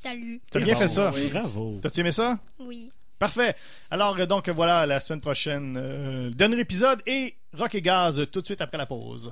Salut. 0.02 0.41
T'as 0.49 0.60
bien 0.62 0.76
fait 0.76 0.88
ça. 0.88 1.14
Bravo. 1.32 1.78
T'as-tu 1.80 1.99
aimé 1.99 2.12
ça? 2.12 2.39
Oui. 2.58 2.91
Parfait. 3.20 3.54
Alors 3.91 4.18
euh, 4.20 4.26
donc 4.26 4.49
voilà, 4.49 4.88
la 4.88 4.99
semaine 4.99 5.22
prochaine, 5.22 5.78
euh, 5.78 6.32
dernier 6.32 6.60
épisode 6.60 7.04
et 7.06 7.36
Rock 7.54 7.76
et 7.76 7.84
Gaz 7.84 8.26
tout 8.32 8.41
de 8.41 8.45
suite 8.47 8.62
après 8.62 8.80
la 8.80 8.88
pause. 8.88 9.32